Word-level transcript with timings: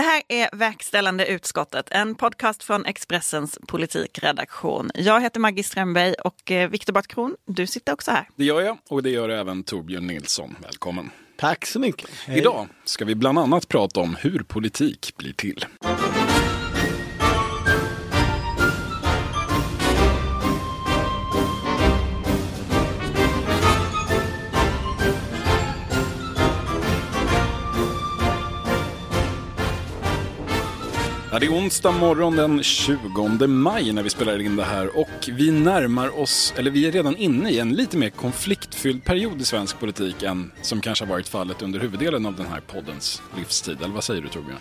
Det 0.00 0.04
här 0.04 0.22
är 0.28 0.56
Verkställande 0.56 1.26
utskottet, 1.26 1.88
en 1.90 2.14
podcast 2.14 2.62
från 2.62 2.86
Expressens 2.86 3.58
politikredaktion. 3.68 4.90
Jag 4.94 5.20
heter 5.20 5.40
Maggie 5.40 5.64
Strömberg 5.64 6.14
och 6.14 6.50
eh, 6.50 6.70
Viktor 6.70 6.92
Bartkron, 6.92 7.36
du 7.46 7.66
sitter 7.66 7.92
också 7.92 8.10
här. 8.10 8.28
Det 8.36 8.44
gör 8.44 8.60
jag 8.60 8.78
och 8.88 9.02
det 9.02 9.10
gör 9.10 9.28
även 9.28 9.62
Torbjörn 9.62 10.06
Nilsson. 10.06 10.56
Välkommen. 10.62 11.10
Tack 11.36 11.66
så 11.66 11.78
mycket. 11.80 12.10
Hej. 12.26 12.38
Idag 12.38 12.68
ska 12.84 13.04
vi 13.04 13.14
bland 13.14 13.38
annat 13.38 13.68
prata 13.68 14.00
om 14.00 14.16
hur 14.20 14.38
politik 14.38 15.12
blir 15.16 15.32
till. 15.32 15.64
Det 31.40 31.46
är 31.46 31.50
onsdag 31.50 31.92
morgon 31.92 32.36
den 32.36 32.62
20 32.62 33.46
maj 33.46 33.92
när 33.92 34.02
vi 34.02 34.10
spelar 34.10 34.40
in 34.40 34.56
det 34.56 34.64
här 34.64 34.98
och 34.98 35.28
vi 35.28 35.50
närmar 35.50 36.20
oss, 36.20 36.54
eller 36.56 36.70
vi 36.70 36.86
är 36.86 36.92
redan 36.92 37.16
inne 37.16 37.50
i 37.50 37.58
en 37.58 37.72
lite 37.72 37.96
mer 37.96 38.10
konfliktfylld 38.10 39.04
period 39.04 39.40
i 39.40 39.44
svensk 39.44 39.80
politik 39.80 40.22
än 40.22 40.52
som 40.62 40.80
kanske 40.80 41.04
har 41.04 41.10
varit 41.10 41.28
fallet 41.28 41.62
under 41.62 41.80
huvuddelen 41.80 42.26
av 42.26 42.36
den 42.36 42.46
här 42.46 42.60
poddens 42.60 43.22
livstid. 43.36 43.76
Eller 43.82 43.94
vad 43.94 44.04
säger 44.04 44.22
du 44.22 44.28
Torbjörn? 44.28 44.58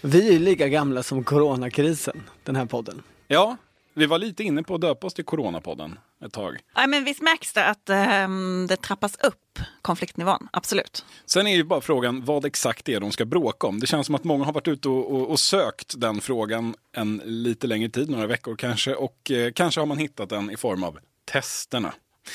Vi 0.00 0.34
är 0.34 0.38
lika 0.38 0.68
gamla 0.68 1.02
som 1.02 1.24
coronakrisen, 1.24 2.22
den 2.44 2.56
här 2.56 2.66
podden. 2.66 3.02
Ja, 3.28 3.56
vi 3.94 4.06
var 4.06 4.18
lite 4.18 4.42
inne 4.42 4.62
på 4.62 4.74
att 4.74 4.80
döpa 4.80 5.06
oss 5.06 5.14
till 5.14 5.24
Coronapodden 5.24 5.98
ett 6.24 6.32
tag. 6.32 6.58
Ja, 6.74 6.86
men 6.86 7.04
visst 7.04 7.22
märks 7.22 7.52
det 7.52 7.66
att 7.66 7.90
um, 8.24 8.66
det 8.66 8.76
trappas 8.76 9.16
upp 9.16 9.58
konfliktnivån, 9.82 10.48
absolut. 10.52 11.04
Sen 11.26 11.46
är 11.46 11.56
ju 11.56 11.64
bara 11.64 11.80
frågan 11.80 12.24
vad 12.24 12.44
exakt 12.44 12.84
det 12.84 12.94
är 12.94 13.00
de 13.00 13.12
ska 13.12 13.24
bråka 13.24 13.66
om. 13.66 13.80
Det 13.80 13.86
känns 13.86 14.06
som 14.06 14.14
att 14.14 14.24
många 14.24 14.44
har 14.44 14.52
varit 14.52 14.68
ute 14.68 14.88
och, 14.88 15.12
och, 15.12 15.30
och 15.30 15.40
sökt 15.40 16.00
den 16.00 16.20
frågan 16.20 16.74
en 16.92 17.22
lite 17.24 17.66
längre 17.66 17.88
tid, 17.88 18.10
några 18.10 18.26
veckor 18.26 18.56
kanske. 18.56 18.94
Och 18.94 19.30
eh, 19.30 19.52
kanske 19.52 19.80
har 19.80 19.86
man 19.86 19.98
hittat 19.98 20.28
den 20.28 20.50
i 20.50 20.56
form 20.56 20.84
av 20.84 20.98
testerna. 21.32 21.94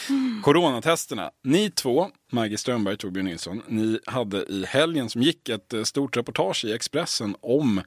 Mm. 0.09 0.41
Coronatesterna. 0.43 1.31
Ni 1.43 1.69
två, 1.69 2.09
Maggie 2.31 2.57
Strömberg 2.57 2.93
och 2.93 2.99
Torbjörn 2.99 3.25
Nilsson, 3.25 3.61
ni 3.67 3.99
hade 4.05 4.37
i 4.37 4.65
helgen 4.65 5.09
som 5.09 5.21
gick 5.21 5.49
ett 5.49 5.73
eh, 5.73 5.83
stort 5.83 6.17
reportage 6.17 6.65
i 6.65 6.73
Expressen 6.73 7.35
om 7.41 7.81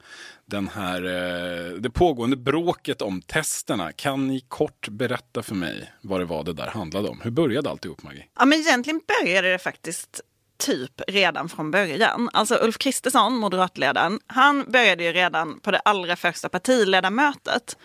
den 0.45 0.67
här, 0.67 1.03
eh, 1.05 1.73
det 1.73 1.89
pågående 1.89 2.37
bråket 2.37 3.01
om 3.01 3.21
testerna. 3.21 3.91
Kan 3.91 4.27
ni 4.27 4.39
kort 4.39 4.89
berätta 4.89 5.43
för 5.43 5.55
mig 5.55 5.93
vad 6.01 6.21
det 6.21 6.25
var 6.25 6.43
det 6.43 6.53
där 6.53 6.67
handlade 6.67 7.09
om? 7.09 7.21
Hur 7.21 7.31
började 7.31 7.69
alltihop 7.69 8.03
Maggie? 8.03 8.25
Ja 8.39 8.45
men 8.45 8.59
egentligen 8.59 9.01
började 9.07 9.51
det 9.51 9.59
faktiskt 9.59 10.21
typ 10.59 11.01
redan 11.07 11.49
från 11.49 11.71
början. 11.71 12.29
Alltså 12.33 12.55
Ulf 12.61 12.77
Kristersson, 12.77 13.37
moderatledaren, 13.37 14.19
han 14.27 14.65
började 14.71 15.03
ju 15.03 15.11
redan 15.11 15.59
på 15.59 15.71
det 15.71 15.79
allra 15.79 16.15
första 16.15 16.49
partiledarmötet 16.49 17.77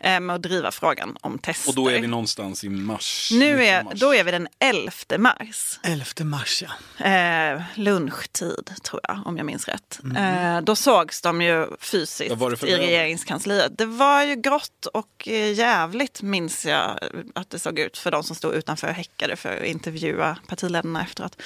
eh, 0.00 0.20
med 0.20 0.36
att 0.36 0.42
driva 0.42 0.70
frågan 0.70 1.16
om 1.20 1.38
tester. 1.38 1.70
Och 1.70 1.74
då 1.74 1.88
är 1.88 2.00
vi 2.00 2.06
någonstans 2.06 2.64
i 2.64 2.68
mars? 2.68 3.28
Nu 3.32 3.64
är, 3.64 3.82
mars. 3.82 4.00
Då 4.00 4.14
är 4.14 4.24
vi 4.24 4.30
den 4.30 4.48
11 4.58 4.92
mars. 5.18 5.80
11 5.82 6.04
mars 6.24 6.62
ja. 6.62 7.06
Eh, 7.06 7.62
lunchtid 7.74 8.72
tror 8.82 9.00
jag, 9.08 9.20
om 9.24 9.36
jag 9.36 9.46
minns 9.46 9.68
rätt. 9.68 10.00
Mm. 10.04 10.56
Eh, 10.56 10.62
då 10.62 10.76
sågs 10.76 11.22
de 11.22 11.42
ju 11.42 11.66
fysiskt 11.80 12.62
i 12.62 12.76
regeringskansliet. 12.76 13.78
Det 13.78 13.86
var 13.86 14.22
ju 14.22 14.36
grått 14.36 14.86
och 14.94 15.28
eh, 15.28 15.52
jävligt 15.52 16.22
minns 16.22 16.66
jag 16.66 16.98
att 17.34 17.50
det 17.50 17.58
såg 17.58 17.78
ut 17.78 17.98
för 17.98 18.10
de 18.10 18.24
som 18.24 18.36
stod 18.36 18.54
utanför 18.54 18.88
och 18.88 18.94
häckade 18.94 19.36
för 19.36 19.56
att 19.56 19.64
intervjua 19.64 20.36
partiledarna 20.48 21.02
efteråt. 21.02 21.36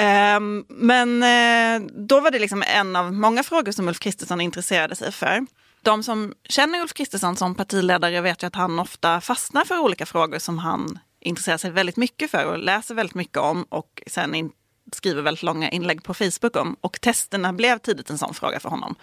Ehm, 0.00 0.64
men 0.68 1.22
eh, 1.22 1.88
då 1.92 2.20
var 2.20 2.30
det 2.30 2.38
liksom 2.38 2.64
en 2.66 2.96
av 2.96 3.12
många 3.12 3.42
frågor 3.42 3.72
som 3.72 3.88
Ulf 3.88 3.98
Kristersson 3.98 4.40
intresserade 4.40 4.96
sig 4.96 5.12
för. 5.12 5.46
De 5.82 6.02
som 6.02 6.34
känner 6.48 6.80
Ulf 6.80 6.92
Kristersson 6.92 7.36
som 7.36 7.54
partiledare 7.54 8.20
vet 8.20 8.42
ju 8.42 8.46
att 8.46 8.54
han 8.54 8.78
ofta 8.78 9.20
fastnar 9.20 9.64
för 9.64 9.78
olika 9.78 10.06
frågor 10.06 10.38
som 10.38 10.58
han 10.58 10.98
intresserar 11.20 11.56
sig 11.56 11.70
väldigt 11.70 11.96
mycket 11.96 12.30
för 12.30 12.46
och 12.46 12.58
läser 12.58 12.94
väldigt 12.94 13.14
mycket 13.14 13.38
om 13.38 13.64
och 13.68 14.02
sen 14.06 14.50
skriver 14.92 15.22
väldigt 15.22 15.42
långa 15.42 15.70
inlägg 15.70 16.02
på 16.02 16.14
Facebook 16.14 16.56
om. 16.56 16.76
Och 16.80 17.00
testerna 17.00 17.52
blev 17.52 17.78
tidigt 17.78 18.10
en 18.10 18.18
sån 18.18 18.34
fråga 18.34 18.60
för 18.60 18.68
honom. 18.68 18.94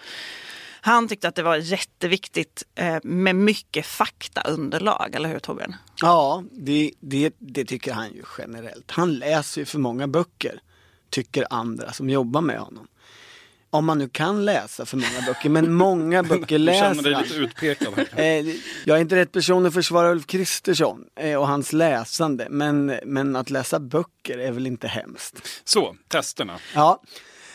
Han 0.80 1.08
tyckte 1.08 1.28
att 1.28 1.34
det 1.34 1.42
var 1.42 1.56
jätteviktigt 1.56 2.62
eh, 2.74 2.98
med 3.02 3.36
mycket 3.36 3.86
faktaunderlag, 3.86 5.14
eller 5.14 5.28
hur 5.28 5.38
Torbjörn? 5.38 5.76
Ja, 6.00 6.44
det, 6.52 6.92
det, 7.00 7.34
det 7.38 7.64
tycker 7.64 7.92
han 7.92 8.12
ju 8.12 8.22
generellt. 8.38 8.90
Han 8.90 9.14
läser 9.14 9.60
ju 9.60 9.64
för 9.64 9.78
många 9.78 10.08
böcker 10.08 10.60
tycker 11.10 11.46
andra 11.50 11.92
som 11.92 12.10
jobbar 12.10 12.40
med 12.40 12.58
honom. 12.58 12.88
Om 13.70 13.86
man 13.86 13.98
nu 13.98 14.08
kan 14.08 14.44
läsa 14.44 14.86
för 14.86 14.96
många 14.96 15.26
böcker, 15.26 15.48
men 15.48 15.72
många 15.72 16.22
böcker 16.22 16.58
läser 16.58 16.84
han. 16.84 16.94
Känner 16.94 17.10
dig 17.10 17.22
lite 17.22 17.34
utpekad. 17.34 17.98
Eh, 17.98 18.24
jag 18.84 18.96
är 18.96 19.00
inte 19.00 19.16
rätt 19.16 19.32
person 19.32 19.66
att 19.66 19.74
försvara 19.74 20.10
Ulf 20.10 20.26
Kristersson 20.26 21.04
eh, 21.16 21.34
och 21.34 21.48
hans 21.48 21.72
läsande, 21.72 22.46
men, 22.50 22.86
men 23.04 23.36
att 23.36 23.50
läsa 23.50 23.80
böcker 23.80 24.38
är 24.38 24.52
väl 24.52 24.66
inte 24.66 24.88
hemskt. 24.88 25.48
Så, 25.64 25.96
testerna. 26.08 26.58
Ja. 26.74 27.02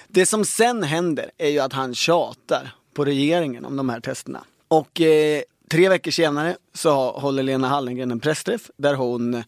Det 0.07 0.25
som 0.25 0.45
sen 0.45 0.83
händer 0.83 1.31
är 1.37 1.49
ju 1.49 1.59
att 1.59 1.73
han 1.73 1.95
tjatar 1.95 2.75
på 2.93 3.05
regeringen 3.05 3.65
om 3.65 3.75
de 3.75 3.89
här 3.89 3.99
testerna. 3.99 4.43
Och 4.67 5.01
eh, 5.01 5.41
tre 5.69 5.89
veckor 5.89 6.11
senare 6.11 6.57
så 6.73 7.11
håller 7.11 7.43
Lena 7.43 7.67
Hallengren 7.67 8.11
en 8.11 8.19
pressträff 8.19 8.69
där 8.77 8.93
hon 8.93 9.43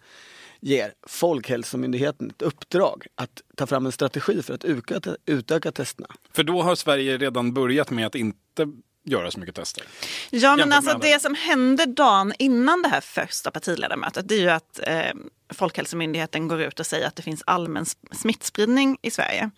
ger 0.66 0.94
Folkhälsomyndigheten 1.08 2.30
ett 2.30 2.42
uppdrag 2.42 3.08
att 3.16 3.42
ta 3.56 3.68
fram 3.68 3.86
en 3.86 3.92
strategi 3.92 4.42
för 4.42 4.54
att 4.54 4.66
utöka, 4.66 5.16
utöka 5.26 5.72
testerna. 5.72 6.08
För 6.34 6.44
då 6.44 6.62
har 6.62 6.76
Sverige 6.76 7.18
redan 7.18 7.54
börjat 7.54 7.90
med 7.90 8.08
att 8.08 8.16
inte 8.16 8.68
göra 9.06 9.32
så 9.32 9.40
mycket 9.40 9.56
tester. 9.56 9.84
Ja 10.30 10.56
men 10.56 10.74
alltså 10.74 10.98
det 10.98 11.22
som 11.22 11.36
hände 11.36 11.86
dagen 11.86 12.34
innan 12.40 12.82
det 12.82 12.90
här 12.90 13.02
första 13.02 13.52
partiledarmötet 13.52 14.28
det 14.28 14.36
är 14.36 14.40
ju 14.40 14.50
att 14.50 14.80
eh, 14.84 15.14
Folkhälsomyndigheten 15.54 16.48
går 16.48 16.62
ut 16.62 16.80
och 16.80 16.86
säger 16.86 17.08
att 17.08 17.16
det 17.16 17.24
finns 17.24 17.44
allmän 17.46 17.86
smittspridning 18.12 18.98
i 19.02 19.12
Sverige. 19.12 19.50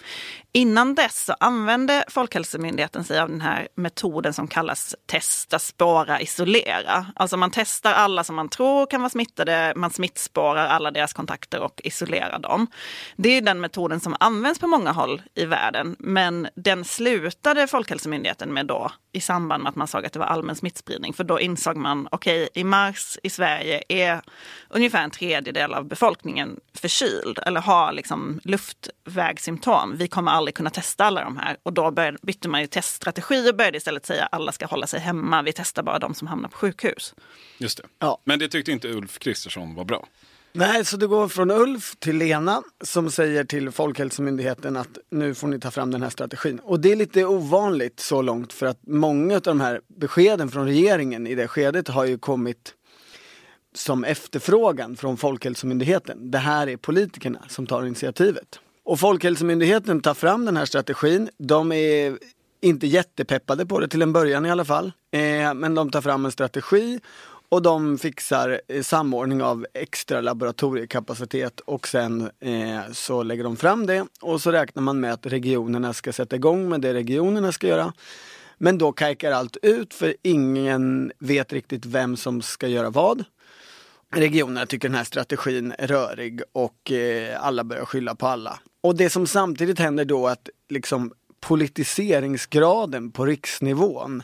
Innan 0.52 0.96
dess 0.96 1.25
så 1.25 1.36
använde 1.40 2.03
Folkhälsomyndigheten 2.08 3.03
sig 3.03 3.20
av 3.20 3.30
den 3.30 3.42
här 3.42 3.68
metoden 3.75 4.34
som 4.34 4.48
kallas 4.48 4.96
testa, 5.06 5.59
spåra, 5.59 6.22
isolera. 6.22 7.06
Alltså 7.16 7.38
man 7.38 7.52
testar 7.52 7.94
alla 7.94 8.24
som 8.24 8.36
man 8.36 8.50
tror 8.50 8.86
kan 8.86 9.02
vara 9.02 9.09
smittade, 9.09 9.74
man 9.75 9.92
smittspårar 9.92 10.68
alla 10.68 10.92
deras 10.92 11.14
kontakter 11.14 11.59
och 11.59 11.81
isolerar 11.84 12.40
dem. 12.40 12.68
Det 13.16 13.30
är 13.30 13.42
den 13.42 13.59
metoden 13.59 14.00
som 14.00 14.16
används 14.19 14.59
på 14.59 14.68
många 14.68 14.92
håll 14.92 15.22
i 15.36 15.46
världen, 15.46 15.96
men 16.00 16.48
den 16.56 16.86
slutade 16.86 17.68
Folkhälsomyndigheten 17.68 18.54
med 18.54 18.66
då 18.66 18.92
i 19.12 19.22
samband 19.22 19.64
med 19.64 19.69
att 19.69 19.75
man 19.75 19.88
såg 19.88 20.06
att 20.06 20.14
det 20.14 20.19
var 20.19 20.25
allmän 20.25 20.56
smittspridning. 20.56 21.14
För 21.14 21.24
då 21.24 21.40
insåg 21.40 21.78
man, 21.78 22.08
okej, 22.12 22.44
okay, 22.44 22.62
i 22.62 22.64
mars 22.64 23.18
i 23.24 23.30
Sverige 23.30 23.84
är 23.90 24.22
ungefär 24.69 25.04
en 25.04 25.12
tredjedel 25.12 25.74
av 25.77 25.88
befolkningen 25.88 26.59
förkyld 26.73 27.39
eller 27.45 27.61
har 27.61 27.93
liksom 27.93 28.39
luftvägssymptom. 28.43 29.97
Vi 29.97 30.07
kommer 30.07 30.31
aldrig 30.31 30.55
kunna 30.55 30.69
testa 30.69 31.05
alla 31.05 31.23
de 31.23 31.38
här. 31.38 31.57
Och 31.63 31.73
då 31.73 31.91
började, 31.91 32.17
bytte 32.21 32.49
man 32.49 32.61
ju 32.61 32.67
teststrategi 32.67 33.51
och 33.51 33.55
började 33.55 33.77
istället 33.77 34.05
säga 34.05 34.25
att 34.25 34.33
alla 34.33 34.51
ska 34.51 34.65
hålla 34.65 34.88
sig 34.88 34.99
hemma. 34.99 35.41
Vi 35.41 35.53
testar 35.53 35.83
bara 35.83 35.99
de 35.99 36.13
som 36.13 36.27
hamnar 36.27 36.49
på 36.49 36.57
sjukhus. 36.57 37.15
Just 37.57 37.77
det. 37.77 37.83
Ja. 37.99 38.21
Men 38.23 38.39
det 38.39 38.47
tyckte 38.47 38.71
inte 38.71 38.88
Ulf 38.88 39.19
Kristersson 39.19 39.75
var 39.75 39.85
bra. 39.85 40.07
Nej, 40.57 40.85
så 40.85 40.97
det 40.97 41.07
går 41.07 41.27
från 41.27 41.51
Ulf 41.51 41.95
till 41.99 42.17
Lena 42.17 42.63
som 42.83 43.11
säger 43.11 43.44
till 43.44 43.71
Folkhälsomyndigheten 43.71 44.77
att 44.77 44.97
nu 45.11 45.35
får 45.35 45.47
ni 45.47 45.59
ta 45.59 45.71
fram 45.71 45.91
den 45.91 46.01
här 46.01 46.09
strategin. 46.09 46.59
Och 46.59 46.79
det 46.79 46.91
är 46.91 46.95
lite 46.95 47.25
ovanligt 47.25 47.99
så 47.99 48.21
långt 48.21 48.53
för 48.53 48.65
att 48.65 48.79
många 48.88 49.35
av 49.35 49.41
de 49.41 49.61
här 49.61 49.81
beskeden 49.88 50.49
från 50.49 50.65
regeringen 50.65 51.27
i 51.27 51.35
det 51.35 51.47
skedet 51.47 51.88
har 51.88 52.05
ju 52.05 52.17
kommit 52.17 52.73
som 53.77 54.03
efterfrågan 54.03 54.95
från 54.95 55.17
Folkhälsomyndigheten. 55.17 56.31
Det 56.31 56.38
här 56.38 56.69
är 56.69 56.77
politikerna 56.77 57.39
som 57.47 57.67
tar 57.67 57.85
initiativet. 57.85 58.59
Och 58.83 58.99
Folkhälsomyndigheten 58.99 60.01
tar 60.01 60.13
fram 60.13 60.45
den 60.45 60.57
här 60.57 60.65
strategin. 60.65 61.29
De 61.38 61.71
är 61.71 62.17
inte 62.61 62.88
jättepeppade 62.88 63.65
på 63.65 63.79
det 63.79 63.88
till 63.88 64.01
en 64.01 64.13
början 64.13 64.45
i 64.45 64.51
alla 64.51 64.65
fall. 64.65 64.91
Eh, 65.12 65.53
men 65.53 65.75
de 65.75 65.91
tar 65.91 66.01
fram 66.01 66.25
en 66.25 66.31
strategi 66.31 67.00
och 67.50 67.62
de 67.62 67.97
fixar 67.97 68.62
eh, 68.68 68.81
samordning 68.81 69.44
av 69.44 69.65
extra 69.74 70.21
laboratoriekapacitet 70.21 71.59
och 71.59 71.88
sen 71.88 72.21
eh, 72.39 72.91
så 72.94 73.23
lägger 73.23 73.44
de 73.44 73.57
fram 73.57 73.85
det 73.85 74.06
och 74.21 74.41
så 74.41 74.51
räknar 74.51 74.83
man 74.83 75.00
med 75.00 75.13
att 75.13 75.25
regionerna 75.25 75.94
ska 75.94 76.13
sätta 76.13 76.35
igång 76.35 76.69
med 76.69 76.81
det 76.81 76.94
regionerna 76.94 77.51
ska 77.51 77.68
göra. 77.68 77.94
Men 78.57 78.77
då 78.77 78.91
kajkar 78.91 79.31
allt 79.31 79.57
ut 79.62 79.94
för 79.94 80.15
ingen 80.21 81.12
vet 81.19 81.53
riktigt 81.53 81.85
vem 81.85 82.18
som 82.18 82.41
ska 82.41 82.68
göra 82.68 82.89
vad. 82.89 83.23
Regionerna 84.15 84.65
tycker 84.65 84.88
den 84.89 84.98
här 84.98 85.04
strategin 85.04 85.74
är 85.77 85.88
rörig 85.88 86.42
och 86.51 86.92
eh, 86.92 87.45
alla 87.45 87.63
börjar 87.63 87.86
skylla 87.86 88.15
på 88.15 88.27
alla. 88.27 88.59
Och 88.81 88.95
det 88.95 89.09
som 89.09 89.27
samtidigt 89.27 89.80
händer 89.80 90.06
då 90.06 90.27
att 90.27 90.50
liksom 90.69 91.13
politiseringsgraden 91.39 93.12
på 93.12 93.25
riksnivån 93.25 94.24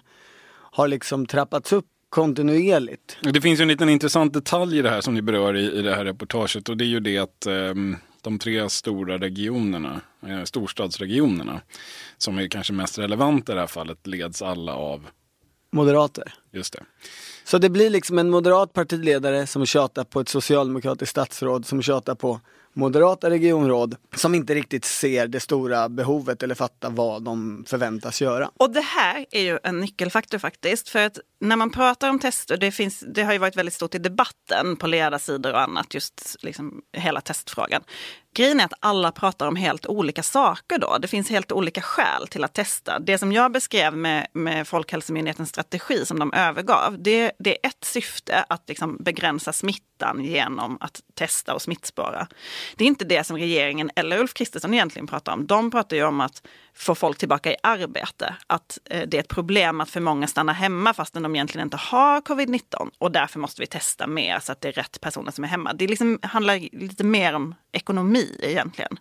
har 0.71 0.87
liksom 0.87 1.25
trappats 1.25 1.73
upp 1.73 1.85
kontinuerligt. 2.09 3.17
Det 3.21 3.41
finns 3.41 3.59
ju 3.59 3.61
en 3.61 3.67
liten 3.67 3.89
intressant 3.89 4.33
detalj 4.33 4.77
i 4.77 4.81
det 4.81 4.89
här 4.89 5.01
som 5.01 5.13
ni 5.13 5.21
berör 5.21 5.55
i, 5.55 5.71
i 5.71 5.81
det 5.81 5.95
här 5.95 6.05
reportaget 6.05 6.69
och 6.69 6.77
det 6.77 6.83
är 6.83 6.87
ju 6.87 6.99
det 6.99 7.17
att 7.17 7.45
ehm, 7.45 7.95
de 8.21 8.39
tre 8.39 8.69
stora 8.69 9.17
regionerna, 9.17 10.01
eh, 10.27 10.43
storstadsregionerna, 10.43 11.61
som 12.17 12.37
är 12.37 12.47
kanske 12.47 12.73
mest 12.73 12.99
relevanta 12.99 13.51
i 13.51 13.55
det 13.55 13.61
här 13.61 13.67
fallet, 13.67 14.07
leds 14.07 14.41
alla 14.41 14.75
av, 14.75 15.07
Moderater. 15.73 16.33
just 16.51 16.73
det. 16.73 16.83
Så 17.43 17.57
det 17.57 17.69
blir 17.69 17.89
liksom 17.89 18.19
en 18.19 18.29
moderat 18.29 18.73
partiledare 18.73 19.47
som 19.47 19.65
tjatar 19.65 20.03
på 20.03 20.19
ett 20.19 20.29
socialdemokratiskt 20.29 21.11
statsråd 21.11 21.65
som 21.65 21.81
tjatar 21.81 22.15
på 22.15 22.39
moderata 22.73 23.29
regionråd 23.29 23.95
som 24.15 24.35
inte 24.35 24.55
riktigt 24.55 24.85
ser 24.85 25.27
det 25.27 25.39
stora 25.39 25.89
behovet 25.89 26.43
eller 26.43 26.55
fattar 26.55 26.89
vad 26.89 27.23
de 27.23 27.65
förväntas 27.67 28.21
göra. 28.21 28.51
Och 28.57 28.73
det 28.73 28.81
här 28.81 29.25
är 29.31 29.41
ju 29.41 29.59
en 29.63 29.79
nyckelfaktor 29.79 30.37
faktiskt. 30.37 30.89
För 30.89 31.05
att 31.05 31.19
när 31.39 31.55
man 31.55 31.69
pratar 31.69 32.09
om 32.09 32.19
tester, 32.19 32.57
det, 32.57 32.71
finns, 32.71 33.03
det 33.07 33.23
har 33.23 33.33
ju 33.33 33.39
varit 33.39 33.57
väldigt 33.57 33.73
stort 33.73 33.95
i 33.95 33.99
debatten 33.99 34.75
på 34.75 34.87
ledarsidor 34.87 35.53
och 35.53 35.61
annat, 35.61 35.93
just 35.93 36.35
liksom 36.41 36.81
hela 36.97 37.21
testfrågan. 37.21 37.83
Grejen 38.33 38.59
är 38.59 38.65
att 38.65 38.73
alla 38.79 39.11
pratar 39.11 39.47
om 39.47 39.55
helt 39.55 39.85
olika 39.85 40.23
saker 40.23 40.77
då. 40.77 40.97
Det 40.97 41.07
finns 41.07 41.29
helt 41.29 41.51
olika 41.51 41.81
skäl 41.81 42.27
till 42.27 42.43
att 42.43 42.53
testa. 42.53 42.99
Det 42.99 43.17
som 43.17 43.31
jag 43.31 43.51
beskrev 43.51 43.97
med, 43.97 44.27
med 44.33 44.67
Folkhälsomyndighetens 44.67 45.49
strategi 45.49 46.05
som 46.05 46.19
de 46.19 46.33
övergav, 46.33 46.95
det, 46.99 47.31
det 47.39 47.65
är 47.65 47.69
ett 47.69 47.83
syfte 47.83 48.45
att 48.49 48.63
liksom 48.67 48.97
begränsa 49.03 49.53
smittan 50.03 50.23
genom 50.23 50.77
att 50.81 51.01
testa 51.13 51.53
och 51.53 51.61
smittspåra. 51.61 52.27
Det 52.75 52.83
är 52.83 52.87
inte 52.87 53.05
det 53.05 53.23
som 53.23 53.37
regeringen 53.37 53.91
eller 53.95 54.19
Ulf 54.19 54.33
Kristersson 54.33 54.73
egentligen 54.73 55.07
pratar 55.07 55.33
om. 55.33 55.47
De 55.47 55.71
pratar 55.71 55.97
ju 55.97 56.03
om 56.03 56.21
att 56.21 56.43
få 56.75 56.95
folk 56.95 57.17
tillbaka 57.17 57.51
i 57.51 57.55
arbete. 57.63 58.35
Att 58.47 58.79
eh, 58.85 59.07
det 59.07 59.17
är 59.17 59.19
ett 59.19 59.27
problem 59.27 59.81
att 59.81 59.89
för 59.89 60.01
många 60.01 60.27
stannar 60.27 60.53
hemma 60.53 60.93
fastän 60.93 61.23
de 61.23 61.35
egentligen 61.35 61.67
inte 61.67 61.77
har 61.77 62.21
covid-19 62.21 62.89
och 62.99 63.11
därför 63.11 63.39
måste 63.39 63.61
vi 63.61 63.67
testa 63.67 64.07
mer 64.07 64.39
så 64.39 64.51
att 64.51 64.61
det 64.61 64.67
är 64.67 64.71
rätt 64.71 65.01
personer 65.01 65.31
som 65.31 65.43
är 65.43 65.47
hemma. 65.47 65.73
Det 65.73 65.87
liksom 65.87 66.19
handlar 66.21 66.59
lite 66.71 67.03
mer 67.03 67.33
om 67.33 67.55
ekonomi 67.71 68.37
egentligen. 68.39 68.99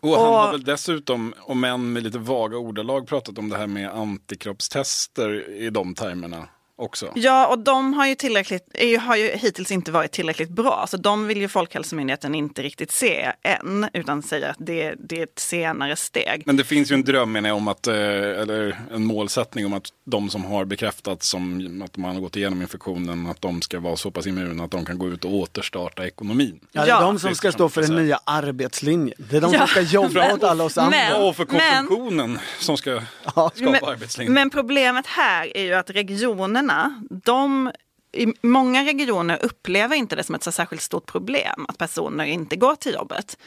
Och 0.00 0.16
han 0.16 0.34
har 0.34 0.52
väl 0.52 0.64
dessutom, 0.64 1.34
om 1.40 1.64
än 1.64 1.92
med 1.92 2.02
lite 2.02 2.18
vaga 2.18 2.56
ordalag, 2.56 3.06
pratat 3.06 3.38
om 3.38 3.48
det 3.48 3.58
här 3.58 3.66
med 3.66 3.90
antikroppstester 3.90 5.50
i 5.50 5.70
de 5.70 5.94
termerna 5.94 6.48
också. 6.82 7.12
Ja, 7.14 7.46
och 7.46 7.58
de 7.58 7.94
har 7.94 8.06
ju, 8.06 8.14
tillräckligt, 8.14 8.66
ju- 8.80 8.98
har 8.98 9.16
ju 9.16 9.28
hittills 9.28 9.70
inte 9.70 9.90
varit 9.92 10.12
tillräckligt 10.12 10.48
bra. 10.50 10.86
Så 10.88 10.96
de 10.96 11.26
vill 11.26 11.38
ju 11.40 11.48
Folkhälsomyndigheten 11.48 12.34
inte 12.34 12.62
riktigt 12.62 12.90
se 12.92 13.32
än, 13.42 13.86
utan 13.92 14.22
säger 14.22 14.48
att 14.50 14.56
det, 14.58 14.94
det 14.98 15.18
är 15.18 15.22
ett 15.22 15.38
senare 15.38 15.96
steg. 15.96 16.42
Men 16.46 16.56
det 16.56 16.64
finns 16.64 16.90
ju 16.90 16.94
en 16.94 17.04
dröm 17.04 17.32
menar 17.32 17.48
jag 17.48 17.56
om 17.56 17.68
att, 17.68 17.86
eh, 17.86 17.94
eller 17.94 18.80
en 18.92 19.04
målsättning 19.04 19.66
om 19.66 19.72
att 19.72 19.88
de 20.04 20.30
som 20.30 20.44
har 20.44 20.64
bekräftats 20.64 21.28
som 21.28 21.82
att 21.84 21.96
man 21.96 22.14
har 22.14 22.20
gått 22.20 22.36
igenom 22.36 22.62
infektionen, 22.62 23.26
att 23.26 23.40
de 23.40 23.62
ska 23.62 23.80
vara 23.80 23.96
så 23.96 24.10
pass 24.10 24.26
immuna 24.26 24.64
att 24.64 24.70
de 24.70 24.84
kan 24.84 24.98
gå 24.98 25.08
ut 25.08 25.24
och 25.24 25.34
återstarta 25.34 26.06
ekonomin. 26.06 26.60
Ja, 26.72 26.80
det 26.84 26.86
är 26.86 26.94
Ja. 26.94 27.00
de 27.00 27.18
som 27.18 27.34
ska 27.34 27.52
stå 27.52 27.68
för 27.68 27.82
den 27.82 27.96
nya 27.96 28.20
arbetslinjen. 28.24 29.14
Det 29.30 29.36
är 29.36 29.40
de 29.40 29.50
som 29.50 29.60
Ja. 29.60 29.66
ska 29.66 29.80
jobba 29.80 30.34
åt 30.34 30.42
alla 30.44 30.64
oss 30.64 30.78
andra. 30.78 30.90
Men- 30.98 31.22
och 31.22 31.36
för 31.36 31.44
konsumtionen 31.44 32.38
som 32.58 32.76
ska 32.76 33.00
skapa 33.26 33.52
Men, 33.60 33.74
arbetslinjen. 33.84 34.34
men 34.34 34.50
problemet 34.50 35.06
här 35.06 35.56
är 35.56 35.62
ju 35.62 35.74
att 35.74 35.90
regionerna, 35.90 36.71
de 37.10 37.72
i 38.12 38.26
många 38.42 38.84
regioner 38.84 39.38
upplever 39.44 39.96
inte 39.96 40.16
det 40.16 40.24
som 40.24 40.34
ett 40.34 40.42
så 40.42 40.52
särskilt 40.52 40.82
stort 40.82 41.06
problem 41.06 41.66
att 41.68 41.78
personer 41.78 42.24
inte 42.24 42.56
går 42.56 42.74
till 42.74 42.94
jobbet. 42.94 43.38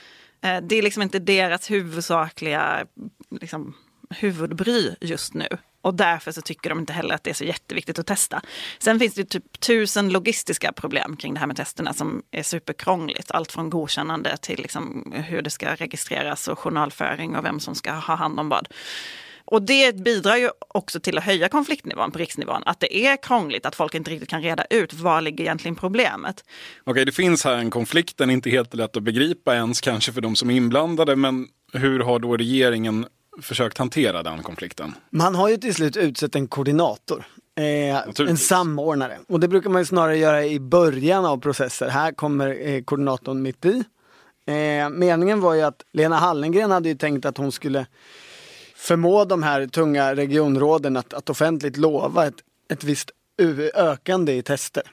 Eh, 0.41 0.61
det 0.61 0.75
är 0.75 0.81
liksom 0.81 1.03
inte 1.03 1.19
deras 1.19 1.71
huvudsakliga 1.71 2.85
liksom, 3.41 3.73
huvudbry 4.09 4.95
just 5.01 5.33
nu. 5.33 5.47
Och 5.81 5.93
därför 5.93 6.31
så 6.31 6.41
tycker 6.41 6.69
de 6.69 6.79
inte 6.79 6.93
heller 6.93 7.15
att 7.15 7.23
det 7.23 7.29
är 7.29 7.33
så 7.33 7.43
jätteviktigt 7.43 7.99
att 7.99 8.07
testa. 8.07 8.41
Sen 8.79 8.99
finns 8.99 9.13
det 9.13 9.25
typ 9.25 9.59
tusen 9.59 10.09
logistiska 10.09 10.71
problem 10.71 11.17
kring 11.17 11.33
det 11.33 11.39
här 11.39 11.47
med 11.47 11.57
testerna 11.57 11.93
som 11.93 12.23
är 12.31 12.43
superkrångligt. 12.43 13.31
Allt 13.31 13.51
från 13.51 13.69
godkännande 13.69 14.37
till 14.37 14.59
liksom 14.61 15.13
hur 15.15 15.41
det 15.41 15.49
ska 15.49 15.75
registreras 15.75 16.47
och 16.47 16.59
journalföring 16.59 17.35
och 17.35 17.45
vem 17.45 17.59
som 17.59 17.75
ska 17.75 17.91
ha 17.91 18.15
hand 18.15 18.39
om 18.39 18.49
vad. 18.49 18.67
Och 19.45 19.61
det 19.61 19.95
bidrar 19.95 20.35
ju 20.35 20.49
också 20.67 20.99
till 20.99 21.17
att 21.17 21.23
höja 21.23 21.49
konfliktnivån 21.49 22.11
på 22.11 22.19
riksnivån. 22.19 22.63
Att 22.65 22.79
det 22.79 23.05
är 23.05 23.17
krångligt, 23.17 23.65
att 23.65 23.75
folk 23.75 23.95
inte 23.95 24.11
riktigt 24.11 24.29
kan 24.29 24.41
reda 24.41 24.65
ut 24.69 24.93
var 24.93 25.21
ligger 25.21 25.43
egentligen 25.43 25.75
problemet. 25.75 26.43
Okej, 26.83 27.05
det 27.05 27.11
finns 27.11 27.43
här 27.43 27.53
en 27.53 27.69
konflikt, 27.69 28.17
den 28.17 28.29
är 28.29 28.33
inte 28.33 28.49
helt 28.49 28.73
lätt 28.73 28.97
att 28.97 29.03
begripa 29.03 29.55
ens 29.55 29.81
kanske 29.81 30.13
för 30.13 30.21
de 30.21 30.35
som 30.35 30.49
är 30.49 30.55
inblandade, 30.55 31.15
men 31.15 31.47
hur 31.73 31.99
har 31.99 32.19
då 32.19 32.37
regeringen 32.37 33.05
försökt 33.41 33.77
hantera 33.77 34.23
den 34.23 34.43
konflikten? 34.43 34.93
Man 35.09 35.35
har 35.35 35.49
ju 35.49 35.57
till 35.57 35.75
slut 35.75 35.97
utsett 35.97 36.35
en 36.35 36.47
koordinator. 36.47 37.25
Eh, 37.57 38.27
en 38.29 38.37
samordnare. 38.37 39.17
Och 39.27 39.39
det 39.39 39.47
brukar 39.47 39.69
man 39.69 39.81
ju 39.81 39.85
snarare 39.85 40.17
göra 40.17 40.45
i 40.45 40.59
början 40.59 41.25
av 41.25 41.37
processer. 41.37 41.87
Här 41.87 42.11
kommer 42.11 42.67
eh, 42.67 42.83
koordinatorn 42.83 43.41
mitt 43.41 43.65
i. 43.65 43.83
Eh, 44.47 44.89
meningen 44.89 45.41
var 45.41 45.53
ju 45.53 45.61
att 45.61 45.81
Lena 45.93 46.15
Hallengren 46.15 46.71
hade 46.71 46.89
ju 46.89 46.95
tänkt 46.95 47.25
att 47.25 47.37
hon 47.37 47.51
skulle 47.51 47.85
förmå 48.85 49.25
de 49.25 49.43
här 49.43 49.67
tunga 49.67 50.15
regionråden 50.15 50.97
att, 50.97 51.13
att 51.13 51.29
offentligt 51.29 51.77
lova 51.77 52.27
ett, 52.27 52.35
ett 52.71 52.83
visst 52.83 53.11
ökande 53.75 54.33
i 54.33 54.41
tester. 54.43 54.83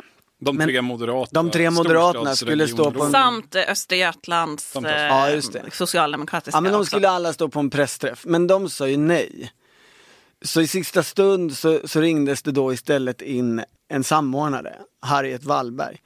De 0.41 0.56
Men 0.56 0.69
tre 0.69 0.83
moderata 0.83 1.31
de 1.33 1.50
tre 1.50 1.71
moderaterna 1.71 2.37
skulle 2.37 2.69
stå 2.69 2.91
på 2.91 3.05
en-. 3.05 3.11
Samt 3.12 3.55
eh, 3.55 3.62
Östergötlands 3.69 4.73
Samt 4.73 4.87
eh, 4.87 4.93
Ja, 4.93 5.31
just 5.31 5.53
det. 5.53 5.62
socialdemokratiska 5.73 6.56
Ja 6.56 6.61
men 6.61 6.73
de 6.73 6.79
också. 6.79 6.87
skulle 6.91 7.09
alla 7.09 7.33
stå 7.33 7.49
på 7.49 7.61
en 7.61 7.71
pressträff, 7.71 8.25
men 8.27 8.47
de 8.47 8.71
sa 8.71 8.89
ju 8.89 8.97
nej. 8.97 9.53
Så 10.43 10.61
i 10.61 10.67
sista 10.67 11.03
stund 11.03 11.56
så, 11.56 11.81
så 11.85 12.00
ringdes 12.00 12.43
det 12.43 12.53
då 12.53 12.73
istället 12.73 13.23
in 13.23 13.65
en 13.88 14.05
samordnare, 14.05 14.75
Harriet 15.00 15.45
Wallberg. 15.45 16.00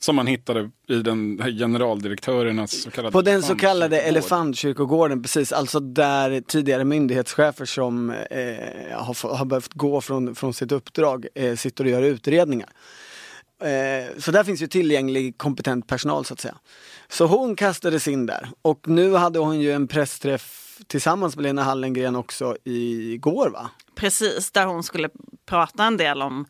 Som 0.00 0.16
man 0.16 0.26
hittade 0.26 0.70
i 0.88 0.94
den 0.94 1.40
här 1.42 1.50
generaldirektörernas 1.50 2.82
så 2.82 2.90
kallade 2.90 3.12
På 3.12 3.22
den 3.22 3.42
så 3.42 3.54
kallade 3.54 4.00
elefantkyrkogård. 4.00 4.08
elefantkyrkogården, 4.08 5.22
precis, 5.22 5.52
alltså 5.52 5.80
där 5.80 6.40
tidigare 6.40 6.84
myndighetschefer 6.84 7.64
som 7.64 8.10
eh, 8.10 8.16
har, 8.92 9.36
har 9.36 9.44
behövt 9.44 9.74
gå 9.74 10.00
från, 10.00 10.34
från 10.34 10.54
sitt 10.54 10.72
uppdrag 10.72 11.26
eh, 11.34 11.56
sitter 11.56 11.84
och 11.84 11.90
gör 11.90 12.02
utredningar. 12.02 12.68
Eh, 13.62 14.18
så 14.18 14.30
där 14.30 14.44
finns 14.44 14.62
ju 14.62 14.66
tillgänglig 14.66 15.38
kompetent 15.38 15.86
personal 15.86 16.24
så 16.24 16.34
att 16.34 16.40
säga. 16.40 16.56
Så 17.08 17.26
hon 17.26 17.56
kastades 17.56 18.08
in 18.08 18.26
där 18.26 18.48
och 18.62 18.88
nu 18.88 19.14
hade 19.14 19.38
hon 19.38 19.60
ju 19.60 19.72
en 19.72 19.88
pressträff 19.88 20.78
tillsammans 20.86 21.36
med 21.36 21.42
Lena 21.42 21.62
Hallengren 21.62 22.16
också 22.16 22.56
igår 22.64 23.50
va? 23.50 23.70
Precis, 23.98 24.50
där 24.50 24.66
hon 24.66 24.82
skulle 24.82 25.08
prata 25.46 25.84
en 25.84 25.96
del 25.96 26.22
om 26.22 26.46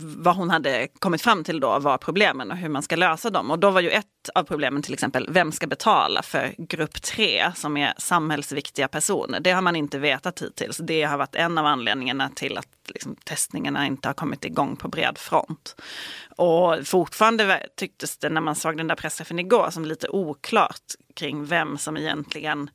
vad 0.00 0.36
hon 0.36 0.50
hade 0.50 0.88
kommit 0.98 1.22
fram 1.22 1.44
till 1.44 1.60
då 1.60 1.78
var 1.78 1.98
problemen 1.98 2.50
och 2.50 2.56
hur 2.56 2.68
man 2.68 2.82
ska 2.82 2.96
lösa 2.96 3.30
dem. 3.30 3.50
Och 3.50 3.58
då 3.58 3.70
var 3.70 3.80
ju 3.80 3.90
ett 3.90 4.06
av 4.34 4.42
problemen 4.42 4.82
till 4.82 4.92
exempel, 4.92 5.26
vem 5.30 5.52
ska 5.52 5.66
betala 5.66 6.22
för 6.22 6.54
grupp 6.58 7.02
tre 7.02 7.52
som 7.54 7.76
är 7.76 7.94
samhällsviktiga 7.98 8.88
personer? 8.88 9.40
Det 9.40 9.50
har 9.50 9.62
man 9.62 9.76
inte 9.76 9.98
vetat 9.98 10.42
hittills. 10.42 10.76
Det 10.76 11.02
har 11.02 11.18
varit 11.18 11.34
en 11.34 11.58
av 11.58 11.66
anledningarna 11.66 12.30
till 12.34 12.58
att 12.58 12.68
liksom, 12.88 13.16
testningarna 13.24 13.86
inte 13.86 14.08
har 14.08 14.14
kommit 14.14 14.44
igång 14.44 14.76
på 14.76 14.88
bred 14.88 15.18
front. 15.18 15.76
Och 16.36 16.86
fortfarande 16.86 17.66
tycktes 17.76 18.18
det 18.18 18.30
när 18.30 18.40
man 18.40 18.54
såg 18.54 18.76
den 18.76 18.86
där 18.86 18.96
pressträffen 18.96 19.38
igår 19.38 19.70
som 19.70 19.84
lite 19.84 20.08
oklart 20.08 20.84
kring 21.14 21.44
vem 21.44 21.78
som 21.78 21.96
egentligen 21.96 22.70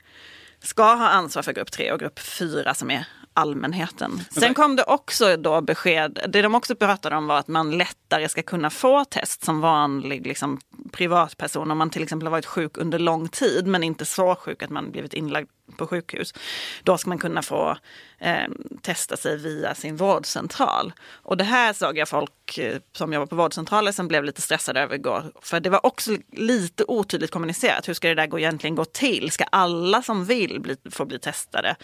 ska 0.60 0.94
ha 0.94 1.08
ansvar 1.08 1.44
för 1.44 1.54
grupp 1.54 1.72
3 1.72 1.92
och 1.92 2.00
grupp 2.00 2.20
4 2.20 2.74
som 2.74 2.92
är 2.92 3.06
allmänheten. 3.34 4.22
Sen 4.32 4.54
kom 4.54 4.76
det 4.76 4.84
också 4.84 5.38
då 5.38 5.62
besked, 5.62 6.20
det 6.30 6.42
de 6.42 6.56
också 6.56 6.76
pratade 6.76 7.16
om 7.16 7.28
var 7.28 7.40
att 7.40 7.48
man 7.48 7.78
lättare 7.78 8.30
ska 8.30 8.42
kunna 8.42 8.70
få 8.70 9.06
test 9.06 9.44
som 9.44 9.62
vanlig 9.62 10.28
liksom, 10.28 10.60
privatperson 10.92 11.72
om 11.72 11.78
man 11.78 11.90
till 11.90 12.04
exempel 12.04 12.28
har 12.28 12.32
varit 12.32 12.46
sjuk 12.46 12.78
under 12.78 13.00
lång 13.00 13.28
tid 13.28 13.68
men 13.68 13.84
inte 13.84 14.06
så 14.06 14.36
sjuk 14.36 14.64
att 14.64 14.70
man 14.70 14.92
blivit 14.92 15.14
inlagd 15.14 15.50
på 15.78 15.88
sjukhus. 15.88 16.34
Då 16.84 16.98
ska 16.98 17.10
man 17.10 17.20
kunna 17.20 17.42
få 17.42 17.78
eh, 18.20 18.48
testa 18.82 19.18
sig 19.18 19.38
via 19.38 19.76
sin 19.76 19.96
vårdcentral. 19.96 20.94
Och 21.12 21.38
det 21.38 21.44
här 21.44 21.74
såg 21.74 21.98
jag 21.98 22.10
folk 22.10 22.58
eh, 22.58 22.80
som 22.92 23.14
jobbar 23.14 23.26
på 23.26 23.36
vårdcentraler 23.36 23.92
som 23.92 24.08
blev 24.08 24.24
lite 24.24 24.42
stressade 24.42 24.80
över 24.80 24.96
igår. 24.96 25.32
För 25.42 25.60
det 25.60 25.70
var 25.70 25.86
också 25.86 26.18
lite 26.32 26.84
otydligt 26.88 27.32
kommunicerat. 27.32 27.88
Hur 27.88 27.94
ska 27.94 28.08
det 28.08 28.16
där 28.16 28.28
gå, 28.28 28.40
egentligen 28.40 28.76
gå 28.76 28.86
till? 28.86 29.32
Ska 29.32 29.44
alla 29.44 30.02
som 30.02 30.26
vill 30.26 30.60
bli, 30.60 30.78
få 30.92 31.06
bli 31.06 31.20
testade? 31.20 31.76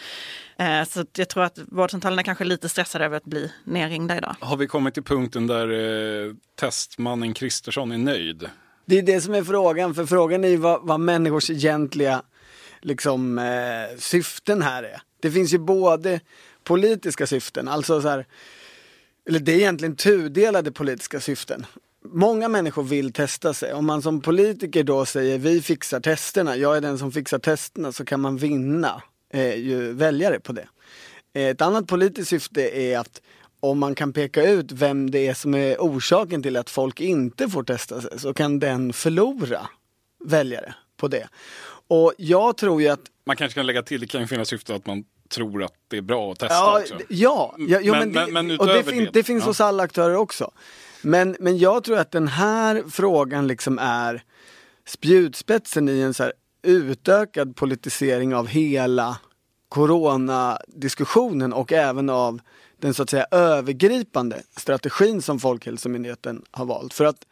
Eh, 0.58 0.84
så 0.84 1.06
jag 1.18 1.30
tror 1.30 1.44
att 1.44 1.60
vårdcentralerna 1.68 2.24
kanske 2.24 2.44
är 2.44 2.46
lite 2.46 2.70
stressade 2.70 3.06
över 3.06 3.18
att 3.18 3.26
bli 3.26 3.52
nerringda 3.64 4.18
idag. 4.18 4.36
Har 4.40 4.58
vi 4.58 4.68
kommit 4.68 4.94
till 4.94 5.04
punkten 5.04 5.48
där 5.48 5.72
eh, 5.72 6.34
testmannen 6.60 7.34
Kristersson 7.34 7.92
är 7.92 7.98
nöjd? 7.98 8.50
Det 8.86 8.98
är 8.98 9.02
det 9.02 9.22
som 9.22 9.34
är 9.34 9.44
frågan, 9.44 9.96
för 9.96 10.06
frågan 10.06 10.44
är 10.44 10.48
ju 10.48 10.58
vad, 10.58 10.88
vad 10.88 11.00
människors 11.00 11.50
egentliga 11.50 12.22
liksom, 12.82 13.40
eh, 13.40 13.98
syften 13.98 14.62
här 14.62 14.84
är. 14.84 15.02
Det 15.20 15.32
finns 15.32 15.54
ju 15.54 15.58
både 15.58 16.20
politiska 16.64 17.28
syften, 17.28 17.68
alltså 17.68 18.02
så 18.02 18.08
här, 18.08 18.26
eller 19.28 19.40
det 19.40 19.52
är 19.52 19.56
egentligen 19.56 19.96
tudelade 19.96 20.72
politiska 20.72 21.20
syften. 21.20 21.66
Många 22.06 22.48
människor 22.48 22.84
vill 22.84 23.14
testa 23.14 23.54
sig. 23.54 23.74
Om 23.74 23.86
man 23.86 24.02
som 24.02 24.22
politiker 24.22 24.84
då 24.84 25.06
säger 25.06 25.38
vi 25.38 25.62
fixar 25.62 26.00
testerna, 26.00 26.58
jag 26.58 26.78
är 26.78 26.82
den 26.82 26.98
som 26.98 27.12
fixar 27.12 27.40
testerna, 27.40 27.92
så 27.92 28.06
kan 28.06 28.20
man 28.20 28.38
vinna 28.38 29.02
eh, 29.34 29.56
ju 29.56 29.94
väljare 29.94 30.40
på 30.40 30.54
det. 30.54 30.68
Eh, 31.34 31.44
ett 31.44 31.62
annat 31.62 31.88
politiskt 31.88 32.30
syfte 32.30 32.80
är 32.80 33.00
att 33.00 33.22
om 33.60 33.80
man 33.80 33.96
kan 33.96 34.14
peka 34.14 34.44
ut 34.44 34.72
vem 34.72 35.12
det 35.12 35.28
är 35.28 35.34
som 35.34 35.56
är 35.56 35.78
orsaken 35.78 36.44
till 36.44 36.58
att 36.58 36.70
folk 36.70 37.00
inte 37.00 37.50
får 37.50 37.64
testa 37.64 38.02
sig 38.02 38.20
så 38.20 38.34
kan 38.34 38.60
den 38.60 38.94
förlora 38.94 39.70
väljare 40.26 40.74
på 40.98 41.08
det. 41.08 41.28
Och 41.90 42.14
jag 42.18 42.58
tror 42.58 42.82
ju 42.82 42.88
att 42.88 43.00
Man 43.26 43.36
kanske 43.36 43.60
kan 43.60 43.66
lägga 43.66 43.84
till, 43.84 44.02
det 44.02 44.08
kan 44.08 44.22
ju 44.22 44.28
finnas 44.28 44.48
syfte 44.48 44.76
att 44.76 44.86
man 44.86 45.04
tror 45.30 45.64
att 45.64 45.74
det 45.88 45.98
är 45.98 46.02
bra 46.02 46.32
att 46.32 46.40
testa 46.40 46.54
Ja, 46.56 46.80
också. 46.82 46.96
ja, 47.10 47.56
ja, 47.58 47.80
ja 47.82 47.92
Men- 47.94 48.12
men, 48.12 48.34
men- 48.34 48.34
men 48.34 48.48
det, 48.48 48.58
och 48.58 48.68
det, 48.68 48.84
fin, 48.84 49.10
det, 49.14 49.24
finns 49.24 49.44
ja. 49.44 49.48
hos 49.50 49.62
alla 49.62 49.84
aktörer 49.84 50.16
också. 50.16 50.52
Men, 51.02 51.36
men 51.40 51.58
jag 51.58 51.84
tror 51.84 51.98
att 51.98 52.12
den 52.12 52.28
här 52.28 52.84
frågan 52.90 53.48
liksom 53.48 53.80
är 53.80 54.24
spjutspetsen 54.88 55.90
i 55.90 56.00
en 56.02 56.14
så 56.14 56.32
utökad 56.62 57.56
politisering 57.56 58.36
av 58.36 58.48
hela 58.48 59.18
coronadiskussionen 59.70 61.54
och 61.54 61.74
även 61.74 62.10
av 62.10 62.40
den 62.80 62.94
så 62.94 63.04
att 63.04 63.10
säga 63.10 63.26
övergripande 63.32 64.42
strategin 64.58 65.22
som 65.22 65.40
Folkhälsomyndigheten 65.40 66.44
har 66.52 66.66
valt. 66.66 66.94
För 66.94 67.06
att 67.06 67.26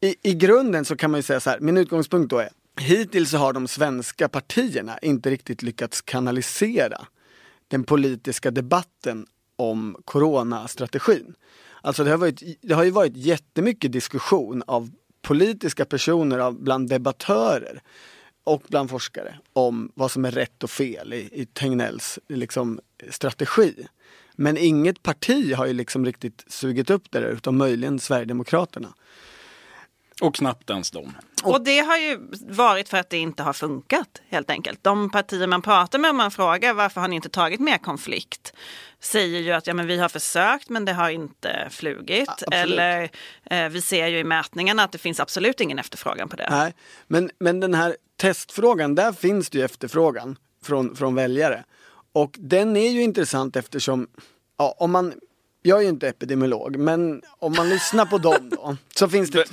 i, 0.00 0.16
i 0.22 0.34
grunden 0.34 0.84
så 0.84 0.96
kan 0.96 1.10
man 1.10 1.18
ju 1.18 1.22
säga 1.22 1.40
så 1.40 1.50
här, 1.50 1.60
min 1.60 1.76
utgångspunkt 1.76 2.30
då 2.30 2.38
är 2.38 2.48
Hittills 2.80 3.32
har 3.32 3.52
de 3.52 3.68
svenska 3.68 4.28
partierna 4.28 4.98
inte 4.98 5.30
riktigt 5.30 5.62
lyckats 5.62 6.02
kanalisera 6.02 7.06
den 7.68 7.84
politiska 7.84 8.50
debatten 8.50 9.26
om 9.56 9.96
coronastrategin. 10.04 11.34
Alltså 11.80 12.04
det 12.04 12.10
har, 12.10 12.18
varit, 12.18 12.58
det 12.62 12.74
har 12.74 12.84
ju 12.84 12.90
varit 12.90 13.16
jättemycket 13.16 13.92
diskussion 13.92 14.62
av 14.66 14.90
politiska 15.22 15.84
personer, 15.84 16.38
av, 16.38 16.62
bland 16.62 16.88
debattörer 16.88 17.82
och 18.44 18.62
bland 18.68 18.90
forskare 18.90 19.38
om 19.52 19.92
vad 19.94 20.10
som 20.10 20.24
är 20.24 20.30
rätt 20.30 20.62
och 20.62 20.70
fel 20.70 21.12
i, 21.12 21.28
i 21.32 21.46
Tegnells 21.46 22.18
liksom, 22.28 22.80
strategi. 23.10 23.86
Men 24.36 24.56
inget 24.56 25.02
parti 25.02 25.54
har 25.54 25.66
ju 25.66 25.72
liksom 25.72 26.04
riktigt 26.04 26.44
sugit 26.46 26.90
upp 26.90 27.10
det 27.10 27.20
där 27.20 27.28
utom 27.28 27.56
möjligen 27.56 27.98
Sverigedemokraterna. 27.98 28.94
Och 30.20 30.34
knappt 30.34 30.70
ens 30.70 30.90
de. 30.90 31.12
Och 31.44 31.64
det 31.64 31.78
har 31.78 31.96
ju 31.96 32.18
varit 32.40 32.88
för 32.88 32.98
att 32.98 33.10
det 33.10 33.18
inte 33.18 33.42
har 33.42 33.52
funkat 33.52 34.22
helt 34.28 34.50
enkelt. 34.50 34.78
De 34.82 35.10
partier 35.10 35.46
man 35.46 35.62
pratar 35.62 35.98
med 35.98 36.10
om 36.10 36.16
man 36.16 36.30
frågar 36.30 36.74
varför 36.74 37.00
har 37.00 37.08
ni 37.08 37.16
inte 37.16 37.28
tagit 37.28 37.60
mer 37.60 37.78
konflikt? 37.78 38.52
Säger 39.00 39.40
ju 39.40 39.52
att 39.52 39.66
ja, 39.66 39.74
men 39.74 39.86
vi 39.86 39.98
har 39.98 40.08
försökt 40.08 40.68
men 40.68 40.84
det 40.84 40.92
har 40.92 41.10
inte 41.10 41.68
flugit. 41.70 42.28
absolut. 42.28 42.54
Eller 42.54 43.10
eh, 43.50 43.68
vi 43.68 43.82
ser 43.82 44.06
ju 44.06 44.18
i 44.18 44.24
mätningarna 44.24 44.84
att 44.84 44.92
det 44.92 44.98
finns 44.98 45.20
absolut 45.20 45.60
ingen 45.60 45.78
efterfrågan 45.78 46.28
på 46.28 46.36
det. 46.36 46.48
Nej, 46.50 46.74
men, 47.06 47.30
men 47.38 47.60
den 47.60 47.74
här 47.74 47.96
testfrågan, 48.16 48.94
där 48.94 49.12
finns 49.12 49.50
det 49.50 49.58
ju 49.58 49.64
efterfrågan 49.64 50.36
från, 50.64 50.96
från 50.96 51.14
väljare. 51.14 51.64
Och 52.12 52.36
den 52.38 52.76
är 52.76 52.90
ju 52.90 53.02
intressant 53.02 53.56
eftersom, 53.56 54.08
ja, 54.58 54.76
om 54.78 54.90
man, 54.90 55.14
jag 55.66 55.78
är 55.78 55.82
ju 55.82 55.88
inte 55.88 56.08
epidemiolog, 56.08 56.76
men 56.76 57.22
om 57.38 57.52
man 57.56 57.68
lyssnar 57.68 58.06
på 58.06 58.18
dem 58.18 58.50
då, 58.50 58.76
så 58.96 59.08
finns 59.08 59.30
det... 59.30 59.44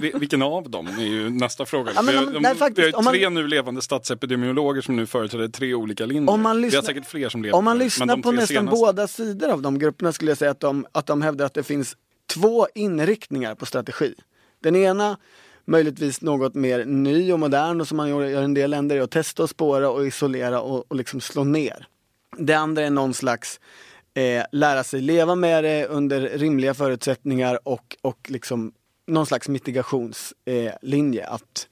Det- 0.00 0.18
Vilken 0.18 0.42
av 0.42 0.70
dem 0.70 0.86
är 0.86 1.04
ju 1.04 1.30
nästa 1.30 1.66
fråga. 1.66 1.92
Ja, 1.94 2.02
men 2.02 2.18
om- 2.36 2.42
nej, 2.42 2.54
faktiskt, 2.54 2.92
har 2.94 2.98
om 2.98 3.04
man- 3.04 3.14
tre 3.14 3.28
nu 3.28 3.46
levande 3.46 3.82
statsepidemiologer 3.82 4.80
som 4.82 4.96
nu 4.96 5.06
företräder 5.06 5.48
tre 5.48 5.74
olika 5.74 6.06
linjer. 6.06 6.30
Om 6.32 6.40
man 6.42 6.56
Vi 6.56 6.62
har 6.62 6.66
lyssnar- 6.66 6.82
säkert 6.82 7.06
fler 7.06 7.28
som 7.28 7.42
lever 7.42 7.56
Om 7.58 7.64
man 7.64 7.78
det, 7.78 7.84
lyssnar 7.84 8.16
på 8.16 8.32
nästan 8.32 8.56
senaste- 8.56 8.70
båda 8.80 9.06
sidor 9.08 9.48
av 9.50 9.62
de 9.62 9.78
grupperna 9.78 10.12
skulle 10.12 10.30
jag 10.30 10.38
säga 10.38 10.50
att 10.50 10.60
de, 10.60 10.86
att 10.92 11.06
de 11.06 11.22
hävdar 11.22 11.46
att 11.46 11.54
det 11.54 11.62
finns 11.62 11.96
två 12.34 12.66
inriktningar 12.74 13.54
på 13.54 13.66
strategi. 13.66 14.14
Den 14.62 14.76
ena, 14.76 15.16
möjligtvis 15.64 16.20
något 16.22 16.54
mer 16.54 16.84
ny 16.84 17.32
och 17.32 17.38
modern 17.40 17.80
och 17.80 17.88
som 17.88 17.96
man 17.96 18.08
gör 18.08 18.20
gör 18.24 18.40
i 18.40 18.44
en 18.44 18.54
del 18.54 18.70
länder, 18.70 18.96
är 18.96 19.00
att 19.00 19.10
testa 19.10 19.42
och 19.42 19.50
spåra 19.50 19.90
och 19.90 20.06
isolera 20.06 20.60
och, 20.60 20.84
och 20.88 20.96
liksom 20.96 21.20
slå 21.20 21.44
ner. 21.44 21.86
Det 22.38 22.54
andra 22.54 22.82
är 22.82 22.90
någon 22.90 23.14
slags 23.14 23.60
eh, 24.14 24.44
lära 24.52 24.84
sig 24.84 25.00
leva 25.00 25.34
med 25.34 25.64
det 25.64 25.86
under 25.86 26.20
rimliga 26.20 26.74
förutsättningar 26.74 27.68
och, 27.68 27.96
och 28.00 28.30
liksom 28.30 28.72
någon 29.06 29.26
slags 29.26 29.48
mitigationslinje. 29.48 31.22
Eh, 31.22 31.32
att 31.32 31.68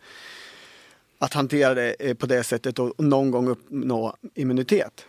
att 1.19 1.35
hantera 1.35 1.75
det 1.75 1.97
eh, 1.99 2.15
på 2.15 2.27
det 2.27 2.45
sättet 2.45 2.79
och 2.79 2.89
och 2.99 3.05
någon 3.05 3.31
gång 3.31 3.49
uppnå 3.49 4.17
immunitet. 4.35 5.07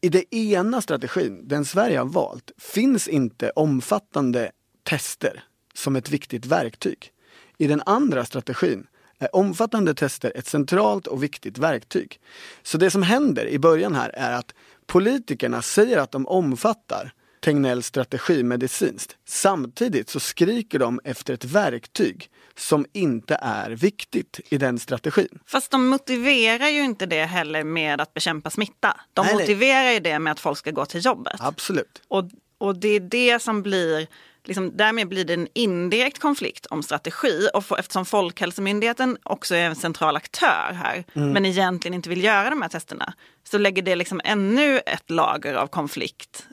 I 0.00 0.08
den 0.08 0.34
ena 0.34 0.82
strategin, 0.82 1.48
den 1.48 1.64
Sverige 1.64 1.98
har 1.98 2.04
valt, 2.04 2.50
finns 2.58 3.08
inte 3.08 3.50
omfattande 3.50 4.50
tester 4.82 5.44
som 5.74 5.96
ett 5.96 6.10
viktigt 6.10 6.46
verktyg. 6.46 7.10
I 7.58 7.66
den 7.66 7.82
andra 7.86 8.24
strategin 8.24 8.86
är 9.18 9.36
omfattande 9.36 9.94
tester 9.94 10.32
ett 10.34 10.46
centralt 10.46 11.06
och 11.06 11.22
viktigt 11.22 11.58
verktyg. 11.58 12.20
Så 12.62 12.78
det 12.78 12.90
som 12.90 13.02
händer 13.02 13.46
i 13.48 13.58
början 13.58 13.94
här 13.94 14.08
är 14.08 14.32
att 14.32 14.54
politikerna 14.86 15.62
säger 15.62 15.98
att 15.98 16.12
de 16.12 16.26
omfattar 16.26 17.12
Tegnells 17.40 17.86
strategi 17.86 18.42
medicinskt. 18.42 19.16
Samtidigt 19.28 20.08
så 20.08 20.20
skriker 20.20 20.78
de 20.78 21.00
efter 21.04 21.34
ett 21.34 21.44
verktyg 21.44 22.30
som 22.54 22.86
inte 22.92 23.38
är 23.42 23.70
viktigt 23.70 24.40
i 24.48 24.58
den 24.58 24.78
strategin. 24.78 25.38
Fast 25.46 25.70
de 25.70 25.88
motiverar 25.88 26.68
ju 26.68 26.84
inte 26.84 27.06
det 27.06 27.24
heller 27.24 27.64
med 27.64 28.00
att 28.00 28.14
bekämpa 28.14 28.50
smitta. 28.50 29.00
De 29.14 29.26
Nej, 29.26 29.34
nej. 29.34 29.42
motiverar 29.42 29.90
ju 29.90 30.00
det 30.00 30.18
med 30.18 30.30
att 30.30 30.40
folk 30.40 30.58
ska 30.58 30.70
gå 30.70 30.86
till 30.86 31.04
jobbet. 31.04 31.36
Absolut. 31.38 32.02
Och, 32.08 32.24
och 32.58 32.76
det 32.76 32.88
är 32.88 33.00
det 33.00 33.42
som 33.42 33.62
blir, 33.62 34.06
liksom, 34.46 34.76
därmed 34.76 35.08
blir 35.08 35.24
det 35.24 35.34
en 35.34 35.48
indirekt 35.52 36.18
konflikt 36.18 36.66
om 36.66 36.82
strategi. 36.82 37.48
Och 37.54 37.64
för, 37.64 37.78
eftersom 37.78 38.04
Folkhälsomyndigheten 38.04 39.18
också 39.22 39.54
är 39.54 39.66
en 39.66 39.76
central 39.76 40.16
aktör 40.16 40.72
här, 40.72 41.04
men 41.12 41.46
egentligen 41.46 41.94
inte 41.94 42.08
vill 42.08 42.24
göra 42.24 42.50
de 42.50 42.62
här 42.62 42.68
testerna, 42.68 43.14
så 43.44 43.58
lägger 43.58 43.82
det 43.82 43.96
liksom 43.96 44.20
ännu 44.24 44.78
ett 44.78 45.10
lager 45.10 45.54
av 45.54 45.66
konflikt 45.66 46.46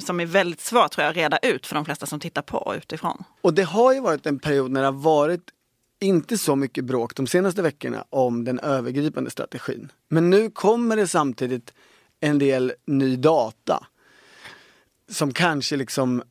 som 0.00 0.20
är 0.20 0.26
väldigt 0.26 0.60
svårt 0.60 0.92
tror 0.92 1.04
jag, 1.04 1.10
att 1.10 1.16
reda 1.16 1.38
ut 1.38 1.66
för 1.66 1.74
de 1.74 1.84
flesta 1.84 2.06
som 2.06 2.20
tittar 2.20 2.42
på 2.42 2.74
utifrån. 2.76 3.24
Och 3.40 3.54
det 3.54 3.62
har 3.62 3.92
ju 3.92 4.00
varit 4.00 4.26
en 4.26 4.38
period 4.38 4.70
när 4.70 4.80
det 4.80 4.86
har 4.86 4.92
varit 4.92 5.50
inte 6.00 6.38
så 6.38 6.56
mycket 6.56 6.84
bråk 6.84 7.14
de 7.14 7.26
senaste 7.26 7.62
veckorna 7.62 8.04
om 8.10 8.44
den 8.44 8.60
övergripande 8.60 9.30
strategin. 9.30 9.92
Men 10.08 10.30
nu 10.30 10.50
kommer 10.50 10.96
det 10.96 11.06
samtidigt 11.06 11.72
en 12.20 12.38
del 12.38 12.72
ny 12.86 13.16
data 13.16 13.86
som 15.10 15.32
kanske 15.32 15.76
liksom 15.76 16.22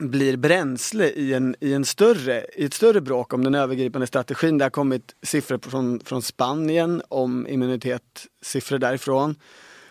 blir 0.00 0.36
bränsle 0.36 1.08
i, 1.08 1.34
en, 1.34 1.56
i, 1.60 1.72
en 1.72 1.84
större, 1.84 2.46
i 2.54 2.64
ett 2.64 2.74
större 2.74 3.00
bråk 3.00 3.32
om 3.32 3.44
den 3.44 3.54
övergripande 3.54 4.06
strategin. 4.06 4.58
Det 4.58 4.64
har 4.64 4.70
kommit 4.70 5.14
siffror 5.22 5.58
från, 5.62 6.00
från 6.00 6.22
Spanien 6.22 7.02
om 7.08 7.46
immunitet, 7.46 8.26
siffror 8.42 8.78
därifrån. 8.78 9.34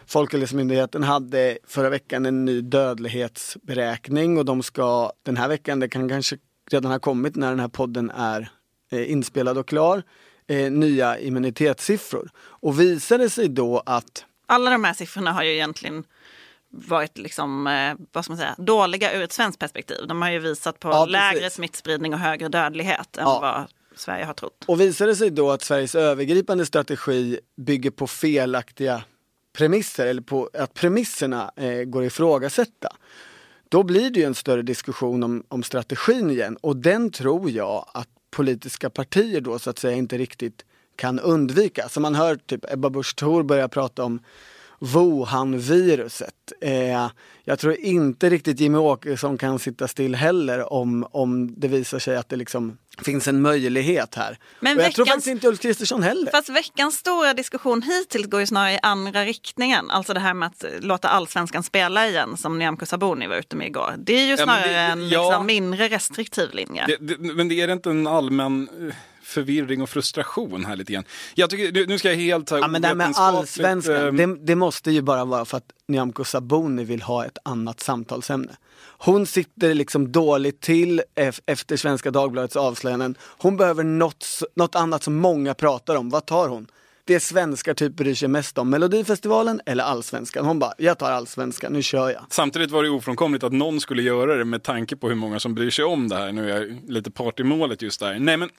Folkhälsomyndigheten 0.05 1.03
hade 1.03 1.57
förra 1.67 1.89
veckan 1.89 2.25
en 2.25 2.45
ny 2.45 2.61
dödlighetsberäkning 2.61 4.37
och 4.37 4.45
de 4.45 4.63
ska 4.63 5.11
den 5.23 5.37
här 5.37 5.47
veckan, 5.47 5.79
det 5.79 5.89
kan 5.89 6.09
kanske 6.09 6.37
redan 6.71 6.91
ha 6.91 6.99
kommit 6.99 7.35
när 7.35 7.49
den 7.49 7.59
här 7.59 7.67
podden 7.67 8.11
är 8.15 8.49
eh, 8.91 9.11
inspelad 9.11 9.57
och 9.57 9.67
klar, 9.67 10.03
eh, 10.47 10.71
nya 10.71 11.19
immunitetssiffror. 11.19 12.29
Och 12.37 12.79
visar 12.79 13.17
det 13.17 13.29
sig 13.29 13.47
då 13.47 13.83
att 13.85 14.25
Alla 14.45 14.71
de 14.71 14.83
här 14.83 14.93
siffrorna 14.93 15.31
har 15.31 15.43
ju 15.43 15.53
egentligen 15.53 16.03
varit 16.71 17.17
liksom, 17.17 17.67
eh, 17.67 17.95
vad 18.11 18.23
ska 18.25 18.31
man 18.31 18.37
säga, 18.37 18.55
dåliga 18.57 19.13
ur 19.13 19.23
ett 19.23 19.31
svenskt 19.31 19.59
perspektiv. 19.59 19.97
De 20.07 20.21
har 20.21 20.29
ju 20.29 20.39
visat 20.39 20.79
på 20.79 20.89
Ja, 20.89 21.05
lägre 21.05 21.49
smittspridning 21.49 22.13
och 22.13 22.19
högre 22.19 22.47
dödlighet 22.49 23.17
än 23.17 23.23
Ja. 23.23 23.39
vad 23.41 23.65
Sverige 23.99 24.25
har 24.25 24.33
trott. 24.33 24.63
Och 24.67 24.81
visar 24.81 25.07
det 25.07 25.15
sig 25.15 25.29
då 25.29 25.51
att 25.51 25.61
Sveriges 25.61 25.95
övergripande 25.95 26.65
strategi 26.65 27.39
bygger 27.57 27.91
på 27.91 28.07
felaktiga 28.07 29.03
premisser 29.57 30.05
eller 30.07 30.21
på 30.21 30.49
att 30.53 30.73
premisserna 30.73 31.51
eh, 31.55 31.83
går 31.83 32.01
att 32.01 32.07
ifrågasätta. 32.07 32.89
Då 33.69 33.83
blir 33.83 34.09
det 34.09 34.19
ju 34.19 34.25
en 34.25 34.35
större 34.35 34.61
diskussion 34.61 35.23
om, 35.23 35.43
om 35.47 35.63
strategin 35.63 36.29
igen 36.29 36.57
och 36.61 36.77
den 36.77 37.11
tror 37.11 37.49
jag 37.51 37.85
att 37.93 38.07
politiska 38.31 38.89
partier 38.89 39.41
då 39.41 39.59
så 39.59 39.69
att 39.69 39.79
säga 39.79 39.95
inte 39.95 40.17
riktigt 40.17 40.65
kan 40.95 41.19
undvika. 41.19 41.89
Så 41.89 41.99
man 41.99 42.15
hör 42.15 42.35
typ 42.35 42.71
Ebba 42.73 42.89
Busch 42.89 43.15
Thor 43.15 43.43
börja 43.43 43.67
prata 43.67 44.03
om 44.03 44.19
Wuhan-viruset. 44.79 46.33
Eh, 46.61 47.07
jag 47.43 47.59
tror 47.59 47.75
inte 47.75 48.29
riktigt 48.29 48.59
Jimmy 48.59 48.77
Åkesson 48.77 49.37
kan 49.37 49.59
sitta 49.59 49.87
still 49.87 50.15
heller 50.15 50.73
om, 50.73 51.07
om 51.11 51.53
det 51.59 51.67
visar 51.67 51.99
sig 51.99 52.15
att 52.17 52.29
det 52.29 52.35
liksom 52.35 52.77
finns 53.05 53.27
en 53.27 53.41
möjlighet 53.41 54.15
här. 54.15 54.37
Men 54.59 54.77
och 54.77 54.83
jag 54.83 54.91
tror 54.93 55.05
veckans- 55.05 55.13
faktiskt 55.15 55.27
inte 55.27 55.47
Ulf 55.47 55.59
Kristersson 55.59 56.03
heller. 56.03 56.31
Fast 56.31 56.49
veckans 56.49 56.95
stora 56.95 57.33
diskussion 57.33 57.81
hittills 57.81 58.27
går 58.27 58.39
ju 58.39 58.45
snarare 58.45 58.73
i 58.73 58.79
andra 58.81 59.25
riktningen. 59.25 59.89
Alltså 59.89 60.13
det 60.13 60.19
här 60.19 60.33
med 60.33 60.47
att 60.47 60.65
låta 60.79 61.07
allsvenskan 61.09 61.63
spela 61.63 62.07
igen 62.07 62.37
som 62.37 62.59
Nyamko 62.59 62.85
Sabuni 62.85 63.27
var 63.27 63.35
ute 63.35 63.55
med 63.55 63.67
igår. 63.67 63.93
Det 63.97 64.13
är 64.13 64.23
ju 64.25 64.29
Ja, 64.31 64.37
snarare 64.37 64.67
det- 64.69 64.75
en 64.77 65.09
ja. 65.09 65.23
liksom, 65.29 65.45
mindre 65.45 65.87
restriktiv 65.87 66.49
linje. 66.53 66.85
Det, 66.87 66.97
det, 66.99 67.33
men 67.33 67.47
det 67.49 67.61
är 67.61 67.67
det 67.67 67.73
inte 67.73 67.89
en 67.89 68.07
allmän 68.07 68.69
eh, 68.89 68.95
förvirring 69.29 69.81
och 69.81 69.89
frustration 69.89 70.65
här 70.65 70.75
lite 70.75 70.93
grann? 70.93 71.03
Jag 71.35 71.49
tycker, 71.49 71.87
nu- 71.87 71.97
ska 71.99 72.09
jag 72.09 72.15
helt 72.15 72.47
ta 72.47 72.59
Ja, 72.59 72.67
men 72.67 72.81
det 72.81 72.87
här 72.87 72.95
med 72.95 73.13
allsvenskan, 73.15 73.95
eh, 73.95 74.13
det, 74.13 74.35
det 74.45 74.55
måste 74.55 74.91
ju 74.91 75.01
bara 75.01 75.25
vara 75.25 75.45
för 75.45 75.57
att 75.57 75.71
Nyamko 75.87 76.23
Sabuni 76.23 76.83
vill 76.83 77.01
ha 77.01 77.25
ett 77.25 77.37
annat 77.43 77.79
samtalsämne. 77.79 78.51
Hon 79.01 79.25
sitter 79.25 79.73
liksom 79.73 80.11
dåligt 80.11 80.61
till 80.61 81.01
ef- 81.15 81.41
efter 81.45 81.77
Svenska 81.77 82.11
Dagbladets 82.11 82.55
avslöjanden. 82.55 83.15
Hon 83.21 83.57
behöver 83.57 83.83
något, 83.83 84.25
något 84.55 84.75
annat 84.75 85.03
som 85.03 85.15
många 85.15 85.53
pratar 85.53 85.95
om. 85.95 86.09
Vad 86.09 86.25
tar 86.25 86.47
hon? 86.47 86.67
Det 87.09 87.19
svenskar 87.19 87.73
typ 87.73 87.93
bryr 87.93 88.13
sig 88.13 88.27
mest 88.27 88.57
om? 88.57 88.69
Melodifestivalen 88.69 89.61
eller 89.65 89.83
allsvenskan? 89.83 90.45
Hon 90.45 90.59
bara, 90.59 90.73
jag 90.77 90.97
tar 90.97 91.11
allsvenskan, 91.11 91.73
nu 91.73 91.81
kör 91.81 92.09
jag. 92.09 92.25
Samtidigt 92.29 92.71
var 92.71 92.83
det 92.83 92.89
ofrånkomligt 92.89 93.43
att 93.43 93.53
någon 93.53 93.81
skulle 93.81 94.01
göra 94.01 94.35
det 94.35 94.45
med 94.45 94.63
tanke 94.63 94.95
på 94.95 95.07
hur 95.07 95.15
många 95.15 95.39
som 95.39 95.55
bryr 95.55 95.69
sig 95.69 95.85
om 95.85 96.09
det 96.09 96.15
här. 96.15 96.31
Nu 96.31 96.51
är 96.51 96.59
jag 96.59 96.77
lite 96.87 97.11
part 97.11 97.39
i 97.39 97.43
målet 97.43 97.81
just 97.81 97.99
där. 97.99 98.19
Nej 98.19 98.37
men, 98.37 98.49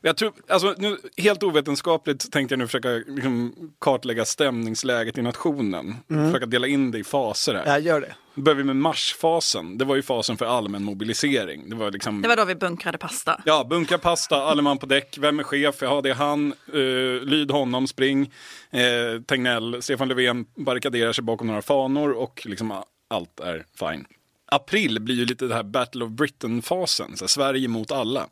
jag 0.00 0.16
tror, 0.16 0.32
alltså 0.48 0.74
nu, 0.78 0.96
helt 1.16 1.42
ovetenskapligt 1.42 2.32
tänkte 2.32 2.52
jag 2.52 2.58
nu 2.58 2.66
försöka 2.66 2.88
liksom, 2.88 3.54
kartlägga 3.80 4.24
stämningsläget 4.24 5.18
i 5.18 5.22
nationen. 5.22 5.96
Försöka 6.08 6.46
dela 6.46 6.66
in 6.66 6.90
det 6.90 6.98
i 6.98 7.04
faser 7.04 7.54
här. 7.54 7.66
Jag 7.66 7.80
gör 7.80 8.00
det. 8.00 8.14
Börjar 8.34 8.56
vi 8.56 8.64
med 8.64 8.76
marsfasen. 8.76 9.78
Det 9.78 9.84
var 9.84 9.96
ju 9.96 10.02
fasen 10.02 10.36
för 10.36 10.46
allmän 10.46 10.84
mobilisering. 10.84 11.70
Det 11.70 11.76
var 11.76 11.90
liksom... 11.90 12.22
Det 12.22 12.28
var 12.28 12.36
då 12.36 12.44
vi 12.44 12.54
bunkrade 12.54 12.98
pasta. 12.98 13.42
Ja, 13.46 13.64
bunkra 13.64 13.98
pasta, 13.98 14.36
alle 14.36 14.62
man 14.62 14.78
på 14.78 14.86
däck. 14.86 15.18
Vem 15.18 15.38
är 15.38 15.42
chef? 15.42 15.74
Ja, 15.80 16.00
det 16.00 16.10
är 16.10 16.14
han. 16.14 16.54
Uh, 16.74 17.22
lyd 17.22 17.50
honom, 17.50 17.86
spring. 17.86 18.20
Uh, 18.22 19.22
Tegnell, 19.22 19.82
Stefan 19.82 20.08
Löfven 20.08 20.44
barrikaderar 20.54 21.12
sig 21.12 21.24
bakom 21.24 21.46
några 21.46 21.62
fanor 21.62 22.10
och 22.10 22.42
liksom 22.44 22.82
allt 23.08 23.40
är 23.40 23.64
fine. 23.78 24.06
April 24.52 25.00
blir 25.00 25.14
ju 25.14 25.24
lite 25.24 25.46
det 25.46 25.54
här 25.54 25.62
Battle 25.62 26.04
of 26.04 26.10
Britain-fasen. 26.10 27.16
Sverige 27.16 27.68
mot 27.68 27.92
alla. 27.92 28.26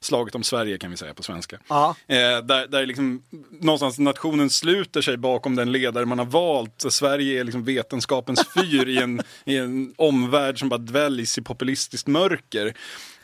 Slaget 0.00 0.34
om 0.34 0.42
Sverige 0.42 0.78
kan 0.78 0.90
vi 0.90 0.96
säga 0.96 1.14
på 1.14 1.22
svenska. 1.22 1.58
Ja. 1.68 1.96
Eh, 2.06 2.16
där 2.16 2.66
där 2.66 2.86
liksom, 2.86 3.22
någonstans 3.60 3.98
nationen 3.98 4.50
sluter 4.50 5.02
sig 5.02 5.16
bakom 5.16 5.56
den 5.56 5.72
ledare 5.72 6.06
man 6.06 6.18
har 6.18 6.26
valt. 6.26 6.74
Så 6.76 6.90
Sverige 6.90 7.40
är 7.40 7.44
liksom 7.44 7.64
vetenskapens 7.64 8.44
fyr 8.54 8.88
i, 8.88 8.98
en, 8.98 9.22
i 9.44 9.56
en 9.56 9.94
omvärld 9.96 10.58
som 10.58 10.68
bara 10.68 10.78
dväljs 10.78 11.38
i 11.38 11.42
populistiskt 11.42 12.08
mörker. 12.08 12.74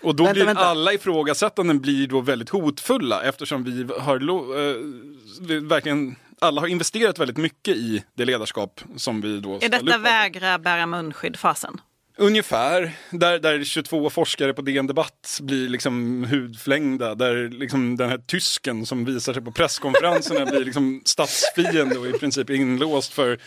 Och 0.02 0.16
då 0.16 0.25
Vänta, 0.25 0.35
blir 0.35 0.44
vänta. 0.44 0.64
alla 0.64 0.92
ifrågasättanden 0.92 1.80
blir 1.80 2.06
då 2.06 2.21
väldigt 2.21 2.49
hotfulla 2.49 3.23
eftersom 3.23 3.64
vi 3.64 3.87
har 4.00 4.16
eh, 4.16 5.62
verkligen 5.62 6.16
alla 6.42 6.61
har 6.61 6.68
investerat 6.68 7.18
väldigt 7.18 7.37
mycket 7.37 7.76
i 7.76 8.04
det 8.14 8.25
ledarskap 8.25 8.80
som 8.97 9.21
vi 9.21 9.40
då 9.40 9.59
Är 9.61 9.68
detta 9.68 9.99
vägra 9.99 10.59
bära 10.59 10.87
munskydd-fasen? 10.87 11.80
Ungefär, 12.16 12.92
där, 13.11 13.38
där 13.38 13.64
22 13.64 14.11
forskare 14.11 14.54
på 14.54 14.62
DN 14.62 14.87
Debatt 14.87 15.38
blir 15.42 15.69
liksom 15.69 16.25
hudflängda. 16.25 17.14
Där 17.14 17.49
liksom 17.49 17.97
den 17.97 18.09
här 18.11 18.19
tysken 18.19 18.87
som 18.87 19.04
visar 19.04 19.33
sig 19.33 19.42
på 19.42 19.52
presskonferenserna 19.52 20.47
blir 20.50 20.64
liksom 20.64 21.02
statsfiende 21.04 21.99
och 21.99 22.07
i 22.07 22.12
princip 22.12 22.50
inlåst 22.50 23.12
för 23.12 23.38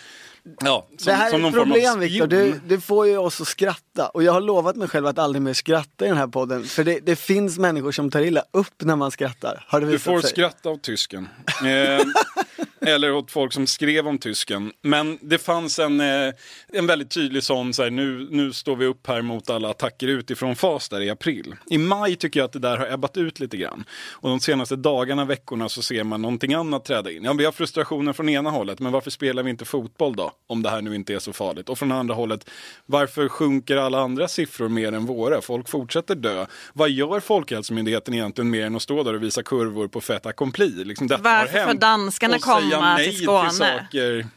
Ja, 0.59 0.87
som, 0.97 1.05
det 1.05 1.13
här 1.13 1.33
är 1.33 1.39
ett 1.39 1.45
av 1.45 1.51
problem 1.51 1.99
Viktor, 1.99 2.27
du, 2.27 2.59
du 2.67 2.81
får 2.81 3.07
ju 3.07 3.17
oss 3.17 3.41
att 3.41 3.47
skratta. 3.47 4.07
Och 4.07 4.23
jag 4.23 4.33
har 4.33 4.41
lovat 4.41 4.75
mig 4.75 4.87
själv 4.87 5.07
att 5.07 5.19
aldrig 5.19 5.41
mer 5.41 5.53
skratta 5.53 6.05
i 6.05 6.07
den 6.07 6.17
här 6.17 6.27
podden. 6.27 6.63
För 6.63 6.83
det, 6.83 6.99
det 6.99 7.15
finns 7.15 7.57
människor 7.57 7.91
som 7.91 8.11
tar 8.11 8.21
illa 8.21 8.43
upp 8.51 8.73
när 8.83 8.95
man 8.95 9.11
skrattar. 9.11 9.65
Har 9.67 9.79
det 9.79 9.85
Du 9.85 9.91
visat 9.91 10.03
får 10.05 10.21
sig? 10.21 10.29
skratta 10.29 10.69
åt 10.69 10.83
tysken. 10.83 11.27
Eh, 11.65 12.05
eller 12.87 13.13
åt 13.13 13.31
folk 13.31 13.53
som 13.53 13.67
skrev 13.67 14.07
om 14.07 14.17
tysken. 14.17 14.71
Men 14.81 15.19
det 15.21 15.37
fanns 15.37 15.79
en, 15.79 15.99
eh, 15.99 16.33
en 16.73 16.87
väldigt 16.87 17.11
tydlig 17.11 17.43
sån, 17.43 17.73
så 17.73 17.83
här, 17.83 17.89
nu, 17.89 18.27
nu 18.31 18.53
står 18.53 18.75
vi 18.75 18.85
upp 18.85 19.07
här 19.07 19.21
mot 19.21 19.49
alla 19.49 19.69
attacker 19.69 20.07
utifrån 20.07 20.55
fas 20.55 20.89
där 20.89 21.01
i 21.01 21.09
april. 21.09 21.55
I 21.69 21.77
maj 21.77 22.15
tycker 22.15 22.39
jag 22.39 22.45
att 22.45 22.53
det 22.53 22.59
där 22.59 22.77
har 22.77 22.87
ebbat 22.87 23.17
ut 23.17 23.39
lite 23.39 23.57
grann. 23.57 23.83
Och 24.11 24.29
de 24.29 24.39
senaste 24.39 24.75
dagarna, 24.75 25.25
veckorna 25.25 25.69
så 25.69 25.81
ser 25.81 26.03
man 26.03 26.21
någonting 26.21 26.53
annat 26.53 26.85
träda 26.85 27.11
in. 27.11 27.23
Ja, 27.23 27.33
vi 27.33 27.45
har 27.45 27.51
frustrationen 27.51 28.13
från 28.13 28.29
ena 28.29 28.49
hållet, 28.49 28.79
men 28.79 28.91
varför 28.91 29.11
spelar 29.11 29.43
vi 29.43 29.49
inte 29.49 29.65
fotboll 29.65 30.15
då? 30.15 30.31
Om 30.47 30.61
det 30.61 30.69
här 30.69 30.81
nu 30.81 30.95
inte 30.95 31.13
är 31.13 31.19
så 31.19 31.33
farligt. 31.33 31.69
Och 31.69 31.79
från 31.79 31.91
andra 31.91 32.15
hållet, 32.15 32.49
varför 32.85 33.27
sjunker 33.27 33.77
alla 33.77 33.99
andra 33.99 34.27
siffror 34.27 34.69
mer 34.69 34.91
än 34.91 35.05
våra? 35.05 35.41
Folk 35.41 35.69
fortsätter 35.69 36.15
dö. 36.15 36.45
Vad 36.73 36.89
gör 36.89 37.19
Folkhälsomyndigheten 37.19 38.13
egentligen 38.13 38.49
mer 38.49 38.65
än 38.65 38.75
att 38.75 38.81
stå 38.81 39.03
där 39.03 39.13
och 39.13 39.23
visa 39.23 39.43
kurvor 39.43 39.87
på 39.87 40.01
fait 40.01 40.25
accompli? 40.25 40.83
Liksom, 40.83 41.07
Varför 41.07 41.65
får 41.65 41.73
danskarna 41.73 42.39
säga 42.39 42.74
komma 42.75 42.95
nej 42.95 43.09
till 43.09 43.23
Skåne? 43.23 43.51
saker 43.51 44.27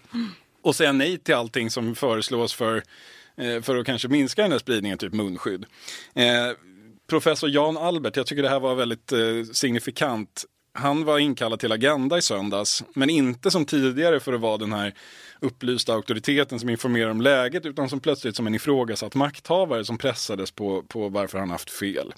och 0.62 0.76
säga 0.76 0.92
nej 0.92 1.18
till 1.18 1.34
allting 1.34 1.70
som 1.70 1.94
föreslås 1.94 2.54
för, 2.54 2.82
eh, 3.36 3.62
för 3.62 3.76
att 3.76 3.86
kanske 3.86 4.08
minska 4.08 4.42
den 4.42 4.52
här 4.52 4.58
spridningen, 4.58 4.98
typ 4.98 5.12
munskydd. 5.14 5.66
Eh, 6.14 6.24
professor 7.08 7.50
Jan 7.50 7.76
Albert, 7.76 8.16
jag 8.16 8.26
tycker 8.26 8.42
det 8.42 8.48
här 8.48 8.60
var 8.60 8.74
väldigt 8.74 9.12
eh, 9.12 9.18
signifikant. 9.52 10.44
Han 10.72 11.04
var 11.04 11.18
inkallad 11.18 11.60
till 11.60 11.72
Agenda 11.72 12.18
i 12.18 12.22
söndags, 12.22 12.84
men 12.94 13.10
inte 13.10 13.50
som 13.50 13.64
tidigare 13.64 14.20
för 14.20 14.32
att 14.32 14.40
vara 14.40 14.56
den 14.56 14.72
här 14.72 14.94
upplysta 15.40 15.92
auktoriteten 15.92 16.60
som 16.60 16.68
informerar 16.68 17.10
om 17.10 17.20
läget, 17.20 17.66
utan 17.66 17.88
som 17.88 18.00
plötsligt 18.00 18.36
som 18.36 18.46
en 18.46 18.54
ifrågasatt 18.54 19.14
makthavare 19.14 19.84
som 19.84 19.98
pressades 19.98 20.50
på, 20.50 20.82
på 20.82 21.08
varför 21.08 21.38
han 21.38 21.50
haft 21.50 21.70
fel. 21.70 22.14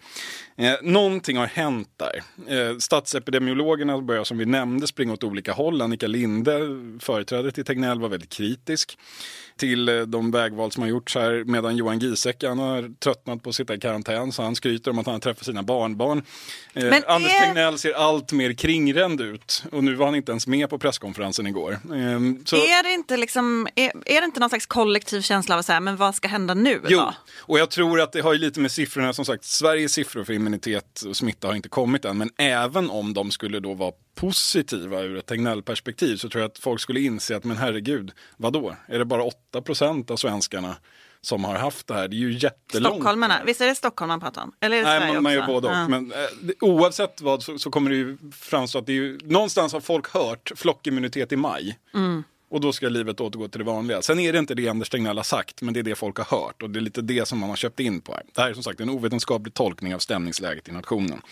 Eh, 0.61 0.75
någonting 0.83 1.37
har 1.37 1.47
hänt 1.47 1.89
där. 1.97 2.23
Eh, 2.71 2.77
statsepidemiologerna 2.79 4.01
börjar 4.01 4.25
som 4.25 4.39
vi 4.39 4.47
nämnde 4.47 4.87
springa 4.87 5.13
åt 5.13 5.25
olika 5.25 5.53
håll. 5.53 5.83
Annika 5.83 6.07
Linde, 6.07 6.61
företrädare 7.01 7.53
till 7.53 7.65
Tegnell, 7.65 8.01
var 8.01 8.09
väldigt 8.09 8.31
kritisk 8.33 8.99
till 9.57 9.89
eh, 9.89 10.01
de 10.01 10.31
vägval 10.31 10.73
som 10.73 10.83
har 10.83 10.91
gjorts 10.91 11.15
här. 11.15 11.45
Medan 11.47 11.77
Johan 11.77 11.99
Giesecke, 11.99 12.49
han 12.49 12.59
har 12.59 12.95
tröttnat 13.01 13.43
på 13.43 13.49
att 13.51 13.57
sitta 13.57 13.75
i 13.75 13.79
karantän 13.81 14.33
så 14.33 14.43
han 14.43 14.57
skryter 14.57 14.91
om 14.91 14.99
att 14.99 15.07
han 15.07 15.13
har 15.15 15.21
träffat 15.21 15.45
sina 15.45 15.63
barnbarn. 15.63 16.23
Eh, 16.73 16.85
Men 16.85 17.03
Anders 17.07 17.33
är- 17.33 17.47
Tegnell 17.47 17.79
ser 17.79 17.93
allt 17.93 18.33
mer 18.33 18.53
kringränd 18.53 19.21
ut 19.21 19.63
och 19.73 19.85
nu 19.85 19.95
var 19.95 20.07
han 20.07 20.15
inte 20.15 20.33
ens 20.33 20.47
med 20.47 20.71
på 20.71 20.79
presskonferensen 20.79 21.47
igår. 21.47 21.73
Eh, 21.73 22.21
så... 22.45 22.57
Är 22.57 22.83
det 22.83 22.93
inte 22.93 23.17
liksom, 23.17 23.69
är, 23.75 23.93
är 24.07 24.21
det 24.21 24.25
inte 24.25 24.41
någon 24.41 24.49
slags 24.49 24.67
kollektiv 24.67 25.21
känsla 25.21 25.55
av 25.55 25.59
att 25.59 25.67
säga, 25.67 25.81
men 25.81 25.97
vad 25.97 26.15
ska 26.15 26.29
hända 26.29 26.55
nu 26.55 26.81
Jo, 26.89 26.99
då? 26.99 27.15
och 27.37 27.59
jag 27.59 27.71
tror 27.71 28.01
att 28.01 28.13
det 28.13 28.21
har 28.21 28.35
lite 28.35 28.61
med 28.61 28.73
siffrorna, 28.73 29.13
som 29.13 29.25
sagt, 29.25 29.45
Sveriges 29.45 29.93
siffror 29.93 30.25
för 30.25 30.33
immunitet 30.51 31.03
och 31.03 31.17
smitta 31.17 31.49
har 31.49 31.55
inte 31.55 31.69
kommit 31.69 32.05
än, 32.05 32.19
men 32.19 32.31
även 32.37 32.91
om 32.91 33.15
de 33.15 33.31
skulle 33.31 33.61
då 33.61 33.75
vara 33.75 33.93
positiva 34.15 35.01
ur 35.01 35.17
ett 35.17 35.27
Tegnell-perspektiv 35.27 36.17
så 36.17 36.29
tror 36.29 36.43
jag 36.43 36.51
att 36.51 36.59
folk 36.59 36.81
skulle 36.81 37.01
inse 37.01 37.37
att 37.37 37.45
men 37.45 37.57
herregud, 37.57 38.13
vadå? 38.37 38.77
Är 38.87 38.99
det 38.99 39.05
bara 39.05 39.23
8% 39.53 40.11
av 40.11 40.17
svenskarna 40.17 40.77
som 41.21 41.45
har 41.45 41.55
haft 41.55 41.87
det 41.87 41.95
här? 41.95 42.09
Det 42.09 42.17
är 42.17 42.19
ju 42.19 42.33
jättelångt. 42.33 42.95
Stockholmarna, 42.95 43.41
visst 43.47 43.61
är 43.61 43.67
det 43.67 43.75
Stockholm 43.75 44.09
man 44.09 44.21
pratar 44.21 44.43
om? 44.43 44.53
Eller 44.61 44.77
är 44.77 44.81
det 44.81 44.89
Nej, 44.89 45.01
Sverige 45.01 45.15
man, 45.15 45.23
man 45.23 45.33
gör 45.33 45.47
både 45.47 45.69
och. 45.69 45.75
Ja. 45.75 45.89
Men 45.89 46.13
eh, 46.13 46.19
oavsett 46.61 47.21
vad 47.21 47.43
så, 47.43 47.59
så 47.59 47.71
kommer 47.71 47.91
det 47.91 47.97
ju 47.97 48.19
framstå 48.33 48.79
att 48.79 48.87
det 48.87 48.93
är 48.93 48.95
ju, 48.95 49.19
någonstans 49.23 49.73
har 49.73 49.81
folk 49.81 50.15
hört 50.15 50.53
flockimmunitet 50.57 51.33
i 51.33 51.37
maj. 51.37 51.79
Mm. 51.95 52.25
Och 52.51 52.61
då 52.61 52.73
ska 52.73 52.89
livet 52.89 53.21
återgå 53.21 53.49
till 53.49 53.59
det 53.59 53.65
vanliga. 53.65 54.03
Sen 54.03 54.19
är 54.19 54.33
det 54.33 54.39
inte 54.39 54.55
det 54.55 54.69
Anders 54.69 54.91
Tegnell 54.91 55.17
har 55.17 55.25
sagt, 55.25 55.63
men 55.63 55.75
det 55.75 55.81
är 55.81 55.85
det 55.85 55.95
folk 55.95 56.19
har 56.19 56.39
hört. 56.39 56.63
Och 56.63 56.71
det 56.71 56.79
är 56.79 56.81
lite 56.81 57.03
det 57.03 57.29
som 57.29 57.39
man 57.39 57.49
har 57.49 57.57
köpt 57.57 57.81
in 57.81 58.01
på 58.01 58.13
här. 58.13 58.23
Det 58.35 58.41
här 58.41 58.51
är 58.51 58.55
som 58.55 58.63
sagt 58.63 58.81
en 58.81 58.91
ovetenskaplig 58.91 59.55
tolkning 59.55 59.95
av 59.95 59.99
stämningsläget 59.99 60.69
i 60.69 60.73
nationen. 60.73 61.23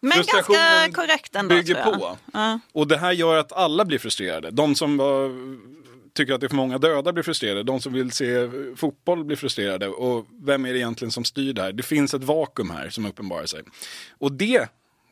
Men 0.00 0.10
ganska 0.10 0.42
korrekt 0.92 1.36
ändå. 1.36 1.54
bygger 1.54 1.74
tror 1.74 1.86
jag. 1.86 2.00
på. 2.00 2.18
Ja. 2.32 2.60
Och 2.72 2.88
det 2.88 2.96
här 2.96 3.12
gör 3.12 3.36
att 3.36 3.52
alla 3.52 3.84
blir 3.84 3.98
frustrerade. 3.98 4.50
De 4.50 4.74
som 4.74 4.96
var, 4.96 5.30
tycker 6.14 6.34
att 6.34 6.40
det 6.40 6.46
är 6.46 6.48
för 6.48 6.56
många 6.56 6.78
döda 6.78 7.12
blir 7.12 7.22
frustrerade. 7.22 7.62
De 7.62 7.80
som 7.80 7.92
vill 7.92 8.12
se 8.12 8.50
fotboll 8.76 9.24
blir 9.24 9.36
frustrerade. 9.36 9.88
Och 9.88 10.26
vem 10.42 10.64
är 10.64 10.72
det 10.72 10.78
egentligen 10.78 11.12
som 11.12 11.24
styr 11.24 11.52
det 11.52 11.62
här? 11.62 11.72
Det 11.72 11.82
finns 11.82 12.14
ett 12.14 12.24
vakuum 12.24 12.70
här 12.70 12.90
som 12.90 13.06
uppenbarar 13.06 13.46
sig. 13.46 13.62
Och 14.18 14.32
det, 14.32 14.68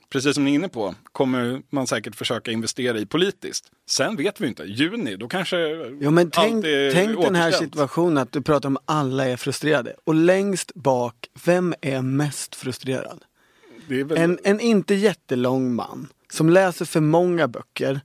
precis 0.09 0.35
som 0.35 0.45
ni 0.45 0.51
är 0.51 0.55
inne 0.55 0.69
på, 0.69 0.95
kommer 1.13 1.63
man 1.71 1.87
säkert 1.87 2.17
försöka 2.17 2.51
investera 2.51 2.99
i 2.99 3.07
politiskt. 3.07 3.71
Sen 3.87 4.17
vet 4.17 4.41
vi 4.41 4.47
inte. 4.47 4.65
Juni, 4.65 5.17
då 5.17 5.29
kanske 5.29 5.57
Jo 6.01 6.11
men 6.11 6.25
allt 6.25 6.35
tänk, 6.35 6.65
är 6.65 6.93
tänk 6.93 7.23
den 7.23 7.35
här 7.35 7.51
situationen 7.53 8.19
att 8.19 8.33
du 8.33 8.43
pratar 8.43 8.69
om 8.69 8.79
alla 8.85 9.27
är 9.27 9.37
frustrerade. 9.37 9.95
Och 10.05 10.15
längst 10.15 10.75
bak, 10.75 11.15
vem 11.45 11.75
är 11.81 12.03
mest 12.03 12.55
frustrerad? 12.55 13.25
Väl... 13.87 14.19
En, 14.19 14.39
en 14.45 14.61
inte 14.61 14.95
jättelång 14.95 15.75
man 15.75 16.09
som 16.33 16.51
läser 16.51 16.85
för 16.85 17.01
många 17.01 17.49
böcker 17.49 18.01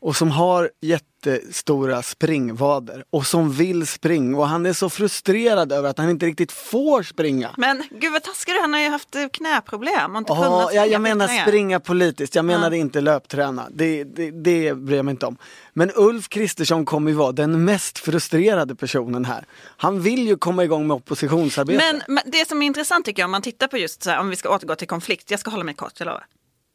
och 0.00 0.16
som 0.16 0.30
har 0.30 0.70
jättestora 0.80 2.02
springvader 2.02 3.04
och 3.10 3.26
som 3.26 3.52
vill 3.52 3.86
springa 3.86 4.38
och 4.38 4.48
han 4.48 4.66
är 4.66 4.72
så 4.72 4.90
frustrerad 4.90 5.72
över 5.72 5.88
att 5.90 5.98
han 5.98 6.10
inte 6.10 6.26
riktigt 6.26 6.52
får 6.52 7.02
springa. 7.02 7.50
Men 7.56 7.82
gud 7.90 8.12
vad 8.12 8.22
taskig 8.22 8.54
du 8.54 8.60
han 8.60 8.72
har 8.72 8.80
ju 8.80 8.88
haft 8.88 9.14
eh, 9.16 9.26
knäproblem 9.32 10.12
och 10.14 10.18
inte 10.18 10.32
Ja, 10.32 10.42
kunnat 10.42 10.60
jag, 10.60 10.68
springa 10.70 10.86
jag 10.86 11.00
menar 11.02 11.26
länge. 11.26 11.42
springa 11.42 11.80
politiskt, 11.80 12.34
jag 12.34 12.44
menade 12.44 12.76
inte 12.76 13.00
löpträna. 13.00 13.66
Det, 13.70 14.04
det, 14.04 14.30
det 14.30 14.74
bryr 14.74 14.96
jag 14.96 15.04
mig 15.04 15.12
inte 15.12 15.26
om. 15.26 15.36
Men 15.72 15.90
Ulf 15.94 16.28
Kristersson 16.28 16.84
kommer 16.84 17.10
ju 17.10 17.16
vara 17.16 17.32
den 17.32 17.64
mest 17.64 17.98
frustrerade 17.98 18.74
personen 18.74 19.24
här. 19.24 19.44
Han 19.76 20.00
vill 20.02 20.26
ju 20.26 20.36
komma 20.36 20.64
igång 20.64 20.86
med 20.86 20.94
oppositionsarbete. 20.94 21.84
Men, 21.92 22.02
men 22.14 22.22
det 22.32 22.48
som 22.48 22.62
är 22.62 22.66
intressant 22.66 23.04
tycker 23.06 23.22
jag 23.22 23.26
om 23.26 23.30
man 23.30 23.42
tittar 23.42 23.66
på 23.68 23.78
just 23.78 24.02
så 24.02 24.10
här, 24.10 24.20
om 24.20 24.30
vi 24.30 24.36
ska 24.36 24.48
återgå 24.54 24.74
till 24.74 24.88
konflikt, 24.88 25.30
jag 25.30 25.40
ska 25.40 25.50
hålla 25.50 25.64
mig 25.64 25.74
kort, 25.74 25.92
jag 25.98 26.06
lovar. 26.06 26.24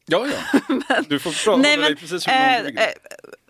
Ja, 0.07 0.27
ja. 0.27 1.01
Du 1.09 1.19
får 1.19 1.45
prata 1.45 1.57
Nej, 1.61 1.77
dig 1.77 1.89
men, 1.89 1.95
precis 1.97 2.27
hur 2.27 2.57
du 2.57 2.63
vill. 2.63 2.79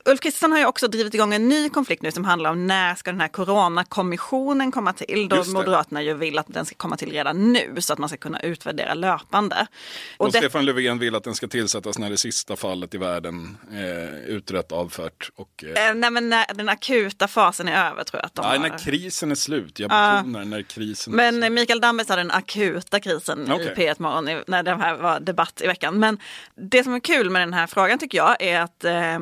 Ulf 0.08 0.20
Kristersson 0.20 0.52
har 0.52 0.60
ju 0.60 0.66
också 0.66 0.88
drivit 0.88 1.14
igång 1.14 1.34
en 1.34 1.50
ny 1.50 1.70
konflikt 1.70 2.02
nu 2.02 2.12
som 2.12 2.26
handlar 2.26 2.50
om 2.50 2.68
när 2.68 2.96
ska 2.96 3.12
den 3.12 3.22
här 3.22 3.28
coronakommissionen 3.28 4.72
komma 4.72 4.94
till. 4.94 5.30
Då. 5.30 5.44
Moderaterna 5.44 6.02
ju 6.02 6.14
vill 6.14 6.38
att 6.38 6.46
den 6.48 6.66
ska 6.66 6.76
komma 6.76 6.98
till 6.98 7.12
redan 7.12 7.54
nu 7.54 7.76
så 7.80 7.94
att 7.94 8.00
man 8.00 8.10
ska 8.10 8.18
kunna 8.18 8.40
utvärdera 8.40 8.94
löpande. 8.94 9.68
Och, 10.18 10.26
Och 10.26 10.32
det, 10.32 10.38
Stefan 10.38 10.66
Löfven 10.66 11.00
vill 11.00 11.16
att 11.16 11.24
den 11.24 11.36
ska 11.36 11.48
tillsättas 11.48 11.98
när 11.98 12.10
det 12.10 12.18
sista 12.18 12.56
fallet 12.56 12.94
i 12.94 12.98
världen 12.98 13.58
eh, 13.72 14.36
utrett, 14.36 14.72
avfört 14.72 15.32
och... 15.36 15.64
Eh, 15.64 15.90
eh, 15.90 15.96
nej, 15.96 16.12
men 16.12 16.30
när 16.30 16.54
den 16.54 16.70
akuta 16.70 17.28
fasen 17.28 17.68
är 17.68 17.92
över 17.92 18.04
tror 18.04 18.20
jag 18.20 18.26
att 18.26 18.36
de 18.36 18.42
nej, 18.42 18.60
har. 18.60 18.70
när 18.70 18.78
krisen 18.78 19.32
är 19.32 19.36
slut. 19.36 19.80
Jag 19.80 19.90
betonar 19.90 20.46
när 20.46 20.62
krisen 20.62 21.14
är 21.14 21.18
Men 21.18 21.42
slut. 21.42 21.52
Mikael 21.52 21.82
Damberg 21.82 22.08
sa 22.08 22.16
den 22.16 22.32
akuta 22.32 23.00
krisen 23.00 23.52
Okej. 23.52 23.74
i 23.78 23.80
P1 23.80 23.96
Morgon 23.98 24.44
när 24.48 24.64
det 24.64 24.76
här 24.76 24.98
var 24.98 25.20
debatt 25.20 25.62
i 25.64 25.68
veckan. 25.68 26.00
Men 26.00 26.18
det 26.56 26.84
som 26.84 26.94
är 26.94 27.00
kul 27.00 27.30
med 27.30 27.42
den 27.42 27.54
här 27.54 27.68
frågan 27.68 28.00
tycker 28.00 28.18
jag 28.18 28.42
är 28.42 28.62
att 28.62 28.84
eh, 28.84 29.20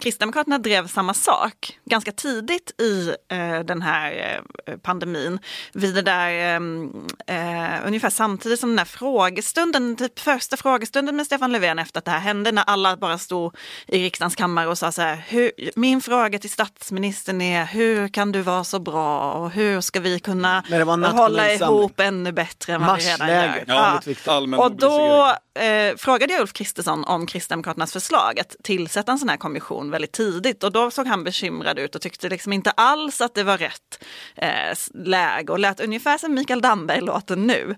Kristdemokraterna 0.00 0.25
Kristdemokraterna 0.26 0.58
drev 0.58 0.86
samma 0.86 1.14
sak 1.14 1.78
ganska 1.84 2.12
tidigt 2.12 2.80
i 2.80 3.08
eh, 3.28 3.60
den 3.60 3.82
här 3.82 4.40
eh, 4.66 4.76
pandemin. 4.76 5.38
Vid 5.72 5.94
det 5.94 6.02
där, 6.02 6.30
eh, 6.30 6.60
eh, 7.36 7.86
ungefär 7.86 8.10
samtidigt 8.10 8.60
som 8.60 8.68
den 8.68 8.78
här 8.78 8.84
frågestunden, 8.84 9.96
typ 9.96 10.18
första 10.18 10.56
frågestunden 10.56 11.16
med 11.16 11.26
Stefan 11.26 11.52
Löfven 11.52 11.78
efter 11.78 11.98
att 11.98 12.04
det 12.04 12.10
här 12.10 12.18
hände, 12.18 12.52
när 12.52 12.62
alla 12.62 12.96
bara 12.96 13.18
stod 13.18 13.56
i 13.86 14.04
riksdagens 14.04 14.36
kammare 14.36 14.68
och 14.68 14.78
sa 14.78 14.92
så 14.92 15.02
här, 15.02 15.24
hur, 15.28 15.50
min 15.76 16.00
fråga 16.00 16.38
till 16.38 16.50
statsministern 16.50 17.40
är, 17.40 17.64
hur 17.64 18.08
kan 18.08 18.32
du 18.32 18.42
vara 18.42 18.64
så 18.64 18.78
bra 18.78 19.32
och 19.32 19.50
hur 19.50 19.80
ska 19.80 20.00
vi 20.00 20.20
kunna 20.20 20.64
hålla 21.12 21.52
ihop 21.52 22.00
ännu 22.00 22.32
bättre 22.32 22.72
än 22.74 22.86
vad 22.86 22.96
vi 22.96 23.04
redan 23.04 23.28
gör? 23.28 23.64
Ja, 23.66 24.00
ja. 24.24 24.58
Och 24.58 24.72
då 24.72 25.36
eh, 25.60 25.96
frågade 25.96 26.32
jag 26.32 26.40
Ulf 26.40 26.52
Kristersson 26.52 27.04
om 27.04 27.26
Kristdemokraternas 27.26 27.92
förslag 27.92 28.40
att 28.40 28.56
tillsätta 28.62 29.12
en 29.12 29.18
sån 29.18 29.28
här 29.28 29.36
kommission 29.36 29.90
väldigt 29.90 30.12
tidigt 30.16 30.64
och 30.64 30.72
då 30.72 30.90
såg 30.90 31.06
han 31.06 31.24
bekymrad 31.24 31.78
ut 31.78 31.94
och 31.94 32.00
tyckte 32.00 32.28
liksom 32.28 32.52
inte 32.52 32.70
alls 32.70 33.20
att 33.20 33.34
det 33.34 33.42
var 33.42 33.58
rätt 33.58 34.04
eh, 34.34 34.76
läge 34.94 35.52
och 35.52 35.58
lät 35.58 35.80
ungefär 35.80 36.18
som 36.18 36.34
Mikael 36.34 36.60
Damberg 36.60 37.00
låter 37.00 37.36
nu. 37.36 37.74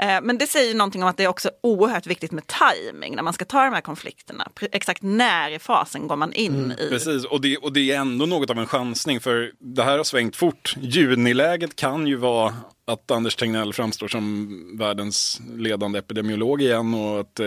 Eh, 0.00 0.20
men 0.22 0.38
det 0.38 0.46
säger 0.46 0.74
någonting 0.74 1.02
om 1.02 1.08
att 1.08 1.16
det 1.16 1.24
är 1.24 1.28
också 1.28 1.50
oerhört 1.62 2.06
viktigt 2.06 2.32
med 2.32 2.44
timing 2.46 3.16
när 3.16 3.22
man 3.22 3.32
ska 3.32 3.44
ta 3.44 3.64
de 3.64 3.74
här 3.74 3.80
konflikterna. 3.80 4.48
Exakt 4.72 5.02
när 5.02 5.50
i 5.50 5.58
fasen 5.58 6.08
går 6.08 6.16
man 6.16 6.32
in 6.32 6.54
mm, 6.54 6.70
i? 6.70 6.88
Precis, 6.88 7.24
och 7.24 7.40
det, 7.40 7.56
och 7.56 7.72
det 7.72 7.90
är 7.90 8.00
ändå 8.00 8.26
något 8.26 8.50
av 8.50 8.58
en 8.58 8.66
chansning 8.66 9.20
för 9.20 9.52
det 9.58 9.82
här 9.82 9.96
har 9.96 10.04
svängt 10.04 10.36
fort. 10.36 10.74
Juniläget 10.80 11.76
kan 11.76 12.06
ju 12.06 12.16
vara 12.16 12.54
att 12.84 13.10
Anders 13.10 13.36
Tegnell 13.36 13.72
framstår 13.72 14.08
som 14.08 14.78
världens 14.78 15.40
ledande 15.56 15.98
epidemiolog 15.98 16.62
igen 16.62 16.94
och 16.94 17.20
att 17.20 17.40
eh, 17.40 17.46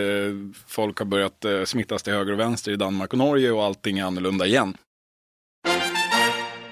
folk 0.66 0.98
har 0.98 1.06
börjat 1.06 1.44
eh, 1.44 1.64
smittas 1.64 2.02
till 2.02 2.12
höger 2.12 2.32
och 2.32 2.40
vänster 2.40 2.72
i 2.72 2.76
Danmark 2.76 3.12
och 3.12 3.18
Norge 3.18 3.50
och 3.50 3.64
allting 3.64 3.98
är 3.98 4.04
annorlunda 4.04 4.46
igen. 4.46 4.76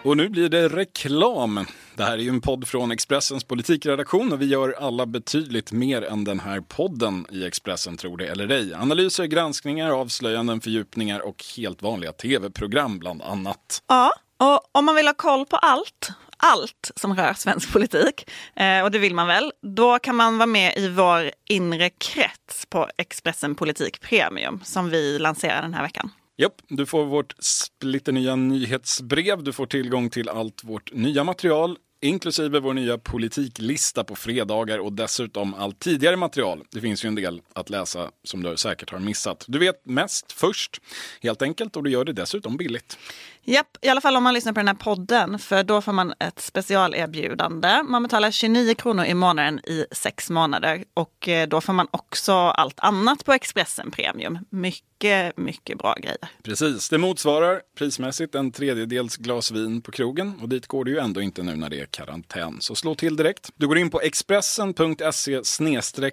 Och 0.05 0.17
nu 0.17 0.29
blir 0.29 0.49
det 0.49 0.69
reklam. 0.69 1.67
Det 1.97 2.03
här 2.03 2.13
är 2.13 2.23
ju 2.23 2.29
en 2.29 2.41
podd 2.41 2.69
från 2.69 2.91
Expressens 2.91 3.45
politikredaktion 3.45 4.33
och 4.33 4.43
vi 4.43 4.47
gör 4.47 4.75
alla 4.79 5.07
betydligt 5.07 5.73
mer 5.73 6.03
än 6.03 6.25
den 6.25 6.41
här 6.41 6.61
podden 6.61 7.27
i 7.31 7.45
Expressen, 7.45 7.97
tror 7.97 8.17
det 8.17 8.27
eller 8.27 8.51
ej. 8.51 8.75
Analyser, 8.75 9.25
granskningar, 9.25 9.91
avslöjanden, 9.91 10.61
fördjupningar 10.61 11.21
och 11.21 11.45
helt 11.57 11.83
vanliga 11.83 12.13
tv-program 12.13 12.99
bland 12.99 13.23
annat. 13.23 13.83
Ja, 13.89 14.13
och 14.37 14.79
om 14.79 14.85
man 14.85 14.95
vill 14.95 15.07
ha 15.07 15.15
koll 15.15 15.47
på 15.47 15.57
allt 15.57 16.11
allt 16.45 16.91
som 16.97 17.17
rör 17.17 17.33
svensk 17.35 17.73
politik, 17.73 18.31
eh, 18.57 18.83
och 18.83 18.91
det 18.91 18.99
vill 18.99 19.15
man 19.15 19.27
väl, 19.27 19.53
då 19.77 19.99
kan 19.99 20.17
man 20.17 20.39
vara 20.39 20.47
med 20.47 20.77
i 20.77 20.89
vår 20.89 21.31
inre 21.49 21.91
krets 21.91 22.67
på 22.69 22.89
Expressen 22.97 23.55
Politik 23.55 24.01
Premium 24.01 24.61
som 24.65 24.91
vi 24.91 25.19
lanserar 25.19 25.63
den 25.63 25.75
här 25.75 25.83
veckan. 25.83 26.11
Japp, 26.37 26.63
du 26.69 26.87
får 26.87 27.05
vårt 27.05 27.35
splitternya 27.39 28.37
nyhetsbrev. 28.37 29.43
Du 29.43 29.53
får 29.53 29.67
tillgång 29.67 30.11
till 30.11 30.29
allt 30.29 30.65
vårt 30.65 30.93
nya 30.93 31.25
material, 31.25 31.77
inklusive 32.01 32.61
vår 32.61 32.75
nya 32.75 32.99
politiklista 32.99 34.05
på 34.05 34.17
fredagar 34.17 34.79
och 34.79 34.93
dessutom 34.93 35.55
allt 35.55 35.79
tidigare 35.79 36.17
material. 36.17 36.63
Det 36.71 36.81
finns 36.81 37.05
ju 37.05 37.07
en 37.07 37.15
del 37.15 37.43
att 37.53 37.71
läsa 37.71 38.11
som 38.25 38.43
du 38.43 38.57
säkert 38.57 38.91
har 38.91 38.99
missat. 38.99 39.45
Du 39.49 39.59
vet 39.59 39.87
mest 39.87 40.33
först, 40.33 40.81
helt 41.23 41.43
enkelt, 41.43 41.77
och 41.77 41.85
du 41.85 41.91
gör 41.91 42.05
det 42.05 42.13
dessutom 42.13 42.57
billigt. 42.57 42.99
Japp, 43.45 43.77
i 43.83 43.89
alla 43.89 44.01
fall 44.01 44.17
om 44.17 44.23
man 44.23 44.35
lyssnar 44.35 44.53
på 44.53 44.61
den 44.61 44.69
här 44.69 44.75
podden, 44.75 45.39
för 45.39 45.65
då 45.65 45.81
får 45.81 45.93
man 45.93 46.15
ett 46.19 46.41
specialerbjudande. 46.41 47.83
Man 47.83 48.03
betalar 48.03 48.31
29 48.31 48.75
kronor 48.75 49.05
i 49.05 49.15
månaden 49.15 49.59
i 49.59 49.87
sex 49.91 50.31
månader 50.31 50.85
och 50.95 51.29
eh, 51.29 51.49
då 51.49 51.61
får 51.61 51.73
man 51.73 51.89
också 51.91 52.33
allt 52.33 52.81
annat 52.81 53.25
på 53.25 53.33
Expressen 53.33 53.91
Premium. 53.91 54.39
Mycket, 54.51 55.37
mycket 55.37 55.79
bra 55.79 55.95
grejer. 55.95 56.19
Precis, 56.43 56.89
det 56.89 56.99
motsvarar 56.99 57.61
prismässigt 57.79 58.35
en 58.35 58.53
tredjedels 58.53 59.17
glas 59.17 59.51
vin 59.51 59.83
på 59.83 59.91
krogen 59.91 60.39
och 60.43 60.49
dit 60.49 60.67
går 60.67 60.85
det 60.85 60.91
ju 60.91 60.99
ändå 60.99 61.21
inte 61.21 61.43
nu 61.43 61.57
när 61.57 61.71
det 61.71 61.81
är 61.81 61.87
karantän. 61.87 62.57
Så 62.61 62.75
slå 62.75 62.95
till 62.95 63.17
direkt. 63.17 63.51
Du 63.57 63.69
går 63.69 63.79
in 63.79 63.91
på 63.91 64.01
expressen.se 64.01 65.41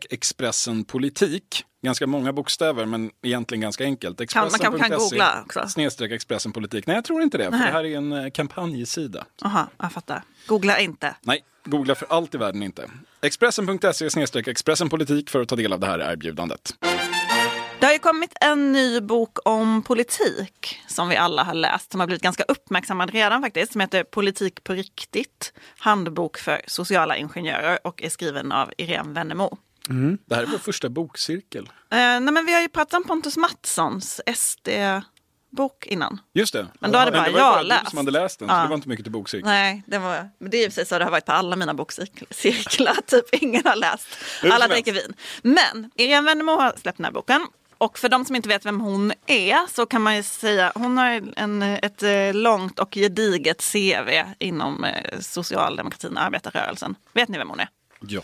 expressenpolitik 0.09 1.65
ganska 1.81 2.07
många 2.07 2.33
bokstäver 2.33 2.85
men 2.85 3.11
egentligen 3.21 3.61
ganska 3.61 3.83
enkelt. 3.83 4.21
Expressen. 4.21 4.49
Man 4.51 4.59
kanske 4.59 4.89
kan 4.89 4.99
googla 4.99 5.41
också? 5.45 5.67
Snedstreck 5.67 6.11
Expressen 6.11 6.51
politik. 6.51 6.87
Nej, 6.87 6.95
jag 6.95 7.03
tror 7.05 7.21
inte 7.21 7.37
det. 7.37 7.43
För 7.43 7.51
det 7.51 7.57
här 7.57 7.85
är 7.85 7.97
en 7.97 8.11
eh, 8.11 8.29
kampanjsida. 8.29 9.25
Jaha, 9.41 9.67
jag 9.77 9.91
fattar. 9.91 10.23
Googla 10.47 10.79
inte. 10.79 11.15
Nej, 11.21 11.43
googla 11.65 11.95
för 11.95 12.07
allt 12.09 12.35
i 12.35 12.37
världen 12.37 12.63
inte. 12.63 12.89
Expressen.se 13.21 14.09
snedstreck 14.09 14.47
Expressen 14.47 14.89
politik 14.89 15.29
för 15.29 15.41
att 15.41 15.47
ta 15.47 15.55
del 15.55 15.73
av 15.73 15.79
det 15.79 15.87
här 15.87 15.99
erbjudandet. 15.99 16.73
Det 17.79 17.85
har 17.85 17.93
ju 17.93 17.99
kommit 17.99 18.33
en 18.41 18.71
ny 18.71 19.01
bok 19.01 19.37
om 19.45 19.81
politik 19.81 20.79
som 20.87 21.09
vi 21.09 21.15
alla 21.15 21.43
har 21.43 21.53
läst, 21.53 21.91
som 21.91 21.99
har 21.99 22.07
blivit 22.07 22.23
ganska 22.23 22.43
uppmärksammad 22.43 23.11
redan 23.11 23.41
faktiskt, 23.41 23.71
som 23.71 23.81
heter 23.81 24.03
Politik 24.03 24.63
på 24.63 24.73
riktigt, 24.73 25.53
handbok 25.77 26.37
för 26.37 26.61
sociala 26.67 27.17
ingenjörer 27.17 27.87
och 27.87 28.03
är 28.03 28.09
skriven 28.09 28.51
av 28.51 28.71
Irene 28.77 29.13
Wennemo. 29.13 29.57
Mm. 29.89 30.17
Det 30.25 30.35
här 30.35 30.43
är 30.43 30.47
vår 30.47 30.57
första 30.57 30.89
bokcirkel. 30.89 31.63
Uh, 31.63 31.69
nej, 31.89 32.19
men 32.19 32.45
vi 32.45 32.53
har 32.53 32.61
ju 32.61 32.69
pratat 32.69 32.93
om 32.93 33.03
Pontus 33.03 33.37
Mattssons 33.37 34.21
SD 34.35 34.69
bok 35.49 35.87
innan. 35.87 36.21
Just 36.33 36.53
det. 36.53 36.67
Men 36.79 36.91
då 36.91 36.97
hade 36.97 37.11
bara 37.11 37.23
det 37.23 37.31
var 37.31 37.39
jag 37.39 37.53
bara 37.53 37.61
läst. 37.61 37.85
Du 37.85 37.89
som 37.89 37.97
hade 37.97 38.11
läst 38.11 38.39
den, 38.39 38.47
ja. 38.47 38.55
så 38.55 38.61
det 38.61 38.67
var 38.67 38.75
inte 38.75 38.89
mycket 38.89 39.05
till 39.05 39.11
bokcirkel. 39.11 39.45
Nej, 39.45 39.83
det 39.85 39.97
var, 39.97 40.29
men 40.39 40.51
det 40.51 40.57
är 40.57 40.61
ju 40.61 40.65
precis 40.65 40.89
så 40.89 40.97
det 40.99 41.03
har 41.03 41.11
varit 41.11 41.25
på 41.25 41.31
alla 41.31 41.55
mina 41.55 41.73
bokcirklar. 41.73 42.95
typ 43.05 43.25
ingen 43.31 43.61
har 43.65 43.75
läst. 43.75 44.07
Alla 44.43 44.67
dricker 44.67 44.93
vin. 44.93 45.13
Men 45.41 45.91
Irene 45.95 46.25
Wennemo 46.25 46.51
har 46.51 46.73
släppt 46.77 46.97
den 46.97 47.05
här 47.05 47.11
boken. 47.11 47.47
Och 47.77 47.99
för 47.99 48.09
de 48.09 48.25
som 48.25 48.35
inte 48.35 48.49
vet 48.49 48.65
vem 48.65 48.79
hon 48.79 49.13
är 49.25 49.67
så 49.67 49.85
kan 49.85 50.01
man 50.01 50.15
ju 50.15 50.23
säga 50.23 50.71
hon 50.75 50.97
har 50.97 51.21
en, 51.35 51.61
ett 51.61 52.03
eh, 52.03 52.33
långt 52.33 52.79
och 52.79 52.93
gediget 52.93 53.71
CV 53.71 54.23
inom 54.39 54.83
eh, 54.83 55.19
socialdemokratin 55.19 56.17
och 56.17 56.23
arbetarrörelsen. 56.23 56.95
Vet 57.13 57.29
ni 57.29 57.37
vem 57.37 57.49
hon 57.49 57.59
är? 57.59 57.69
Ja. 57.99 58.21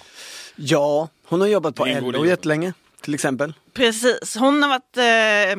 Ja, 0.56 1.10
hon 1.26 1.42
har 1.42 1.48
jobbat 1.48 1.76
på 1.76 1.86
LO 1.86 2.26
jättelänge 2.26 2.74
till 3.06 3.14
exempel. 3.14 3.54
Precis, 3.74 4.38
hon 4.40 4.64
har 4.64 4.70
varit 4.70 4.98
eh, 4.98 5.56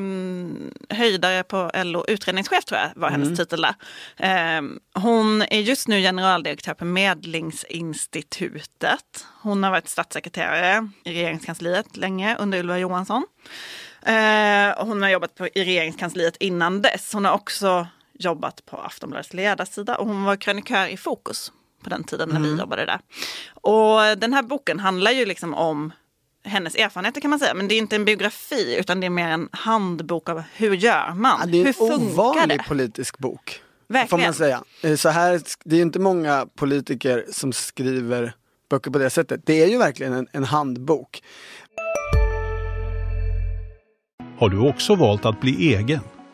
höjdare 0.97 1.43
på 1.43 1.71
LO, 1.85 2.05
utredningschef 2.09 2.65
tror 2.65 2.81
jag 2.81 2.91
var 2.97 3.11
hennes 3.11 3.27
mm. 3.27 3.37
titel 3.37 3.63
där. 3.63 3.75
Eh, 4.17 4.63
hon 4.95 5.43
är 5.43 5.61
just 5.61 5.89
nu 5.89 6.01
generaldirektör 6.01 6.75
på 6.75 6.85
Medlingsinstitutet. 6.85 9.27
Hon 9.43 9.63
har 9.63 9.71
varit 9.71 9.89
statssekreterare 9.89 10.91
i 11.05 11.11
regeringskansliet 11.11 11.97
länge 11.97 12.37
under 12.37 12.59
Ylva 12.59 12.79
Johansson. 12.79 13.25
Eh, 14.03 14.85
hon 14.87 15.03
har 15.03 15.09
jobbat 15.09 15.35
på, 15.35 15.47
i 15.47 15.65
regeringskansliet 15.65 16.37
innan 16.37 16.83
dess. 16.83 17.13
Hon 17.13 17.25
har 17.25 17.33
också 17.33 17.87
jobbat 18.19 18.67
på 18.67 18.77
Aftonbladets 18.77 19.35
ledarsida 19.35 19.97
och 19.97 20.07
hon 20.07 20.25
var 20.25 20.37
krönikör 20.37 20.87
i 20.87 20.97
Fokus 20.97 21.53
på 21.87 21.91
den 21.91 22.05
tiden 22.05 22.29
när 22.29 22.37
mm. 22.37 22.53
vi 22.53 22.61
jobbade 22.61 22.87
där. 22.87 23.01
Och 23.55 24.19
den 24.19 24.33
här 24.33 24.43
boken 24.43 24.81
handlar 24.81 25.11
ju 25.11 25.25
liksom 25.25 25.55
om 25.55 25.93
hennes 26.45 26.75
erfarenheter 26.75 27.21
kan 27.21 27.31
man 27.31 27.39
säga. 27.39 27.55
Men 27.55 27.69
det 27.69 27.75
är 27.75 27.79
inte 27.79 27.97
en 27.97 28.05
biografi 28.05 28.77
utan 28.79 29.01
det 29.01 29.07
är 29.07 29.11
mer 29.11 29.29
en 29.29 29.49
handbok 29.53 30.29
av 30.29 30.43
hur 30.55 30.77
gör 30.77 31.15
man? 31.15 31.41
Ja, 31.41 31.47
det 31.47 31.63
är 31.63 31.93
en 31.93 32.03
ovanlig 32.03 32.61
politisk 32.69 33.19
bok. 33.19 33.61
Verkligen. 33.89 34.09
Får 34.09 34.19
man 34.19 34.35
säga. 34.35 34.63
Eh, 34.83 34.97
så 34.97 35.09
här, 35.09 35.41
det 35.65 35.77
är 35.77 35.83
inte 35.83 35.99
många 35.99 36.47
politiker 36.57 37.25
som 37.31 37.53
skriver 37.53 38.33
böcker 38.71 38.91
på 38.91 38.99
det 38.99 39.11
sättet. 39.11 39.41
Det 39.45 39.63
är 39.63 39.67
ju 39.67 39.79
verkligen 39.79 40.13
en, 40.13 40.27
en 40.33 40.45
handbok. 40.45 41.23
Har 44.39 44.49
du 44.49 44.59
också 44.59 44.95
valt 44.95 45.25
att 45.25 45.41
bli 45.41 45.75
egen? 45.75 46.01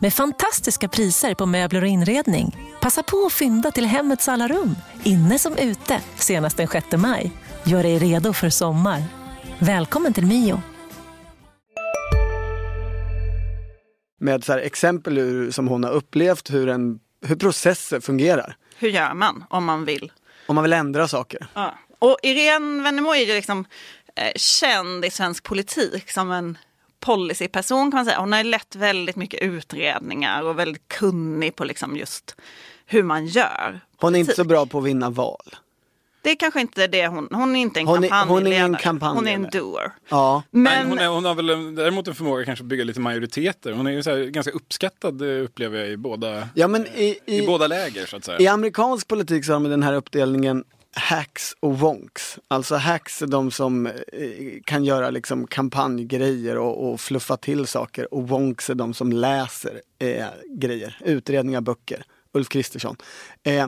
med 0.00 0.14
fantastiska 0.14 0.88
priser 0.88 1.34
på 1.34 1.46
möbler 1.46 1.82
och 1.82 1.88
inredning. 1.88 2.56
Passa 2.80 3.02
på 3.02 3.26
att 3.26 3.32
fynda 3.32 3.70
till 3.70 3.86
hemmets 3.86 4.28
alla 4.28 4.48
rum, 4.48 4.74
inne 5.04 5.38
som 5.38 5.56
ute, 5.56 6.00
senast 6.16 6.56
den 6.56 6.68
6 6.68 6.86
maj. 6.96 7.32
Gör 7.64 7.82
dig 7.82 7.98
redo 7.98 8.32
för 8.32 8.50
sommar. 8.50 9.02
Välkommen 9.58 10.12
till 10.12 10.26
Mio. 10.26 10.62
Med 14.20 14.44
så 14.44 14.52
exempel 14.52 15.18
ur, 15.18 15.50
som 15.50 15.68
hon 15.68 15.84
har 15.84 15.90
upplevt 15.90 16.50
hur, 16.50 16.68
en, 16.68 16.98
hur 17.26 17.36
processer 17.36 18.00
fungerar. 18.00 18.56
Hur 18.78 18.88
gör 18.88 19.14
man 19.14 19.44
om 19.50 19.64
man 19.64 19.84
vill? 19.84 20.12
Om 20.46 20.54
man 20.54 20.64
vill 20.64 20.72
ändra 20.72 21.08
saker. 21.08 21.46
Ja. 21.54 21.74
Och 21.98 22.18
Irene 22.22 22.82
Wennemo 22.82 23.14
är 23.14 23.26
ju 23.26 23.34
liksom 23.34 23.64
eh, 24.14 24.32
känd 24.36 25.04
i 25.04 25.10
svensk 25.10 25.44
politik 25.44 26.10
som 26.10 26.30
en 26.30 26.58
policyperson 27.06 27.90
kan 27.90 27.98
man 27.98 28.04
säga. 28.04 28.18
Hon 28.18 28.32
har 28.32 28.44
lett 28.44 28.76
väldigt 28.76 29.16
mycket 29.16 29.42
utredningar 29.42 30.42
och 30.42 30.58
väldigt 30.58 30.88
kunnig 30.88 31.56
på 31.56 31.64
liksom 31.64 31.96
just 31.96 32.36
hur 32.86 33.02
man 33.02 33.26
gör. 33.26 33.80
Hon 33.96 34.14
är 34.14 34.18
inte 34.18 34.34
så 34.34 34.44
bra 34.44 34.66
på 34.66 34.78
att 34.78 34.84
vinna 34.84 35.10
val. 35.10 35.42
det 36.22 36.30
är 36.30 36.36
kanske 36.36 36.60
inte 36.60 36.86
det 36.86 37.06
hon, 37.06 37.28
hon 37.32 37.56
är 37.56 37.60
inte 37.60 37.80
en 37.80 37.86
Hon 37.86 38.04
är- 38.04 38.08
kampanjledare. 38.08 38.34
hon 38.34 38.46
är 38.52 38.56
en 38.56 38.62
Hon 38.62 38.74
är 38.74 38.78
en 38.78 38.82
kampanjledare. 38.82 39.50
doer. 39.60 39.92
Ja. 40.08 40.42
Men 40.50 40.62
Men, 40.62 40.88
hon, 40.88 40.98
är, 40.98 41.06
hon 41.06 41.24
har 41.24 41.34
väl 41.34 41.50
en- 41.50 41.74
däremot 41.74 42.08
en 42.08 42.14
förmåga 42.14 42.44
kanske 42.44 42.62
att 42.62 42.68
bygga 42.68 42.84
lite 42.84 43.00
majoriteter. 43.00 43.72
Hon 43.72 43.86
är 43.86 43.90
ju 43.90 44.02
så 44.02 44.10
här, 44.10 44.18
ganska 44.24 44.52
uppskattad 44.52 45.22
eh, 45.22 45.44
upplever 45.44 45.78
jag 45.78 45.88
i 45.88 45.96
båda, 45.96 46.48
Ja 46.54 46.68
men 46.68 46.86
i, 46.86 47.18
i, 47.26 47.36
i, 47.42 47.46
båda 47.46 47.66
läger 47.66 48.06
så 48.06 48.16
att 48.16 48.24
säga. 48.24 48.38
i 48.38 48.46
amerikansk 48.48 49.08
politik 49.08 49.44
så 49.44 49.52
har 49.52 49.60
de 49.60 49.70
den 49.70 49.82
här 49.82 49.92
uppdelningen 49.94 50.64
hacks 50.96 51.56
och 51.60 51.78
wonks. 51.78 52.38
Alltså 52.48 52.74
hacks 52.74 53.22
är 53.22 53.26
de 53.26 53.50
som 53.50 53.86
eh, 53.86 53.92
kan 54.64 54.84
göra 54.84 55.10
liksom 55.10 55.46
kampanjgrejer 55.46 56.58
och, 56.58 56.88
och 56.88 57.00
fluffa 57.00 57.36
till 57.36 57.66
saker 57.66 58.14
och 58.14 58.28
wonks 58.28 58.70
är 58.70 58.74
de 58.74 58.94
som 58.94 59.12
läser 59.12 59.80
eh, 59.98 60.26
grejer, 60.50 60.98
utredningar, 61.04 61.60
böcker. 61.60 62.04
Ulf 62.32 62.48
Kristersson. 62.48 62.96
Eh, 63.42 63.66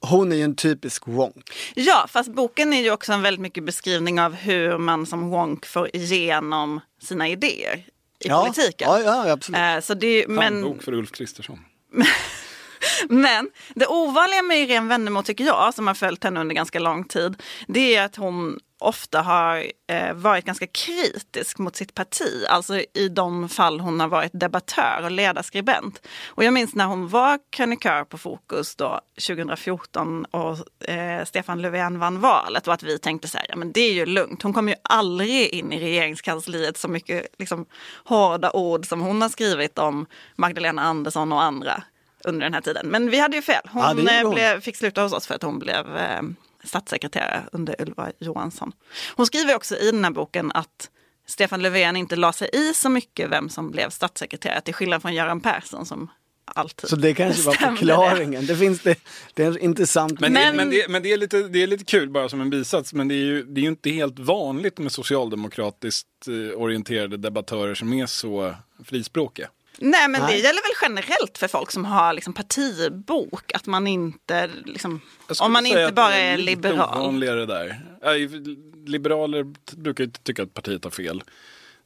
hon 0.00 0.32
är 0.32 0.36
ju 0.36 0.42
en 0.42 0.56
typisk 0.56 1.06
wonk. 1.06 1.50
ja, 1.74 2.06
fast 2.08 2.34
boken 2.34 2.72
är 2.72 2.82
ju 2.82 2.90
också 2.90 3.12
en 3.12 3.22
väldigt 3.22 3.40
mycket 3.40 3.64
beskrivning 3.64 4.20
av 4.20 4.34
hur 4.34 4.78
man 4.78 5.06
som 5.06 5.28
wonk 5.30 5.66
får 5.66 5.96
igenom 5.96 6.80
sina 7.02 7.28
idéer 7.28 7.76
i 8.24 8.28
ja, 8.28 8.40
politiken. 8.40 8.88
Ja, 8.88 9.00
ja, 9.00 9.32
absolut. 9.32 9.60
Eh, 9.60 9.80
så 9.80 9.94
det, 9.94 10.28
men, 10.28 10.42
Handbok 10.42 10.82
för 10.82 10.92
Ulf 10.92 11.12
Kristersson. 11.12 11.58
Men 13.08 13.50
det 13.74 13.86
ovanliga 13.86 14.42
med 14.42 14.58
Irene 14.58 14.88
Wennemo 14.88 15.22
tycker 15.22 15.44
jag, 15.44 15.74
som 15.74 15.86
har 15.86 15.94
följt 15.94 16.24
henne 16.24 16.40
under 16.40 16.54
ganska 16.54 16.78
lång 16.78 17.04
tid, 17.04 17.42
det 17.66 17.96
är 17.96 18.04
att 18.04 18.16
hon 18.16 18.58
ofta 18.80 19.22
har 19.22 19.66
eh, 19.86 20.14
varit 20.14 20.44
ganska 20.44 20.66
kritisk 20.66 21.58
mot 21.58 21.76
sitt 21.76 21.94
parti. 21.94 22.44
Alltså 22.48 22.82
i 22.94 23.08
de 23.08 23.48
fall 23.48 23.80
hon 23.80 24.00
har 24.00 24.08
varit 24.08 24.30
debattör 24.34 25.00
och 25.04 25.10
ledarskribent. 25.10 26.06
Och 26.26 26.44
jag 26.44 26.52
minns 26.52 26.74
när 26.74 26.86
hon 26.86 27.08
var 27.08 27.38
krönikör 27.50 28.04
på 28.04 28.18
Fokus 28.18 28.76
då 28.76 29.00
2014 29.26 30.24
och 30.24 30.88
eh, 30.88 31.24
Stefan 31.24 31.62
Löfven 31.62 31.98
vann 31.98 32.20
valet 32.20 32.68
och 32.68 32.74
att 32.74 32.82
vi 32.82 32.98
tänkte 32.98 33.28
så 33.28 33.38
här, 33.38 33.46
ja 33.48 33.56
men 33.56 33.72
det 33.72 33.80
är 33.80 33.92
ju 33.92 34.06
lugnt. 34.06 34.42
Hon 34.42 34.52
kommer 34.52 34.72
ju 34.72 34.78
aldrig 34.82 35.48
in 35.48 35.72
i 35.72 35.80
regeringskansliet 35.80 36.76
så 36.76 36.88
mycket 36.88 37.26
liksom, 37.38 37.66
hårda 38.04 38.50
ord 38.50 38.86
som 38.86 39.00
hon 39.00 39.22
har 39.22 39.28
skrivit 39.28 39.78
om 39.78 40.06
Magdalena 40.36 40.82
Andersson 40.82 41.32
och 41.32 41.42
andra 41.42 41.82
under 42.24 42.40
den 42.46 42.54
här 42.54 42.60
tiden. 42.60 42.86
Men 42.88 43.10
vi 43.10 43.18
hade 43.18 43.36
ju 43.36 43.42
fel. 43.42 43.62
Hon, 43.70 43.82
Ja, 44.06 44.12
eh, 44.18 44.22
hon. 44.26 44.34
blev, 44.34 44.60
fick 44.60 44.76
sluta 44.76 45.02
hos 45.02 45.12
oss 45.12 45.26
för 45.26 45.34
att 45.34 45.42
hon 45.42 45.58
blev 45.58 45.96
eh, 45.96 46.22
statssekreterare 46.64 47.42
under 47.52 47.82
Ylva 47.82 48.12
Johansson. 48.18 48.72
Hon 49.16 49.26
skriver 49.26 49.54
också 49.54 49.76
i 49.76 49.90
den 49.90 50.04
här 50.04 50.10
boken 50.10 50.52
att 50.54 50.90
Stefan 51.26 51.62
Löfven 51.62 51.96
inte 51.96 52.16
la 52.16 52.32
sig 52.32 52.50
i 52.52 52.74
så 52.74 52.88
mycket 52.88 53.30
vem 53.30 53.48
som 53.48 53.70
blev 53.70 53.90
statssekreterare 53.90 54.60
till 54.60 54.74
skillnad 54.74 55.02
från 55.02 55.14
Göran 55.14 55.40
Persson 55.40 55.86
som 55.86 56.10
alltid 56.54 56.90
Så 56.90 56.96
det 56.96 57.14
kanske 57.14 57.42
var 57.42 57.52
förklaringen. 57.52 58.46
Det. 58.46 58.56
finns 58.56 58.80
det, 58.80 58.94
det 59.34 59.42
är 59.42 59.46
en 59.48 59.58
intressant... 59.58 60.20
Men, 60.20 60.32
Men- 60.32 60.50
Det, 60.50 60.56
men, 60.56 60.70
det, 60.70 60.88
men 60.88 61.02
det, 61.02 61.12
är 61.12 61.16
lite, 61.16 61.42
det 61.42 61.62
är 61.62 61.66
lite 61.66 61.84
kul 61.84 62.10
bara 62.10 62.28
som 62.28 62.40
en 62.40 62.50
bisats. 62.50 62.92
Men 62.92 63.08
det 63.08 63.14
är 63.14 63.24
ju, 63.24 63.42
det 63.44 63.60
är 63.60 63.62
ju 63.62 63.68
inte 63.68 63.90
helt 63.90 64.18
vanligt 64.18 64.78
med 64.78 64.92
socialdemokratiskt 64.92 66.08
eh, 66.28 66.60
orienterade 66.60 67.16
debattörer 67.16 67.74
som 67.74 67.92
är 67.92 68.06
så 68.06 68.54
frispråkiga. 68.84 69.48
Nej 69.80 70.08
men 70.08 70.20
det 70.20 70.26
Nej. 70.26 70.36
gäller 70.36 70.62
väl 70.62 70.78
generellt 70.82 71.38
för 71.38 71.48
folk 71.48 71.70
som 71.70 71.84
har 71.84 72.12
liksom 72.12 72.32
partibok 72.32 73.52
att 73.54 73.66
man 73.66 73.86
inte, 73.86 74.50
liksom, 74.64 75.00
om 75.40 75.52
man 75.52 75.66
inte 75.66 75.92
bara 75.92 76.08
det 76.10 76.16
är 76.16 76.36
lite 76.36 76.68
liberal. 76.68 76.98
ovanligare 77.00 77.46
där. 77.46 77.80
Liberaler 78.86 79.44
brukar 79.76 80.04
ju 80.04 80.10
tycka 80.10 80.42
att 80.42 80.54
partiet 80.54 80.84
har 80.84 80.90
fel. 80.90 81.22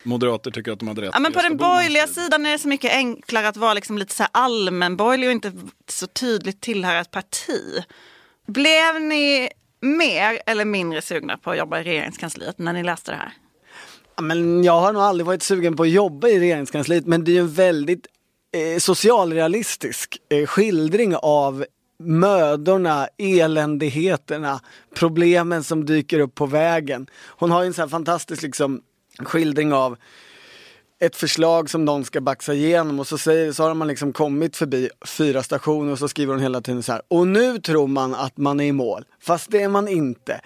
Moderater 0.02 0.50
tycker 0.50 0.72
att 0.72 0.78
de 0.78 0.88
hade 0.88 1.02
rätt. 1.02 1.10
Ja, 1.12 1.20
men 1.20 1.32
på 1.32 1.42
den 1.42 1.56
borgerliga 1.56 2.06
sidan 2.06 2.46
är 2.46 2.50
det 2.50 2.58
så 2.58 2.68
mycket 2.68 2.92
enklare 2.92 3.48
att 3.48 3.56
vara 3.56 3.74
liksom 3.74 3.98
lite 3.98 4.14
så 4.14 4.22
här 4.22 4.30
allmänborgerlig 4.32 5.28
och 5.28 5.32
inte 5.32 5.52
så 5.88 6.06
tydligt 6.06 6.60
tillhöra 6.60 7.00
ett 7.00 7.10
parti. 7.10 7.84
Blev 8.46 9.00
ni 9.00 9.48
mer 9.80 10.40
eller 10.46 10.64
mindre 10.64 11.02
sugna 11.02 11.38
på 11.38 11.50
att 11.50 11.58
jobba 11.58 11.80
i 11.80 11.82
regeringskansliet 11.84 12.58
när 12.58 12.72
ni 12.72 12.82
läste 12.82 13.10
det 13.10 13.16
här? 13.16 13.32
Men 14.22 14.64
jag 14.64 14.80
har 14.80 14.92
nog 14.92 15.02
aldrig 15.02 15.26
varit 15.26 15.42
sugen 15.42 15.76
på 15.76 15.82
att 15.82 15.90
jobba 15.90 16.28
i 16.28 16.40
regeringskansliet 16.40 17.06
men 17.06 17.24
det 17.24 17.30
är 17.30 17.34
ju 17.34 17.40
en 17.40 17.52
väldigt 17.52 18.06
eh, 18.52 18.78
socialrealistisk 18.78 20.18
eh, 20.28 20.46
skildring 20.46 21.16
av 21.16 21.64
mödorna, 21.98 23.08
eländigheterna, 23.18 24.60
problemen 24.94 25.64
som 25.64 25.84
dyker 25.84 26.20
upp 26.20 26.34
på 26.34 26.46
vägen. 26.46 27.06
Hon 27.26 27.50
har 27.50 27.62
ju 27.62 27.66
en 27.66 27.74
sån 27.74 27.82
här 27.82 27.88
fantastisk 27.88 28.42
liksom, 28.42 28.80
skildring 29.18 29.72
av 29.72 29.96
ett 31.00 31.16
förslag 31.16 31.70
som 31.70 31.84
någon 31.84 32.04
ska 32.04 32.20
baxa 32.20 32.54
igenom 32.54 33.00
och 33.00 33.06
så, 33.06 33.18
säger, 33.18 33.52
så 33.52 33.62
har 33.62 33.74
man 33.74 33.88
liksom 33.88 34.12
kommit 34.12 34.56
förbi 34.56 34.90
fyra 35.06 35.42
stationer 35.42 35.92
och 35.92 35.98
så 35.98 36.08
skriver 36.08 36.32
hon 36.32 36.42
hela 36.42 36.60
tiden 36.60 36.82
så 36.82 36.92
här. 36.92 37.02
Och 37.08 37.26
nu 37.26 37.58
tror 37.58 37.86
man 37.86 38.14
att 38.14 38.36
man 38.36 38.60
är 38.60 38.64
i 38.64 38.72
mål, 38.72 39.04
fast 39.20 39.50
det 39.50 39.62
är 39.62 39.68
man 39.68 39.88
inte. 39.88 40.40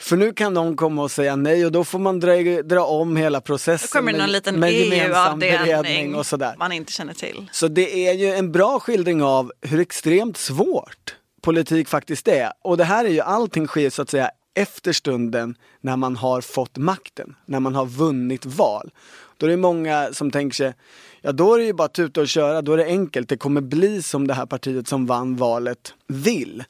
För 0.00 0.16
nu 0.16 0.32
kan 0.32 0.54
någon 0.54 0.76
komma 0.76 1.02
och 1.02 1.10
säga 1.10 1.36
nej 1.36 1.66
och 1.66 1.72
då 1.72 1.84
får 1.84 1.98
man 1.98 2.20
dra, 2.20 2.62
dra 2.62 2.84
om 2.84 3.16
hela 3.16 3.38
Då 3.38 3.42
processen 3.44 3.88
kommer 3.88 4.12
det 4.12 4.18
någon 4.18 4.32
liten 4.32 4.60
med 4.60 4.72
gemensam 4.72 5.38
beredning 5.38 6.14
och 6.14 6.26
sådär. 6.26 6.54
man 6.58 6.72
inte 6.72 6.92
känner 6.92 7.14
till. 7.14 7.50
Så 7.52 7.68
det 7.68 8.08
är 8.08 8.12
ju 8.12 8.26
en 8.34 8.52
bra 8.52 8.80
skildring 8.80 9.22
av 9.22 9.52
hur 9.60 9.80
extremt 9.80 10.36
svårt 10.36 11.16
politik 11.42 11.88
faktiskt 11.88 12.28
är. 12.28 12.52
Och 12.62 12.76
det 12.76 12.84
här 12.84 13.04
är 13.04 13.08
ju 13.08 13.20
allting 13.20 13.66
sker 13.66 13.90
så 13.90 14.02
att 14.02 14.10
säga 14.10 14.30
efter 14.54 14.92
stunden 14.92 15.54
när 15.80 15.96
man 15.96 16.16
har 16.16 16.40
fått 16.40 16.76
makten, 16.76 17.34
när 17.46 17.60
man 17.60 17.74
har 17.74 17.86
vunnit 17.86 18.46
val. 18.46 18.90
Då 19.36 19.46
är 19.46 19.50
det 19.50 19.56
många 19.56 20.08
som 20.12 20.30
tänker 20.30 20.54
sig, 20.54 20.74
ja 21.20 21.32
då 21.32 21.54
är 21.54 21.58
det 21.58 21.64
ju 21.64 21.72
bara 21.72 21.88
tuta 21.88 22.20
och 22.20 22.28
köra, 22.28 22.62
då 22.62 22.72
är 22.72 22.76
det 22.76 22.86
enkelt, 22.86 23.28
det 23.28 23.36
kommer 23.36 23.60
bli 23.60 24.02
som 24.02 24.26
det 24.26 24.34
här 24.34 24.46
partiet 24.46 24.88
som 24.88 25.06
vann 25.06 25.36
valet 25.36 25.94
vill. 26.06 26.64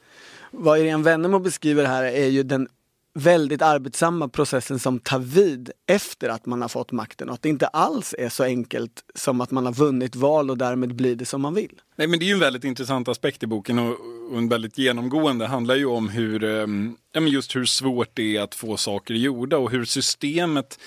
Vad 0.51 0.79
Irene 0.79 1.05
Wennemo 1.05 1.39
beskriver 1.39 1.85
här 1.85 2.05
är 2.05 2.27
ju 2.27 2.43
den 2.43 2.69
väldigt 3.15 3.63
arbetsamma 3.63 4.29
processen 4.29 4.79
som 4.79 4.99
tar 4.99 5.19
vid 5.19 5.71
efter 5.87 6.29
att 6.29 6.47
man 6.47 6.63
har 6.63 6.69
fått 6.69 6.93
makten 6.93 7.29
och 7.29 7.35
att 7.35 7.43
det 7.43 7.49
inte 7.49 7.67
alls 7.67 8.15
är 8.19 8.29
så 8.29 8.45
enkelt 8.45 9.05
som 9.15 9.41
att 9.41 9.51
man 9.51 9.67
har 9.67 9.73
vunnit 9.73 10.17
val 10.17 10.51
och 10.51 10.59
därmed 10.59 10.95
blir 10.95 11.17
det 11.17 11.25
som 11.25 11.43
man 11.43 11.55
vill. 11.55 11.81
Nej, 11.97 12.07
men 12.07 12.19
det 12.19 12.25
är 12.25 12.27
ju 12.27 12.33
en 12.33 12.41
väldigt 12.41 12.65
intressant 12.65 13.09
aspekt 13.09 13.43
i 13.43 13.47
boken 13.47 13.79
och, 13.79 13.97
och 14.31 14.39
en 14.39 14.49
väldigt 14.49 14.79
genomgående. 14.79 15.47
handlar 15.47 15.77
ju 15.77 15.87
om 15.87 16.09
hur, 16.09 16.45
ehm, 16.45 16.97
just 17.15 17.57
hur 17.57 17.65
svårt 17.65 18.11
det 18.15 18.37
är 18.37 18.41
att 18.41 18.55
få 18.55 18.77
saker 18.77 19.15
gjorda 19.15 19.57
och 19.57 19.71
hur 19.71 19.85
systemet 19.85 20.79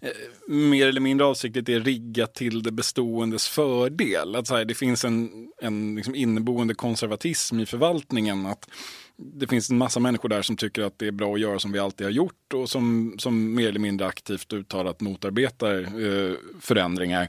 eh, 0.00 0.10
mer 0.54 0.86
eller 0.86 1.00
mindre 1.00 1.26
avsiktligt 1.26 1.68
är 1.68 1.80
riggat 1.80 2.34
till 2.34 2.62
det 2.62 2.72
beståendes 2.72 3.48
fördel. 3.48 4.36
Att 4.36 4.46
så 4.46 4.56
här, 4.56 4.64
det 4.64 4.74
finns 4.74 5.04
en, 5.04 5.48
en 5.62 5.94
liksom 5.94 6.14
inneboende 6.14 6.74
konservatism 6.74 7.60
i 7.60 7.66
förvaltningen. 7.66 8.46
Att 8.46 8.68
det 9.18 9.46
finns 9.46 9.70
en 9.70 9.78
massa 9.78 10.00
människor 10.00 10.28
där 10.28 10.42
som 10.42 10.56
tycker 10.56 10.82
att 10.82 10.98
det 10.98 11.06
är 11.06 11.12
bra 11.12 11.34
att 11.34 11.40
göra 11.40 11.58
som 11.58 11.72
vi 11.72 11.78
alltid 11.78 12.06
har 12.06 12.12
gjort 12.12 12.54
och 12.54 12.70
som, 12.70 13.14
som 13.18 13.54
mer 13.54 13.68
eller 13.68 13.80
mindre 13.80 14.06
aktivt 14.06 14.52
uttalat 14.52 15.00
motarbetar 15.00 15.80
eh, 15.80 16.34
förändringar 16.60 17.28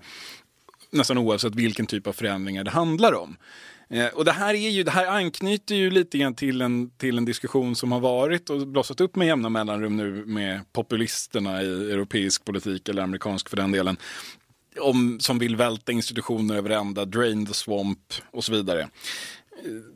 nästan 0.92 1.18
oavsett 1.18 1.56
vilken 1.56 1.88
typ 1.88 2.08
av 2.08 2.14
förändringar 2.14 2.64
det 2.64 2.72
handlar 2.72 3.14
om. 3.14 3.38
Eh, 3.90 4.08
och 4.08 4.26
det 4.26 4.32
här, 4.32 4.54
är 4.54 4.70
ju, 4.70 4.84
det 4.84 4.92
här 4.92 5.08
anknyter 5.08 5.76
ju 5.76 5.92
lite 5.92 6.18
grann 6.18 6.36
till 6.36 6.62
en, 6.62 6.90
till 6.90 7.18
en 7.18 7.26
diskussion 7.26 7.76
som 7.76 7.92
har 7.92 8.00
varit 8.00 8.50
och 8.50 8.68
blossat 8.68 9.02
upp 9.02 9.16
med 9.16 9.28
jämna 9.28 9.50
mellanrum 9.50 9.98
nu 9.98 10.26
med 10.26 10.62
populisterna 10.74 11.62
i 11.62 11.92
europeisk 11.92 12.46
politik 12.46 12.90
eller 12.90 13.04
amerikansk 13.04 13.50
för 13.50 13.58
den 13.58 13.72
delen. 13.72 13.98
Om, 14.82 15.20
som 15.20 15.40
vill 15.40 15.56
välta 15.56 15.92
institutioner 15.92 16.56
över 16.56 16.70
ända, 16.70 17.06
drain 17.06 17.46
the 17.46 17.54
swamp 17.54 18.14
och 18.32 18.44
så 18.44 18.52
vidare. 18.52 18.90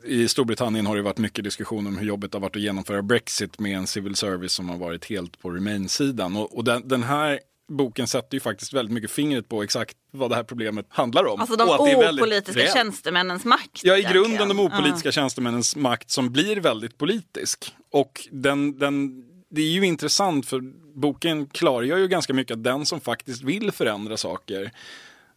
I 0.04 0.28
Storbritannien 0.28 0.86
har 0.86 0.96
det 0.96 1.02
varit 1.02 1.18
mycket 1.18 1.44
diskussion 1.44 1.86
om 1.86 1.98
hur 1.98 2.06
jobbigt 2.06 2.32
det 2.32 2.38
har 2.38 2.42
varit 2.42 2.56
att 2.56 2.62
genomföra 2.62 3.02
Brexit 3.02 3.58
med 3.58 3.76
en 3.76 3.86
civil 3.86 4.16
service 4.16 4.52
som 4.52 4.68
har 4.68 4.76
varit 4.76 5.04
helt 5.04 5.40
på 5.40 5.50
Remain-sidan. 5.50 6.36
Och, 6.36 6.56
och 6.56 6.64
den, 6.64 6.88
den 6.88 7.02
här 7.02 7.40
boken 7.68 8.06
sätter 8.06 8.34
ju 8.34 8.40
faktiskt 8.40 8.72
väldigt 8.72 8.92
mycket 8.92 9.10
fingret 9.10 9.48
på 9.48 9.62
exakt 9.62 9.96
vad 10.10 10.30
det 10.30 10.36
här 10.36 10.42
problemet 10.42 10.86
handlar 10.88 11.26
om. 11.26 11.40
Alltså 11.40 11.56
de 11.56 11.68
väldigt 12.00 12.22
opolitiska 12.22 12.60
reellt. 12.60 12.74
tjänstemännens 12.74 13.44
makt. 13.44 13.80
Ja, 13.82 13.96
i 13.96 13.98
egentligen. 13.98 14.24
grunden 14.24 14.48
de 14.48 14.60
opolitiska 14.60 15.12
tjänstemännens 15.12 15.76
makt 15.76 16.10
som 16.10 16.32
blir 16.32 16.56
väldigt 16.56 16.98
politisk. 16.98 17.74
Och 17.90 18.28
den, 18.30 18.78
den, 18.78 19.24
det 19.50 19.62
är 19.62 19.70
ju 19.70 19.86
intressant 19.86 20.46
för 20.46 20.60
boken 20.94 21.46
klargör 21.46 21.96
ju 21.96 22.08
ganska 22.08 22.34
mycket 22.34 22.56
att 22.56 22.64
den 22.64 22.86
som 22.86 23.00
faktiskt 23.00 23.42
vill 23.42 23.72
förändra 23.72 24.16
saker 24.16 24.70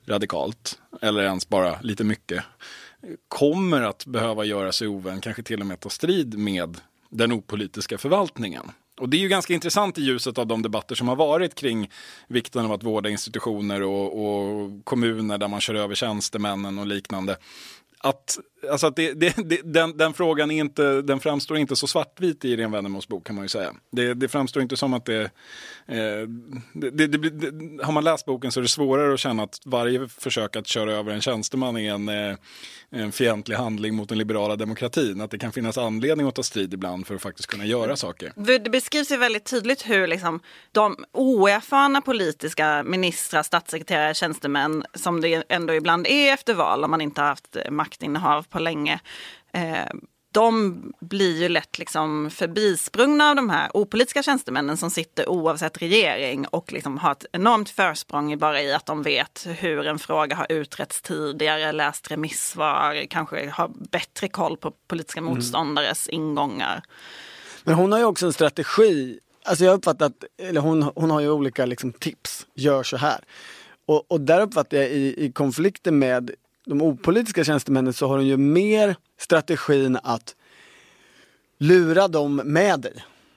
radikalt, 0.05 0.79
eller 1.01 1.23
ens 1.23 1.49
bara 1.49 1.81
lite 1.81 2.03
mycket, 2.03 2.43
kommer 3.27 3.81
att 3.81 4.05
behöva 4.05 4.45
göra 4.45 4.71
sig 4.71 4.87
ovän, 4.87 5.21
kanske 5.21 5.43
till 5.43 5.61
och 5.61 5.67
med 5.67 5.79
ta 5.79 5.89
strid 5.89 6.37
med 6.37 6.77
den 7.09 7.31
opolitiska 7.31 7.97
förvaltningen. 7.97 8.71
Och 8.99 9.09
det 9.09 9.17
är 9.17 9.19
ju 9.21 9.27
ganska 9.27 9.53
intressant 9.53 9.97
i 9.97 10.01
ljuset 10.01 10.37
av 10.37 10.47
de 10.47 10.61
debatter 10.61 10.95
som 10.95 11.07
har 11.07 11.15
varit 11.15 11.55
kring 11.55 11.89
vikten 12.27 12.65
av 12.65 12.71
att 12.71 12.83
vårda 12.83 13.09
institutioner 13.09 13.81
och, 13.83 14.25
och 14.25 14.71
kommuner 14.83 15.37
där 15.37 15.47
man 15.47 15.61
kör 15.61 15.75
över 15.75 15.95
tjänstemännen 15.95 16.79
och 16.79 16.87
liknande 16.87 17.37
att, 17.99 18.39
alltså 18.71 18.87
att 18.87 18.95
det, 18.95 19.13
det, 19.13 19.35
det, 19.45 19.61
den, 19.63 19.97
den, 19.97 20.13
frågan 20.13 20.51
är 20.51 20.59
inte, 20.59 21.01
den 21.01 21.19
framstår 21.19 21.57
inte 21.57 21.75
så 21.75 21.87
svartvit 21.87 22.45
i 22.45 22.49
Irene 22.49 22.75
Wennemos 22.75 23.07
bok 23.07 23.27
kan 23.27 23.35
man 23.35 23.45
ju 23.45 23.49
säga. 23.49 23.73
Det, 23.91 24.13
det 24.13 24.27
framstår 24.27 24.61
inte 24.61 24.77
som 24.77 24.93
att 24.93 25.05
det, 25.05 25.21
eh, 25.85 26.27
det, 26.73 27.83
Har 27.83 27.91
man 27.91 28.03
läst 28.03 28.25
boken 28.25 28.51
så 28.51 28.59
är 28.59 28.61
det 28.61 28.67
svårare 28.67 29.13
att 29.13 29.19
känna 29.19 29.43
att 29.43 29.59
varje 29.65 30.07
försök 30.07 30.55
att 30.55 30.67
köra 30.67 30.93
över 30.93 31.13
en 31.13 31.21
tjänsteman 31.21 31.77
är 31.77 31.93
en, 31.93 32.09
eh, 32.09 32.37
en 32.89 33.11
fientlig 33.11 33.55
handling 33.55 33.95
mot 33.95 34.09
den 34.09 34.17
liberala 34.17 34.55
demokratin. 34.55 35.21
Att 35.21 35.31
det 35.31 35.37
kan 35.37 35.51
finnas 35.51 35.77
anledning 35.77 36.27
att 36.27 36.35
ta 36.35 36.43
strid 36.43 36.73
ibland 36.73 37.07
för 37.07 37.15
att 37.15 37.21
faktiskt 37.21 37.47
kunna 37.47 37.65
göra 37.65 37.95
saker. 37.95 38.33
Det 38.35 38.71
beskrivs 38.71 39.11
ju 39.11 39.17
väldigt 39.17 39.45
tydligt 39.45 39.89
hur 39.89 40.07
liksom, 40.07 40.39
de 40.71 41.05
oerfarna 41.11 42.01
politiska 42.01 42.83
ministrar, 42.83 43.43
statssekreterare, 43.43 44.13
tjänstemän 44.13 44.85
som 44.93 45.21
det 45.21 45.43
ändå 45.49 45.73
ibland 45.73 46.07
är 46.07 46.33
efter 46.33 46.53
val 46.53 46.83
om 46.83 46.91
man 46.91 47.01
inte 47.01 47.21
har 47.21 47.27
haft 47.27 47.55
eh, 47.55 47.71
makt 47.71 47.86
maktinnehav 47.87 48.43
på 48.49 48.59
länge. 48.59 48.99
Eh, 49.53 49.85
de 50.31 50.81
blir 50.99 51.41
ju 51.41 51.49
lätt 51.49 51.79
liksom 51.79 52.29
förbisprungna 52.31 53.29
av 53.29 53.35
de 53.35 53.49
här 53.49 53.69
opolitiska 53.73 54.23
tjänstemännen 54.23 54.77
som 54.77 54.91
sitter 54.91 55.29
oavsett 55.29 55.81
regering 55.81 56.47
och 56.47 56.73
liksom 56.73 56.97
har 56.97 57.11
ett 57.11 57.25
enormt 57.31 57.69
försprång 57.69 58.37
bara 58.37 58.61
i 58.61 58.73
att 58.73 58.85
de 58.85 59.03
vet 59.03 59.47
hur 59.49 59.87
en 59.87 59.99
fråga 59.99 60.35
har 60.35 60.51
utretts 60.51 61.01
tidigare, 61.01 61.71
läst 61.71 62.11
remissvar, 62.11 63.05
kanske 63.09 63.49
har 63.49 63.71
bättre 63.91 64.27
koll 64.27 64.57
på 64.57 64.71
politiska 64.87 65.19
mm. 65.19 65.33
motståndares 65.33 66.09
mm. 66.09 66.21
ingångar. 66.21 66.83
Men 67.63 67.75
hon 67.75 67.91
har 67.91 67.99
ju 67.99 68.05
också 68.05 68.25
en 68.25 68.33
strategi. 68.33 69.19
Alltså 69.45 69.63
jag 69.63 69.71
har 69.71 69.77
uppfattat, 69.77 70.13
eller 70.37 70.61
hon, 70.61 70.91
hon 70.95 71.11
har 71.11 71.19
ju 71.21 71.29
olika 71.29 71.65
liksom 71.65 71.93
tips. 71.93 72.45
Gör 72.55 72.83
så 72.83 72.97
här. 72.97 73.19
Och, 73.85 74.11
och 74.11 74.21
där 74.21 74.41
uppfattar 74.41 74.77
jag 74.77 74.87
i, 74.87 75.25
i 75.25 75.31
konflikten 75.31 75.99
med 75.99 76.31
de 76.67 76.81
opolitiska 76.81 77.43
tjänstemännen 77.43 77.93
så 77.93 78.07
har 78.07 78.17
hon 78.17 78.27
ju 78.27 78.37
mer 78.37 78.95
strategin 79.19 79.97
att 80.03 80.35
lura 81.57 82.07
dem 82.07 82.35
med 82.35 82.79
dig. 82.79 82.93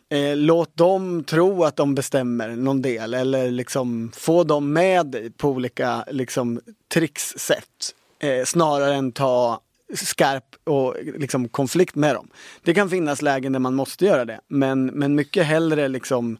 Eh, 0.09 0.37
låt 0.37 0.77
dem 0.77 1.25
tro 1.25 1.65
att 1.65 1.77
de 1.77 1.95
bestämmer 1.95 2.49
någon 2.49 2.83
del 2.83 3.15
eller 3.15 3.51
liksom 3.51 4.13
få 4.15 4.45
dem 4.45 4.73
med 4.73 5.07
dig 5.07 5.31
på 5.31 5.49
olika 5.49 6.05
liksom, 6.11 6.61
trickssätt. 6.93 7.95
Eh, 8.19 8.45
snarare 8.45 8.95
än 8.95 9.13
ta 9.13 9.61
skarp 9.95 10.57
och 10.65 10.97
liksom 11.19 11.49
konflikt 11.49 11.95
med 11.95 12.15
dem. 12.15 12.29
Det 12.63 12.75
kan 12.75 12.91
finnas 12.91 13.23
lägen 13.23 13.53
där 13.53 13.61
man 13.61 13.75
måste 13.75 14.05
göra 14.05 14.25
det 14.25 14.41
men, 14.49 14.87
men 14.87 15.15
mycket 15.15 15.47
hellre 15.47 15.89
liksom 15.89 16.39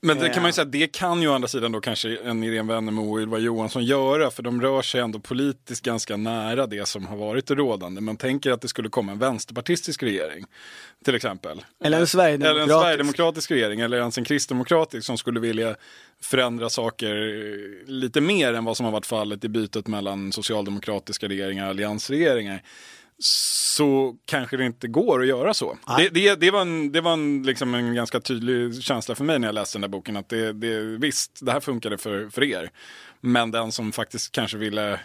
men 0.00 0.18
det 0.18 0.28
kan 0.28 0.42
man 0.42 0.48
ju 0.48 0.52
säga, 0.52 0.64
det 0.64 0.86
kan 0.86 1.22
ju 1.22 1.28
å 1.28 1.32
andra 1.32 1.48
sidan 1.48 1.72
då 1.72 1.80
kanske 1.80 2.16
en 2.24 2.44
Irene 2.44 2.72
Wennemo 2.72 3.12
och 3.12 3.20
Ylva 3.20 3.38
Johansson 3.38 3.84
göra, 3.84 4.30
för 4.30 4.42
de 4.42 4.62
rör 4.62 4.82
sig 4.82 5.00
ändå 5.00 5.18
politiskt 5.18 5.84
ganska 5.84 6.16
nära 6.16 6.66
det 6.66 6.88
som 6.88 7.06
har 7.06 7.16
varit 7.16 7.50
rådande. 7.50 8.00
Man 8.00 8.16
tänker 8.16 8.50
att 8.50 8.60
det 8.60 8.68
skulle 8.68 8.88
komma 8.88 9.12
en 9.12 9.18
vänsterpartistisk 9.18 10.02
regering, 10.02 10.44
till 11.04 11.14
exempel. 11.14 11.64
Eller 11.84 12.00
en 12.00 12.06
sverigedemokratisk. 12.06 12.62
Eller 12.64 12.74
en 12.74 12.82
sverigedemokratisk 12.82 13.50
regering, 13.50 13.80
eller 13.80 13.98
ens 13.98 14.18
en 14.18 14.24
kristdemokratisk 14.24 15.06
som 15.06 15.18
skulle 15.18 15.40
vilja 15.40 15.76
förändra 16.20 16.70
saker 16.70 17.14
lite 17.90 18.20
mer 18.20 18.54
än 18.54 18.64
vad 18.64 18.76
som 18.76 18.84
har 18.84 18.92
varit 18.92 19.06
fallet 19.06 19.44
i 19.44 19.48
bytet 19.48 19.86
mellan 19.86 20.32
socialdemokratiska 20.32 21.28
regeringar 21.28 21.64
och 21.64 21.70
alliansregeringar 21.70 22.62
så 23.18 24.16
kanske 24.24 24.56
det 24.56 24.64
inte 24.64 24.88
går 24.88 25.20
att 25.20 25.28
göra 25.28 25.54
så. 25.54 25.78
Det, 25.98 26.08
det, 26.08 26.34
det, 26.34 26.50
var, 26.50 26.60
en, 26.60 26.92
det 26.92 27.00
var 27.00 27.12
en, 27.12 27.42
liksom 27.42 27.74
en 27.74 27.94
ganska 27.94 28.20
tydlig 28.20 28.82
känsla 28.82 29.14
för 29.14 29.24
mig 29.24 29.38
när 29.38 29.48
jag 29.48 29.54
läste 29.54 29.78
den 29.78 29.82
där 29.82 29.88
boken. 29.88 30.16
Att 30.16 30.28
det, 30.28 30.52
det, 30.52 30.80
visst, 30.80 31.38
det 31.40 31.52
här 31.52 31.60
funkade 31.60 31.98
för, 31.98 32.28
för 32.28 32.44
er. 32.44 32.70
Men 33.20 33.50
den 33.50 33.72
som 33.72 33.92
faktiskt 33.92 34.32
kanske 34.32 34.58
ville... 34.58 34.92
Eh, 34.92 35.00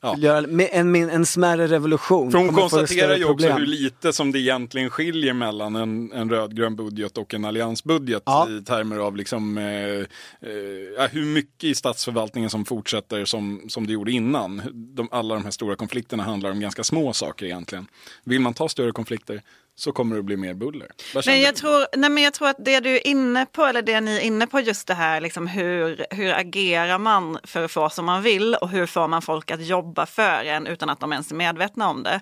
ja. 0.00 0.16
Göra 0.18 0.38
en, 0.38 0.60
en, 0.60 1.10
en 1.10 1.26
smärre 1.26 1.66
revolution. 1.66 2.30
För 2.32 2.38
hon 2.38 2.54
konstaterar 2.54 3.16
ju 3.16 3.24
också 3.24 3.48
hur 3.48 3.66
lite 3.66 4.12
som 4.12 4.32
det 4.32 4.38
egentligen 4.38 4.90
skiljer 4.90 5.32
mellan 5.32 5.76
en, 5.76 6.12
en 6.12 6.30
rödgrön 6.30 6.76
budget 6.76 7.18
och 7.18 7.34
en 7.34 7.44
alliansbudget 7.44 8.22
ja. 8.26 8.48
i 8.50 8.64
termer 8.64 8.98
av 8.98 9.16
liksom, 9.16 9.58
eh, 9.58 9.64
eh, 9.64 11.10
hur 11.10 11.24
mycket 11.24 11.64
i 11.64 11.74
statsförvaltningen 11.74 12.50
som 12.50 12.64
fortsätter 12.64 13.24
som, 13.24 13.62
som 13.68 13.86
det 13.86 13.92
gjorde 13.92 14.12
innan. 14.12 14.62
De, 14.74 15.08
alla 15.10 15.34
de 15.34 15.44
här 15.44 15.50
stora 15.50 15.76
konflikterna 15.76 16.22
handlar 16.22 16.50
om 16.50 16.60
ganska 16.60 16.84
små 16.84 17.12
saker 17.12 17.46
egentligen. 17.46 17.86
Vill 18.24 18.40
man 18.40 18.54
ta 18.54 18.68
större 18.68 18.92
konflikter 18.92 19.42
så 19.78 19.92
kommer 19.92 20.16
det 20.16 20.20
att 20.20 20.24
bli 20.24 20.36
mer 20.36 20.54
buller. 20.54 20.88
Men 21.26 21.40
jag, 21.40 21.56
tror, 21.56 21.86
nej 21.96 22.10
men 22.10 22.22
jag 22.22 22.34
tror 22.34 22.48
att 22.48 22.64
det 22.64 22.80
du 22.80 22.90
är 22.90 23.06
inne 23.06 23.46
på, 23.46 23.64
eller 23.64 23.82
det 23.82 24.00
ni 24.00 24.16
är 24.16 24.20
inne 24.20 24.46
på 24.46 24.60
just 24.60 24.86
det 24.86 24.94
här, 24.94 25.20
liksom 25.20 25.46
hur, 25.46 26.06
hur 26.10 26.32
agerar 26.32 26.98
man 26.98 27.38
för 27.44 27.64
att 27.64 27.70
få 27.70 27.90
som 27.90 28.04
man 28.04 28.22
vill 28.22 28.54
och 28.54 28.68
hur 28.68 28.86
får 28.86 29.08
man 29.08 29.22
folk 29.22 29.50
att 29.50 29.66
jobba 29.66 30.06
för 30.06 30.44
en 30.44 30.66
utan 30.66 30.90
att 30.90 31.00
de 31.00 31.12
ens 31.12 31.30
är 31.30 31.34
medvetna 31.34 31.88
om 31.88 32.02
det. 32.02 32.20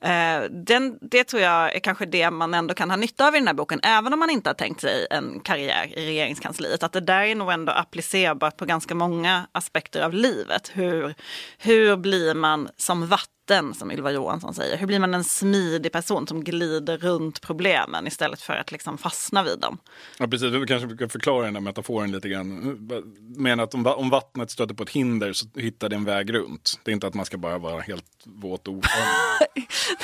Eh, 0.00 0.50
den, 0.50 0.98
det 1.00 1.24
tror 1.24 1.42
jag 1.42 1.74
är 1.74 1.80
kanske 1.80 2.06
det 2.06 2.30
man 2.30 2.54
ändå 2.54 2.74
kan 2.74 2.90
ha 2.90 2.96
nytta 2.96 3.28
av 3.28 3.34
i 3.34 3.38
den 3.38 3.46
här 3.46 3.54
boken, 3.54 3.80
även 3.82 4.12
om 4.12 4.18
man 4.18 4.30
inte 4.30 4.50
har 4.50 4.54
tänkt 4.54 4.80
sig 4.80 5.06
en 5.10 5.40
karriär 5.40 5.98
i 5.98 6.06
regeringskansliet. 6.06 6.82
Att 6.82 6.92
det 6.92 7.00
där 7.00 7.22
är 7.22 7.34
nog 7.34 7.52
ändå 7.52 7.72
applicerbart 7.72 8.56
på 8.56 8.64
ganska 8.64 8.94
många 8.94 9.46
aspekter 9.52 10.02
av 10.02 10.14
livet. 10.14 10.70
Hur, 10.74 11.14
hur 11.58 11.96
blir 11.96 12.34
man 12.34 12.68
som 12.76 13.06
vatten 13.06 13.39
vatten, 13.50 13.74
som 13.74 13.90
Ylva 13.90 14.10
Johansson 14.10 14.54
säger. 14.54 14.76
Hur 14.76 14.86
blir 14.86 14.98
man 14.98 15.14
en 15.14 15.24
smidig 15.24 15.92
person 15.92 16.26
som 16.26 16.44
glider 16.44 16.98
runt 16.98 17.40
problemen 17.40 18.06
istället 18.06 18.42
för 18.42 18.52
att 18.52 18.72
liksom 18.72 18.98
fastna 18.98 19.42
vid 19.42 19.58
dem? 19.58 19.78
Ja, 20.18 20.26
precis. 20.26 20.52
Du 20.52 20.66
kanske 20.66 20.96
kan 20.96 21.08
förklara 21.08 21.44
den 21.44 21.54
där 21.54 21.60
metaforen 21.60 22.12
lite 22.12 22.28
grann. 22.28 22.88
Menar 23.36 23.64
att 23.64 23.74
om, 23.74 23.86
om 23.86 24.10
vattnet 24.10 24.50
stöter 24.50 24.74
på 24.74 24.82
ett 24.82 24.90
hinder 24.90 25.32
så 25.32 25.46
hittar 25.54 25.88
det 25.88 25.96
en 25.96 26.04
väg 26.04 26.34
runt. 26.34 26.80
Det 26.84 26.90
är 26.90 26.92
inte 26.92 27.06
att 27.06 27.14
man 27.14 27.26
ska 27.26 27.38
bara 27.38 27.58
vara 27.58 27.80
helt 27.80 28.04
våt 28.24 28.68
och 28.68 28.84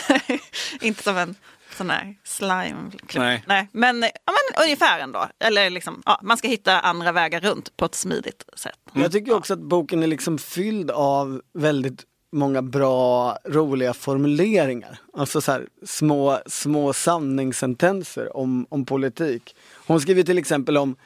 Nej, 0.09 0.41
inte 0.81 1.03
som 1.03 1.17
en 1.17 1.35
sån 1.77 1.91
här 1.91 2.15
slime. 2.25 2.91
Nej. 3.15 3.45
Nej. 3.47 3.69
Men, 3.73 4.03
ja, 4.03 4.33
men 4.33 4.65
ungefär 4.65 5.01
ändå. 5.01 5.29
Eller 5.39 5.71
liksom, 5.71 6.03
ja, 6.07 6.21
man 6.23 6.37
ska 6.37 6.49
hitta 6.49 6.81
andra 6.81 7.13
vägar 7.13 7.41
runt 7.41 7.77
på 7.77 7.85
ett 7.85 7.95
smidigt 7.95 8.45
sätt. 8.57 8.79
Mm. 8.95 9.03
Jag 9.03 9.13
tycker 9.13 9.35
också 9.35 9.53
att 9.53 9.61
boken 9.61 10.03
är 10.03 10.07
liksom 10.07 10.39
fylld 10.39 10.91
av 10.91 11.43
väldigt 11.55 12.05
många 12.33 12.63
bra, 12.63 13.39
roliga 13.45 13.95
formuleringar. 13.95 14.99
Alltså 15.13 15.41
så 15.41 15.53
här, 15.53 15.67
små, 15.83 16.39
små 16.47 16.93
sanningssentenser 16.93 18.37
om, 18.37 18.67
om 18.69 18.85
politik. 18.85 19.57
Hon 19.87 20.01
skriver 20.01 20.23
till 20.23 20.39
exempel 20.39 20.77
om, 20.77 20.97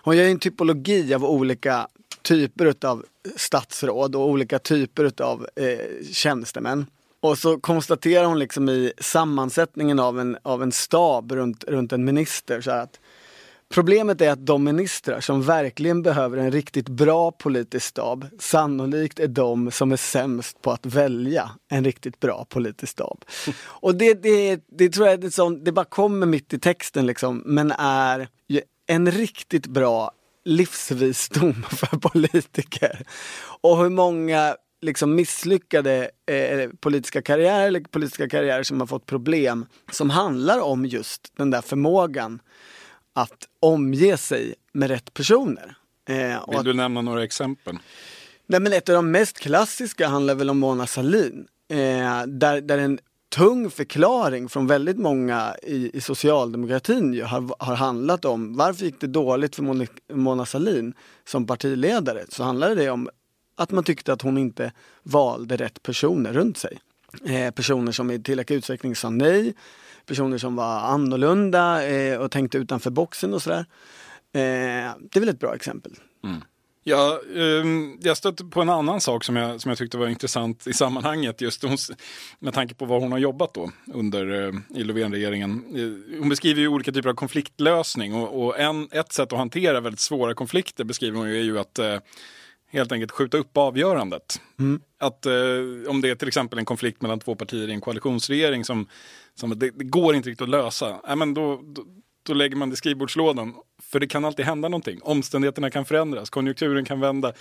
hon 0.00 0.16
gör 0.16 0.24
en 0.24 0.38
typologi 0.38 1.14
av 1.14 1.24
olika 1.24 1.88
typer 2.22 2.74
av 2.84 3.04
statsråd 3.36 4.16
och 4.16 4.28
olika 4.28 4.58
typer 4.58 5.22
av 5.22 5.46
eh, 5.56 6.06
tjänstemän. 6.12 6.86
Och 7.20 7.38
så 7.38 7.60
konstaterar 7.60 8.24
hon 8.24 8.38
liksom 8.38 8.68
i 8.68 8.92
sammansättningen 8.98 10.00
av 10.00 10.20
en, 10.20 10.36
av 10.42 10.62
en 10.62 10.72
stab 10.72 11.32
runt, 11.32 11.64
runt 11.64 11.92
en 11.92 12.04
minister 12.04 12.60
så 12.60 12.70
att 12.70 13.00
Problemet 13.70 14.20
är 14.20 14.30
att 14.30 14.46
de 14.46 14.64
ministrar 14.64 15.20
som 15.20 15.42
verkligen 15.42 16.02
behöver 16.02 16.36
en 16.36 16.52
riktigt 16.52 16.88
bra 16.88 17.32
politisk 17.32 17.86
stab 17.86 18.26
sannolikt 18.38 19.20
är 19.20 19.28
de 19.28 19.70
som 19.70 19.92
är 19.92 19.96
sämst 19.96 20.62
på 20.62 20.70
att 20.70 20.86
välja 20.86 21.50
en 21.68 21.84
riktigt 21.84 22.20
bra 22.20 22.46
politisk 22.48 22.92
stab. 22.92 23.24
Och 23.64 23.94
det, 23.94 24.22
det, 24.22 24.60
det 24.66 24.88
tror 24.88 25.08
jag 25.08 25.20
det, 25.20 25.30
sån, 25.30 25.64
det 25.64 25.72
bara 25.72 25.84
kommer 25.84 26.26
mitt 26.26 26.52
i 26.52 26.58
texten 26.58 27.06
liksom, 27.06 27.42
men 27.46 27.72
är 27.78 28.28
en 28.86 29.10
riktigt 29.10 29.66
bra 29.66 30.12
livsvisdom 30.44 31.62
för 31.70 31.96
politiker. 31.96 33.06
Och 33.60 33.78
hur 33.78 33.90
många 33.90 34.56
liksom 34.80 35.14
misslyckade 35.14 36.10
eh, 36.26 36.70
politiska 36.80 37.22
karriärer 37.22 37.66
eller 37.66 37.80
politiska 37.80 38.28
karriärer 38.28 38.62
som 38.62 38.80
har 38.80 38.86
fått 38.86 39.06
problem 39.06 39.66
som 39.92 40.10
handlar 40.10 40.60
om 40.60 40.86
just 40.86 41.32
den 41.36 41.50
där 41.50 41.62
förmågan 41.62 42.40
att 43.22 43.48
omge 43.60 44.16
sig 44.16 44.54
med 44.72 44.90
rätt 44.90 45.14
personer. 45.14 45.76
Eh, 46.08 46.44
Vill 46.48 46.64
du 46.64 46.74
nämna 46.74 47.02
några 47.02 47.24
exempel? 47.24 47.78
Nej, 48.46 48.60
men 48.60 48.72
ett 48.72 48.88
av 48.88 48.94
de 48.94 49.10
mest 49.10 49.38
klassiska 49.38 50.08
handlar 50.08 50.34
väl 50.34 50.50
om 50.50 50.58
Mona 50.58 50.86
Sahlin. 50.86 51.46
Eh, 51.68 52.22
där, 52.26 52.60
där 52.60 52.78
en 52.78 52.98
tung 53.28 53.70
förklaring 53.70 54.48
från 54.48 54.66
väldigt 54.66 54.98
många 54.98 55.56
i, 55.62 55.96
i 55.96 56.00
socialdemokratin 56.00 57.14
ju, 57.14 57.22
har, 57.22 57.64
har 57.64 57.74
handlat 57.74 58.24
om 58.24 58.56
varför 58.56 58.84
gick 58.84 59.00
det 59.00 59.06
dåligt 59.06 59.56
för 59.56 59.62
Mona, 59.62 59.86
Mona 60.12 60.46
Sahlin 60.46 60.94
som 61.24 61.46
partiledare? 61.46 62.24
Så 62.28 62.42
handlade 62.42 62.74
det 62.74 62.90
om 62.90 63.08
att 63.56 63.70
man 63.70 63.84
tyckte 63.84 64.12
att 64.12 64.22
hon 64.22 64.38
inte 64.38 64.72
valde 65.02 65.56
rätt 65.56 65.82
personer 65.82 66.32
runt 66.32 66.58
sig. 66.58 66.78
Eh, 67.24 67.50
personer 67.50 67.92
som 67.92 68.10
i 68.10 68.22
tillräcklig 68.22 68.56
utsträckning 68.56 68.96
sa 68.96 69.10
nej, 69.10 69.54
personer 70.08 70.38
som 70.38 70.56
var 70.56 70.80
annorlunda 70.80 71.88
eh, 71.88 72.18
och 72.18 72.30
tänkte 72.30 72.58
utanför 72.58 72.90
boxen 72.90 73.34
och 73.34 73.42
sådär. 73.42 73.66
Eh, 74.32 74.94
det 75.00 75.16
är 75.16 75.20
väl 75.20 75.28
ett 75.28 75.40
bra 75.40 75.54
exempel. 75.54 75.92
Mm. 76.24 76.40
Ja, 76.88 77.20
um, 77.34 77.98
jag 78.02 78.16
stötte 78.16 78.44
på 78.44 78.62
en 78.62 78.68
annan 78.68 79.00
sak 79.00 79.24
som 79.24 79.36
jag, 79.36 79.60
som 79.60 79.68
jag 79.68 79.78
tyckte 79.78 79.98
var 79.98 80.08
intressant 80.08 80.66
i 80.66 80.72
sammanhanget. 80.72 81.40
Just 81.40 81.64
med 82.38 82.54
tanke 82.54 82.74
på 82.74 82.84
vad 82.84 83.02
hon 83.02 83.12
har 83.12 83.18
jobbat 83.18 83.54
då 83.54 83.70
under 83.94 84.30
uh, 84.30 84.54
i 84.74 84.84
Löfven-regeringen. 84.84 85.64
Uh, 85.76 86.18
hon 86.18 86.28
beskriver 86.28 86.60
ju 86.60 86.68
olika 86.68 86.92
typer 86.92 87.08
av 87.08 87.14
konfliktlösning 87.14 88.14
och, 88.14 88.44
och 88.44 88.58
en, 88.58 88.88
ett 88.92 89.12
sätt 89.12 89.32
att 89.32 89.38
hantera 89.38 89.80
väldigt 89.80 90.00
svåra 90.00 90.34
konflikter 90.34 90.84
beskriver 90.84 91.18
hon 91.18 91.28
ju 91.28 91.38
är 91.38 91.42
ju 91.42 91.58
att 91.58 91.78
uh, 91.78 91.98
helt 92.70 92.92
enkelt 92.92 93.10
skjuta 93.10 93.38
upp 93.38 93.56
avgörandet. 93.56 94.40
Mm. 94.58 94.80
Att 94.98 95.26
eh, 95.26 95.32
om 95.88 96.00
det 96.00 96.10
är 96.10 96.14
till 96.14 96.28
exempel 96.28 96.58
en 96.58 96.64
konflikt 96.64 97.02
mellan 97.02 97.20
två 97.20 97.34
partier 97.34 97.68
i 97.68 97.72
en 97.72 97.80
koalitionsregering 97.80 98.64
som, 98.64 98.86
som 99.34 99.58
det, 99.58 99.70
det 99.70 99.84
går 99.84 100.14
inte 100.14 100.28
riktigt 100.28 100.42
att 100.42 100.48
lösa, 100.48 101.00
äh, 101.08 101.16
men 101.16 101.34
då, 101.34 101.60
då, 101.64 101.84
då 102.26 102.34
lägger 102.34 102.56
man 102.56 102.68
det 102.68 102.74
i 102.74 102.76
skrivbordslådan. 102.76 103.54
För 103.82 104.00
det 104.00 104.06
kan 104.06 104.24
alltid 104.24 104.44
hända 104.44 104.68
någonting. 104.68 104.98
Omständigheterna 105.02 105.70
kan 105.70 105.84
förändras, 105.84 106.30
konjunkturen 106.30 106.84
kan 106.84 107.00
vända. 107.00 107.32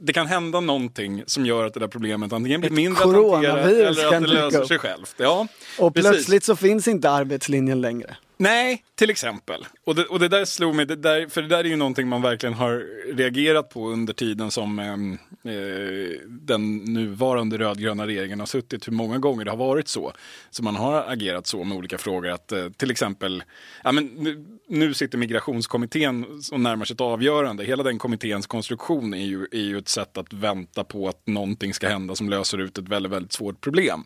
Det 0.00 0.12
kan 0.12 0.26
hända 0.26 0.60
någonting 0.60 1.22
som 1.26 1.46
gör 1.46 1.64
att 1.64 1.74
det 1.74 1.80
där 1.80 1.88
problemet 1.88 2.32
antingen 2.32 2.60
blir 2.60 2.70
mindre 2.70 3.04
att 3.04 3.32
hantera 3.32 3.60
eller 3.60 4.14
att 4.14 4.22
det 4.22 4.28
löser 4.28 4.64
sig 4.64 4.78
självt. 4.78 5.14
Ja, 5.16 5.48
och 5.78 5.94
precis. 5.94 6.10
plötsligt 6.10 6.44
så 6.44 6.56
finns 6.56 6.88
inte 6.88 7.10
arbetslinjen 7.10 7.80
längre. 7.80 8.16
Nej, 8.38 8.84
till 8.94 9.10
exempel. 9.10 9.66
Och 9.84 9.94
det, 9.94 10.04
och 10.04 10.18
det 10.18 10.28
där 10.28 10.44
slog 10.44 10.74
mig, 10.74 10.86
det 10.86 10.96
där, 10.96 11.28
för 11.28 11.42
det 11.42 11.48
där 11.48 11.58
är 11.58 11.64
ju 11.64 11.76
någonting 11.76 12.08
man 12.08 12.22
verkligen 12.22 12.54
har 12.54 12.86
reagerat 13.14 13.70
på 13.70 13.88
under 13.88 14.12
tiden 14.12 14.50
som 14.50 14.78
ehm, 14.78 15.18
eh, 15.44 16.20
den 16.28 16.76
nuvarande 16.76 17.58
rödgröna 17.58 18.06
regeringen 18.06 18.40
har 18.40 18.46
suttit. 18.46 18.88
Hur 18.88 18.92
många 18.92 19.18
gånger 19.18 19.44
det 19.44 19.50
har 19.50 19.58
varit 19.58 19.88
så. 19.88 20.12
Så 20.50 20.62
man 20.62 20.76
har 20.76 21.04
agerat 21.08 21.46
så 21.46 21.64
med 21.64 21.78
olika 21.78 21.98
frågor. 21.98 22.30
Att 22.30 22.52
eh, 22.52 22.68
till 22.68 22.90
exempel, 22.90 23.42
ja, 23.84 23.92
men 23.92 24.06
nu, 24.06 24.44
nu 24.68 24.94
sitter 24.94 25.18
migrationskommittén 25.18 26.40
och 26.52 26.60
närmar 26.60 26.84
sig 26.84 26.94
ett 26.94 27.00
avgörande. 27.00 27.64
Hela 27.64 27.82
den 27.82 27.98
kommitténs 27.98 28.46
konstruktion 28.46 29.14
är 29.14 29.26
ju, 29.26 29.46
är 29.52 29.64
ju 29.64 29.78
ett 29.78 29.88
sätt 29.88 30.18
att 30.18 30.32
vänta 30.32 30.84
på 30.84 31.08
att 31.08 31.26
någonting 31.26 31.74
ska 31.74 31.88
hända 31.88 32.14
som 32.14 32.28
löser 32.28 32.58
ut 32.58 32.78
ett 32.78 32.88
väldigt, 32.88 33.12
väldigt 33.12 33.32
svårt 33.32 33.60
problem. 33.60 34.04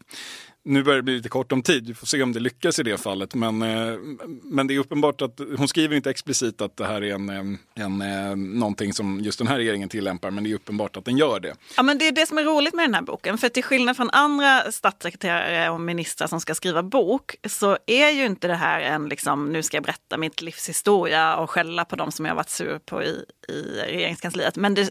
Nu 0.63 0.83
börjar 0.83 0.97
det 0.97 1.03
bli 1.03 1.17
lite 1.17 1.29
kort 1.29 1.53
om 1.53 1.63
tid, 1.63 1.87
vi 1.87 1.95
får 1.95 2.07
se 2.07 2.23
om 2.23 2.33
det 2.33 2.41
lyckas 2.41 2.79
i 2.79 2.83
det 2.83 2.99
fallet. 2.99 3.35
Men, 3.35 3.63
eh, 3.63 3.99
men 4.43 4.67
det 4.67 4.75
är 4.75 4.79
uppenbart 4.79 5.23
att 5.23 5.41
hon 5.57 5.69
skriver 5.69 5.97
inte 5.97 6.11
explicit 6.11 6.61
att 6.61 6.77
det 6.77 6.87
här 6.87 7.03
är 7.03 7.15
en, 7.15 7.29
eh, 7.29 7.85
en, 7.85 8.03
eh, 8.03 8.37
någonting 8.37 8.93
som 8.93 9.21
just 9.21 9.39
den 9.39 9.49
här 9.49 9.57
regeringen 9.57 9.89
tillämpar, 9.89 10.31
men 10.31 10.45
det 10.45 10.51
är 10.51 10.55
uppenbart 10.55 10.97
att 10.97 11.05
den 11.05 11.17
gör 11.17 11.41
det. 11.41 11.55
Ja, 11.77 11.83
men 11.83 11.99
det 11.99 12.09
är 12.09 12.13
det 12.13 12.27
som 12.27 12.39
är 12.39 12.45
roligt 12.45 12.75
med 12.75 12.85
den 12.85 12.95
här 12.95 13.03
boken, 13.03 13.39
för 13.39 13.49
till 13.49 13.65
skillnad 13.65 13.97
från 13.97 14.11
andra 14.11 14.73
statssekreterare 14.73 15.71
och 15.71 15.81
ministrar 15.81 16.27
som 16.27 16.41
ska 16.41 16.55
skriva 16.55 16.83
bok, 16.83 17.37
så 17.49 17.79
är 17.87 18.11
ju 18.11 18.27
inte 18.27 18.49
det 18.49 18.55
här 18.55 18.81
en 18.81 19.09
liksom, 19.09 19.53
nu 19.53 19.63
ska 19.63 19.77
jag 19.77 19.85
berätta 19.85 20.19
mitt 20.19 20.43
livs 20.43 20.69
historia 20.69 21.37
och 21.37 21.51
skälla 21.51 21.85
på 21.85 21.97
dem 21.97 22.13
som 22.13 22.25
jag 22.25 22.35
varit 22.35 22.51
sur 22.51 22.79
på 22.79 23.03
i, 23.03 23.25
i 23.49 23.63
regeringskansliet. 23.87 24.57
Men 24.57 24.75
det, 24.75 24.91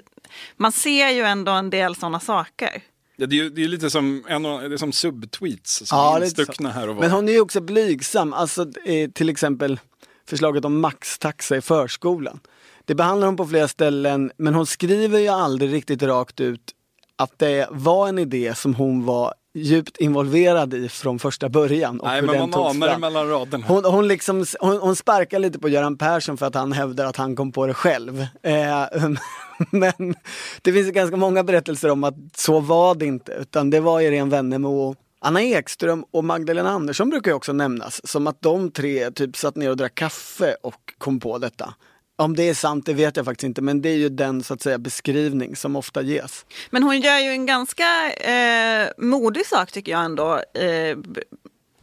man 0.57 0.71
ser 0.71 1.09
ju 1.09 1.21
ändå 1.21 1.51
en 1.51 1.69
del 1.69 1.95
sådana 1.95 2.19
saker. 2.19 2.83
Ja, 3.21 3.25
det, 3.25 3.39
är, 3.39 3.49
det 3.49 3.63
är 3.63 3.67
lite 3.67 3.89
som, 3.89 4.23
en, 4.27 4.43
det 4.43 4.49
är 4.49 4.77
som 4.77 4.91
subtweets 4.91 5.87
som 5.87 5.97
ja, 5.97 6.17
är 6.17 6.23
instuckna 6.23 6.71
här 6.71 6.87
och 6.87 6.95
var. 6.95 7.01
Men 7.01 7.11
hon 7.11 7.29
är 7.29 7.33
ju 7.33 7.41
också 7.41 7.61
blygsam, 7.61 8.33
alltså 8.33 8.65
eh, 8.85 9.09
till 9.09 9.29
exempel 9.29 9.79
förslaget 10.27 10.65
om 10.65 10.79
maxtaxa 10.79 11.57
i 11.57 11.61
förskolan. 11.61 12.39
Det 12.85 12.95
behandlar 12.95 13.27
hon 13.27 13.37
på 13.37 13.47
flera 13.47 13.67
ställen 13.67 14.31
men 14.37 14.53
hon 14.53 14.65
skriver 14.65 15.19
ju 15.19 15.27
aldrig 15.27 15.73
riktigt 15.73 16.03
rakt 16.03 16.39
ut 16.39 16.61
att 17.15 17.39
det 17.39 17.67
var 17.71 18.07
en 18.07 18.19
idé 18.19 18.55
som 18.55 18.75
hon 18.75 19.05
var 19.05 19.33
djupt 19.61 19.97
involverad 19.97 20.73
i 20.73 20.89
från 20.89 21.19
första 21.19 21.49
början. 21.49 21.99
Och 21.99 22.07
Nej, 22.07 22.21
men 22.21 22.37
man 22.37 22.53
anar 22.53 22.87
det 22.87 22.97
mellan 22.97 23.29
raderna. 23.29 23.65
Hon, 23.67 23.85
hon, 23.85 24.07
liksom, 24.07 24.45
hon, 24.59 24.77
hon, 24.77 24.95
sparkar 24.95 25.39
lite 25.39 25.59
på 25.59 25.69
Göran 25.69 25.97
Persson 25.97 26.37
för 26.37 26.45
att 26.45 26.55
han 26.55 26.71
hävdar 26.71 27.05
att 27.05 27.15
han 27.15 27.35
kom 27.35 27.51
på 27.51 27.67
det 27.67 27.73
själv. 27.73 28.21
Eh, 28.43 28.85
men 29.71 30.15
det 30.61 30.73
finns 30.73 30.91
ganska 30.91 31.17
många 31.17 31.43
berättelser 31.43 31.89
om 31.91 32.03
att 32.03 32.15
så 32.35 32.59
var 32.59 32.95
det 32.95 33.05
inte, 33.05 33.31
utan 33.31 33.69
det 33.69 33.79
var 33.79 34.01
Irene 34.01 34.31
Wennemo 34.31 34.95
Anna 35.21 35.41
Ekström 35.41 36.05
och 36.11 36.23
Magdalena 36.23 36.69
Andersson 36.69 37.09
brukar 37.09 37.31
ju 37.31 37.35
också 37.35 37.53
nämnas 37.53 38.07
som 38.07 38.27
att 38.27 38.41
de 38.41 38.71
tre 38.71 39.11
typ 39.11 39.37
satt 39.37 39.55
ner 39.55 39.69
och 39.69 39.77
drack 39.77 39.95
kaffe 39.95 40.55
och 40.63 40.93
kom 40.97 41.19
på 41.19 41.37
detta. 41.37 41.73
Om 42.19 42.35
det 42.35 42.49
är 42.49 42.53
sant 42.53 42.85
det 42.85 42.93
vet 42.93 43.17
jag 43.17 43.25
faktiskt 43.25 43.43
inte 43.43 43.61
men 43.61 43.81
det 43.81 43.89
är 43.89 43.97
ju 43.97 44.09
den 44.09 44.43
så 44.43 44.53
att 44.53 44.61
säga 44.61 44.77
beskrivning 44.77 45.55
som 45.55 45.75
ofta 45.75 46.01
ges. 46.01 46.45
Men 46.69 46.83
hon 46.83 47.01
gör 47.01 47.19
ju 47.19 47.29
en 47.29 47.45
ganska 47.45 48.11
eh, 48.11 48.89
modig 48.97 49.45
sak 49.45 49.71
tycker 49.71 49.91
jag 49.91 50.05
ändå. 50.05 50.41
Eh, 50.53 50.97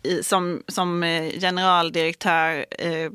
i, 0.03 0.23
som, 0.23 0.63
som 0.69 1.03
eh, 1.03 1.31
generaldirektör 1.41 2.67
eh, 2.71 3.11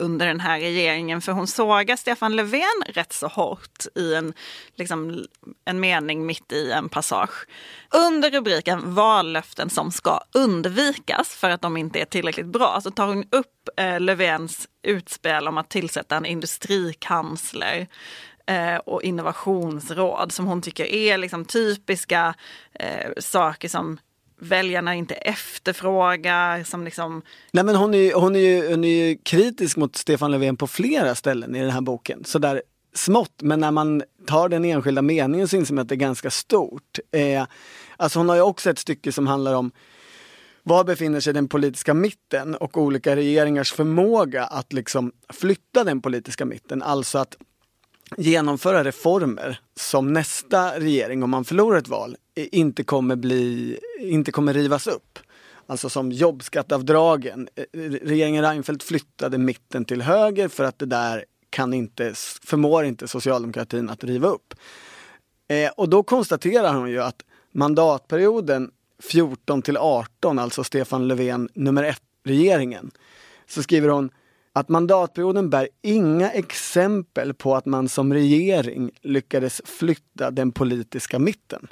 under 0.00 0.26
den 0.26 0.40
här 0.40 0.60
regeringen 0.60 1.20
för 1.20 1.32
hon 1.32 1.46
sågar 1.46 1.96
Stefan 1.96 2.36
Löfven 2.36 2.82
rätt 2.86 3.12
så 3.12 3.26
hårt 3.26 3.86
i 3.94 4.14
en, 4.14 4.34
liksom, 4.74 5.26
en 5.64 5.80
mening 5.80 6.26
mitt 6.26 6.52
i 6.52 6.72
en 6.72 6.88
passage. 6.88 7.46
Under 7.94 8.30
rubriken 8.30 8.94
vallöften 8.94 9.70
som 9.70 9.90
ska 9.90 10.20
undvikas 10.34 11.28
för 11.28 11.50
att 11.50 11.62
de 11.62 11.76
inte 11.76 12.00
är 12.00 12.04
tillräckligt 12.04 12.46
bra 12.46 12.80
så 12.82 12.90
tar 12.90 13.06
hon 13.06 13.24
upp 13.30 13.68
eh, 13.76 14.00
Löfvens 14.00 14.68
utspel 14.82 15.48
om 15.48 15.58
att 15.58 15.70
tillsätta 15.70 16.16
en 16.16 16.26
industrikansler 16.26 17.86
eh, 18.46 18.76
och 18.76 19.02
innovationsråd 19.02 20.32
som 20.32 20.46
hon 20.46 20.62
tycker 20.62 20.84
är 20.84 21.18
liksom 21.18 21.44
typiska 21.44 22.34
eh, 22.72 23.10
saker 23.18 23.68
som 23.68 23.98
väljarna 24.40 24.94
inte 24.94 25.14
efterfrågar. 25.14 26.64
Som 26.64 26.84
liksom... 26.84 27.22
Nej, 27.52 27.64
men 27.64 27.76
hon, 27.76 27.94
är, 27.94 28.14
hon, 28.14 28.36
är 28.36 28.40
ju, 28.40 28.70
hon 28.70 28.84
är 28.84 29.08
ju 29.08 29.18
kritisk 29.22 29.76
mot 29.76 29.96
Stefan 29.96 30.30
Löfven 30.30 30.56
på 30.56 30.66
flera 30.66 31.14
ställen 31.14 31.56
i 31.56 31.60
den 31.60 31.70
här 31.70 31.80
boken. 31.80 32.24
Sådär 32.24 32.62
smått, 32.94 33.42
men 33.42 33.60
när 33.60 33.70
man 33.70 34.02
tar 34.26 34.48
den 34.48 34.64
enskilda 34.64 35.02
meningen 35.02 35.48
så 35.48 35.56
inser 35.56 35.74
man 35.74 35.82
att 35.82 35.88
det 35.88 35.94
är 35.94 35.96
ganska 35.96 36.30
stort. 36.30 36.98
Eh, 37.12 37.46
alltså 37.96 38.18
hon 38.18 38.28
har 38.28 38.36
ju 38.36 38.42
också 38.42 38.70
ett 38.70 38.78
stycke 38.78 39.12
som 39.12 39.26
handlar 39.26 39.54
om 39.54 39.72
var 40.62 40.84
befinner 40.84 41.20
sig 41.20 41.32
den 41.32 41.48
politiska 41.48 41.94
mitten 41.94 42.54
och 42.54 42.78
olika 42.78 43.16
regeringars 43.16 43.72
förmåga 43.72 44.44
att 44.44 44.72
liksom 44.72 45.12
flytta 45.32 45.84
den 45.84 46.02
politiska 46.02 46.44
mitten. 46.44 46.82
Alltså 46.82 47.18
att 47.18 47.36
genomföra 48.16 48.84
reformer 48.84 49.60
som 49.76 50.12
nästa 50.12 50.80
regering, 50.80 51.22
om 51.22 51.30
man 51.30 51.44
förlorar 51.44 51.78
ett 51.78 51.88
val, 51.88 52.16
inte 52.34 52.84
kommer, 52.84 53.16
bli, 53.16 53.78
inte 54.00 54.32
kommer 54.32 54.54
rivas 54.54 54.86
upp. 54.86 55.18
Alltså 55.66 55.88
som 55.88 56.12
jobbskatteavdragen. 56.12 57.48
Eh, 57.54 57.64
eh, 57.80 57.90
regeringen 57.90 58.44
Reinfeldt 58.44 58.82
flyttade 58.82 59.38
mitten 59.38 59.84
till 59.84 60.02
höger 60.02 60.48
för 60.48 60.64
att 60.64 60.78
det 60.78 60.86
där 60.86 61.24
kan 61.50 61.74
inte, 61.74 62.14
förmår 62.44 62.84
inte 62.84 63.08
socialdemokratin 63.08 63.90
att 63.90 64.04
riva 64.04 64.28
upp. 64.28 64.54
Eh, 65.48 65.70
och 65.76 65.88
då 65.88 66.02
konstaterar 66.02 66.74
hon 66.74 66.90
ju 66.90 67.02
att 67.02 67.22
mandatperioden 67.52 68.70
14 69.02 69.62
till 69.62 69.76
18, 69.76 70.38
alltså 70.38 70.64
Stefan 70.64 71.08
Löfven 71.08 71.48
nummer 71.54 71.84
ett 71.84 72.02
regeringen, 72.24 72.90
så 73.48 73.62
skriver 73.62 73.88
hon 73.88 74.10
att 74.60 74.68
mandatperioden 74.68 75.50
bär 75.50 75.68
inga 75.82 76.30
exempel 76.30 77.34
på 77.34 77.56
att 77.56 77.66
man 77.66 77.88
som 77.88 78.14
regering 78.14 78.90
lyckades 79.02 79.62
flytta 79.64 80.30
den 80.30 80.52
politiska 80.52 81.18
mitten. 81.18 81.66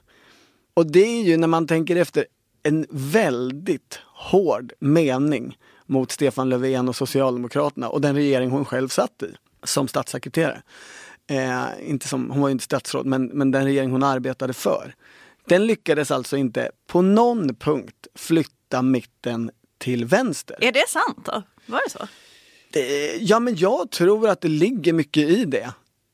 Och 0.74 0.86
det 0.86 1.00
är 1.00 1.22
ju 1.22 1.36
när 1.36 1.48
man 1.48 1.66
tänker 1.66 1.96
efter 1.96 2.26
en 2.62 2.86
väldigt 2.90 4.00
hård 4.04 4.72
mening 4.80 5.58
mot 5.86 6.12
Stefan 6.12 6.48
Löfven 6.48 6.88
och 6.88 6.96
Socialdemokraterna 6.96 7.88
och 7.88 8.00
den 8.00 8.14
regering 8.14 8.50
hon 8.50 8.64
själv 8.64 8.88
satt 8.88 9.22
i 9.22 9.34
som 9.62 9.88
statssekreterare. 9.88 10.62
Eh, 11.30 11.90
inte 11.90 12.08
som, 12.08 12.30
hon 12.30 12.40
var 12.40 12.48
ju 12.48 12.52
inte 12.52 12.64
statsråd, 12.64 13.06
men, 13.06 13.26
men 13.26 13.50
den 13.50 13.64
regering 13.64 13.90
hon 13.90 14.02
arbetade 14.02 14.52
för. 14.52 14.94
Den 15.46 15.66
lyckades 15.66 16.10
alltså 16.10 16.36
inte 16.36 16.70
på 16.86 17.02
någon 17.02 17.54
punkt 17.54 18.06
flytta 18.14 18.82
mitten 18.82 19.50
till 19.78 20.04
vänster. 20.04 20.56
Är 20.60 20.72
det 20.72 20.88
sant 20.88 21.18
då? 21.24 21.42
Var 21.66 21.80
det 21.84 21.90
så? 21.90 22.08
Det, 22.70 23.16
ja 23.16 23.40
men 23.40 23.56
jag 23.56 23.90
tror 23.90 24.28
att 24.28 24.40
det 24.40 24.48
ligger 24.48 24.92
mycket 24.92 25.28
i 25.28 25.44
det. 25.44 25.72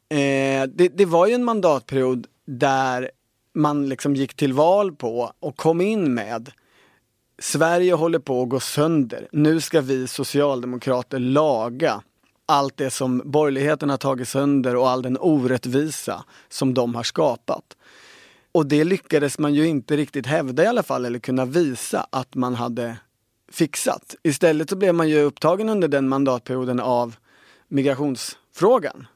Eh, 0.09 0.69
det. 0.69 0.89
Det 0.89 1.05
var 1.05 1.27
ju 1.27 1.35
en 1.35 1.45
mandatperiod 1.45 2.27
där 2.47 3.11
man 3.55 3.89
liksom 3.89 4.17
gick 4.17 4.35
till 4.35 4.53
val 4.53 4.93
på 4.93 5.33
och 5.41 5.57
kom 5.57 5.81
in 5.81 6.15
med 6.15 6.51
Sverige 7.39 7.93
håller 7.93 8.19
på 8.19 8.43
att 8.43 8.49
gå 8.49 8.61
sönder. 8.61 9.29
Nu 9.33 9.61
ska 9.61 9.81
vi 9.81 10.07
socialdemokrater 10.07 11.19
laga 11.19 12.03
allt 12.47 12.77
det 12.77 12.91
som 12.91 13.23
borgerligheten 13.25 13.91
har 13.91 13.97
tagit 13.97 14.29
sönder 14.29 14.77
och 14.77 14.89
all 14.89 15.03
den 15.03 15.19
orättvisa 15.21 16.25
som 16.49 16.75
de 16.75 16.95
har 16.95 17.03
skapat. 17.03 17.77
Och 18.53 18.67
det 18.67 18.85
lyckades 18.85 19.39
man 19.39 19.55
ju 19.55 19.67
inte 19.67 19.97
riktigt 19.97 20.27
hävda 20.27 20.65
i 20.65 20.67
alla 20.67 20.83
fall 20.83 21.05
eller 21.05 21.19
kunna 21.19 21.45
visa 21.45 22.07
att 22.11 22.35
man 22.35 22.55
hade 22.55 22.97
fixat. 23.55 24.15
Istället 24.23 24.71
så 24.71 24.77
blev 24.77 24.95
man 24.95 25.09
ju 25.09 25.21
upptagen 25.21 25.69
under 25.69 25.89
den 25.89 26.09
mandatperioden 26.09 26.81
av 26.81 27.17
migrationsfrågan 27.69 29.07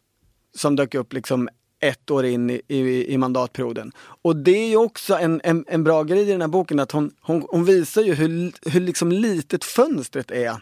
som 0.57 0.76
dök 0.76 0.95
upp 0.95 1.12
liksom 1.12 1.49
ett 1.80 2.11
år 2.11 2.24
in 2.24 2.51
i, 2.51 2.61
i, 2.68 3.12
i, 3.12 3.18
mandatperioden. 3.18 3.93
Och 4.22 4.36
det 4.36 4.59
är 4.59 4.68
ju 4.68 4.76
också 4.76 5.14
en, 5.14 5.41
en, 5.45 5.64
en, 5.68 5.84
bra 5.84 6.03
grej 6.03 6.22
i 6.22 6.32
den 6.32 6.41
här 6.41 6.49
boken 6.49 6.80
att 6.80 6.93
hon, 6.93 7.14
hon, 7.20 7.47
hon 7.49 7.64
visar 7.64 8.03
ju 8.03 8.14
hur, 8.14 8.53
hur 8.70 8.80
liksom 8.80 9.12
litet 9.12 9.64
fönstret 9.64 10.30
är 10.30 10.57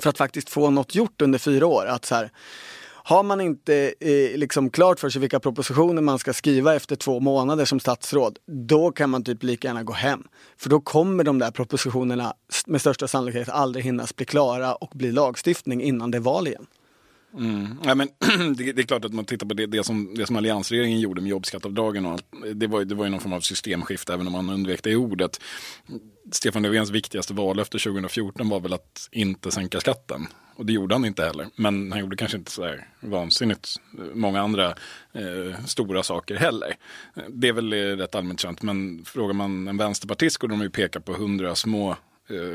för 0.00 0.10
att 0.10 0.18
faktiskt 0.18 0.50
få 0.50 0.70
något 0.70 0.94
gjort 0.94 1.22
under 1.22 1.38
fyra 1.38 1.66
år. 1.66 1.86
Att 1.86 2.04
så 2.04 2.14
här, 2.14 2.30
har 3.08 3.22
man 3.22 3.40
inte 3.40 3.94
eh, 4.00 4.38
liksom 4.38 4.70
klart 4.70 5.00
för 5.00 5.10
sig 5.10 5.20
vilka 5.20 5.40
propositioner 5.40 6.02
man 6.02 6.18
ska 6.18 6.32
skriva 6.32 6.74
efter 6.74 6.96
två 6.96 7.20
månader 7.20 7.64
som 7.64 7.80
statsråd, 7.80 8.38
då 8.46 8.90
kan 8.90 9.10
man 9.10 9.24
typ 9.24 9.42
lika 9.42 9.68
gärna 9.68 9.82
gå 9.82 9.92
hem. 9.92 10.22
För 10.56 10.70
då 10.70 10.80
kommer 10.80 11.24
de 11.24 11.38
där 11.38 11.50
propositionerna 11.50 12.34
med 12.66 12.80
största 12.80 13.08
sannolikhet 13.08 13.48
aldrig 13.48 13.84
hinnas 13.84 14.16
bli 14.16 14.26
klara 14.26 14.74
och 14.74 14.90
bli 14.94 15.12
lagstiftning 15.12 15.82
innan 15.82 16.10
det 16.10 16.18
är 16.18 16.20
val 16.20 16.46
igen. 16.46 16.66
Mm. 17.34 17.66
Ja, 17.84 17.94
men, 17.94 18.08
det, 18.56 18.72
det, 18.72 18.82
är 18.82 18.86
klart 18.86 19.04
att 19.04 19.12
man 19.12 19.24
tittar 19.24 19.46
på 19.46 19.54
det, 19.54 19.66
det, 19.66 19.84
som, 19.84 20.14
det 20.14 20.26
som 20.26 20.36
alliansregeringen 20.36 21.00
gjorde 21.00 21.20
med 21.20 21.30
jobbskatteavdragen 21.30 22.06
och 22.06 22.12
allt. 22.12 22.24
Det 22.54 22.66
var, 22.66 22.84
det 22.84 22.94
var 22.94 23.04
ju 23.04 23.10
någon 23.10 23.20
form 23.20 23.32
av 23.32 23.40
systemskifte 23.40 24.14
även 24.14 24.26
om 24.26 24.32
man 24.32 24.50
undvek 24.50 24.82
det 24.82 24.90
i 24.90 24.96
ordet. 24.96 25.40
Stefan 26.32 26.62
Löfvens 26.62 26.90
viktigaste 26.90 27.34
vallöfte 27.34 27.78
2014 27.78 28.48
var 28.48 28.60
väl 28.60 28.72
att 28.72 29.08
inte 29.12 29.50
sänka 29.50 29.80
skatten. 29.80 30.26
Och 30.56 30.66
det 30.66 30.72
gjorde 30.72 30.94
han 30.94 31.04
inte 31.04 31.24
heller. 31.24 31.46
Men 31.56 31.92
han 31.92 32.00
gjorde 32.00 32.16
kanske 32.16 32.38
inte 32.38 32.50
så 32.50 32.62
där 32.62 32.88
vansinnigt 33.00 33.76
många 34.14 34.40
andra 34.40 34.66
eh, 35.12 35.64
stora 35.66 36.02
saker 36.02 36.36
heller. 36.36 36.76
Det 37.28 37.48
är 37.48 37.52
väl 37.52 37.72
eh, 37.72 37.76
rätt 37.76 38.14
allmänt 38.14 38.40
känt. 38.40 38.62
Men 38.62 39.04
frågar 39.04 39.34
man 39.34 39.68
en 39.68 39.76
vänsterpartist 39.76 40.34
skulle 40.34 40.52
de 40.52 40.62
ju 40.62 40.70
peka 40.70 41.00
på 41.00 41.12
hundra 41.12 41.54
små 41.54 41.96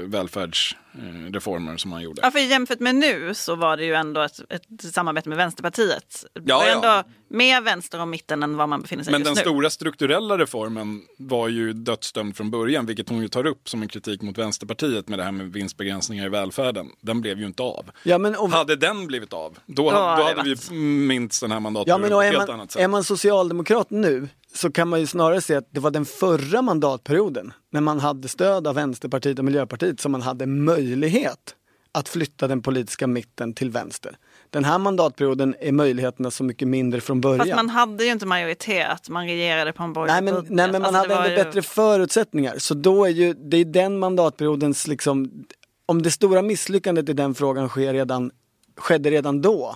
välfärdsreformer 0.06 1.78
som 1.78 1.92
han 1.92 2.02
gjorde. 2.02 2.22
Ja, 2.24 2.32
för 2.32 2.40
jämfört 2.40 2.80
med 2.80 2.96
nu 2.96 3.34
så 3.34 3.56
var 3.56 3.78
det 3.78 3.86
ju 3.86 3.94
ändå 3.94 4.22
ett, 4.22 4.40
ett 4.50 4.94
samarbete 4.94 5.30
med 5.30 5.38
Vänsterpartiet. 5.38 6.26
Det 6.34 6.42
Ja, 6.46 6.58
var 6.58 6.66
ja. 6.68 6.74
ändå 6.76 7.10
mer 7.28 7.62
vänster 7.62 8.02
och 8.02 8.08
mitten 8.08 8.44
än 8.44 8.58
vad 8.58 8.70
man 8.70 8.82
befinner 8.82 9.04
sig 9.04 9.12
Men 9.12 9.22
just 9.22 9.36
den 9.36 9.44
nu. 9.46 9.50
stora 9.52 9.70
strukturella 9.70 10.38
reformen 10.38 11.02
var 11.18 11.48
ju 11.48 11.74
dödsdömd 11.74 12.38
från 12.38 12.52
början, 12.52 12.86
vilket 12.86 13.10
hon 13.10 13.22
ju 13.22 13.28
tar 13.28 13.46
upp 13.46 13.70
som 13.70 13.82
en 13.82 13.88
kritik 13.88 14.22
mot 14.22 14.38
Vänsterpartiet 14.38 15.08
med 15.10 15.20
det 15.20 15.24
här 15.24 15.32
med 15.32 15.54
vinstbegränsningar 15.54 16.26
i 16.26 16.30
välfärden. 16.30 16.88
Den 17.02 17.22
blev 17.22 17.40
ju 17.40 17.46
inte 17.46 17.64
av. 17.64 17.86
Ja, 18.04 18.18
men 18.18 18.36
om, 18.36 18.52
Hade 18.54 18.76
den 18.76 19.08
blivit 19.08 19.34
av, 19.34 19.58
då, 19.66 19.84
Då 19.84 19.92
då 19.92 19.98
hade 20.24 20.44
vi 20.70 20.74
minst 21.08 21.42
den 21.42 21.52
här 21.52 21.56
ja, 21.56 21.60
mandatperioden 21.60 22.02
men 22.02 22.12
på 22.12 22.22
ett 22.22 22.34
helt 22.34 22.48
man, 22.48 22.60
annat 22.60 22.72
sätt. 22.72 22.82
är 22.82 22.88
man 22.88 23.04
socialdemokrat 23.04 23.90
nu 23.90 24.28
så 24.56 24.72
kan 24.72 24.88
man 24.88 25.00
ju 25.00 25.08
snarare 25.08 25.42
se 25.42 25.56
att 25.56 25.68
det 25.72 25.80
var 25.80 25.92
den 25.92 26.06
förra 26.06 26.62
mandatperioden 26.62 27.54
när 27.72 27.82
man 27.82 28.00
hade 28.00 28.28
stöd 28.28 28.68
av 28.68 28.76
Vänsterpartiet 28.76 29.40
och 29.40 29.46
Miljöpartiet 29.46 30.00
som 30.00 30.12
man 30.12 30.22
hade 30.22 30.46
möjlighet 30.46 31.56
att 31.92 32.10
flytta 32.10 32.48
den 32.48 32.62
politiska 32.62 33.08
mitten 33.08 33.54
till 33.54 33.70
vänster. 33.70 34.18
Den 34.50 34.64
här 34.64 34.78
mandatperioden 34.80 35.56
är 35.60 35.72
möjligheterna 35.72 36.32
så 36.32 36.44
mycket 36.44 36.68
mindre 36.68 37.02
från 37.02 37.22
början. 37.22 37.40
Fast 37.40 37.56
man 37.56 37.70
hade 37.70 38.04
ju 38.04 38.12
inte 38.12 38.26
majoritet, 38.26 39.10
man 39.10 39.26
regerade 39.28 39.74
på 39.74 39.84
en 39.84 39.94
borgerlig 39.94 40.24
Nej 40.24 40.34
men, 40.34 40.46
nej, 40.50 40.72
men 40.72 40.82
man 40.82 40.96
Alltså, 40.96 41.14
hade 41.14 41.30
ändå 41.30 41.30
ju- 41.40 41.44
bättre 41.44 41.62
förutsättningar. 41.62 42.58
Så 42.58 42.74
då 42.74 43.06
är 43.06 43.10
ju, 43.10 43.34
det 43.34 43.58
är 43.58 43.66
den 43.66 44.00
mandatperiodens 44.00 44.88
liksom, 44.88 45.46
om 45.86 46.02
det 46.02 46.12
stora 46.12 46.42
misslyckandet 46.42 47.10
i 47.10 47.14
den 47.14 47.36
frågan 47.36 47.70
sker 47.70 47.94
redan, 47.94 48.32
skedde 48.78 49.12
redan 49.12 49.42
då. 49.42 49.76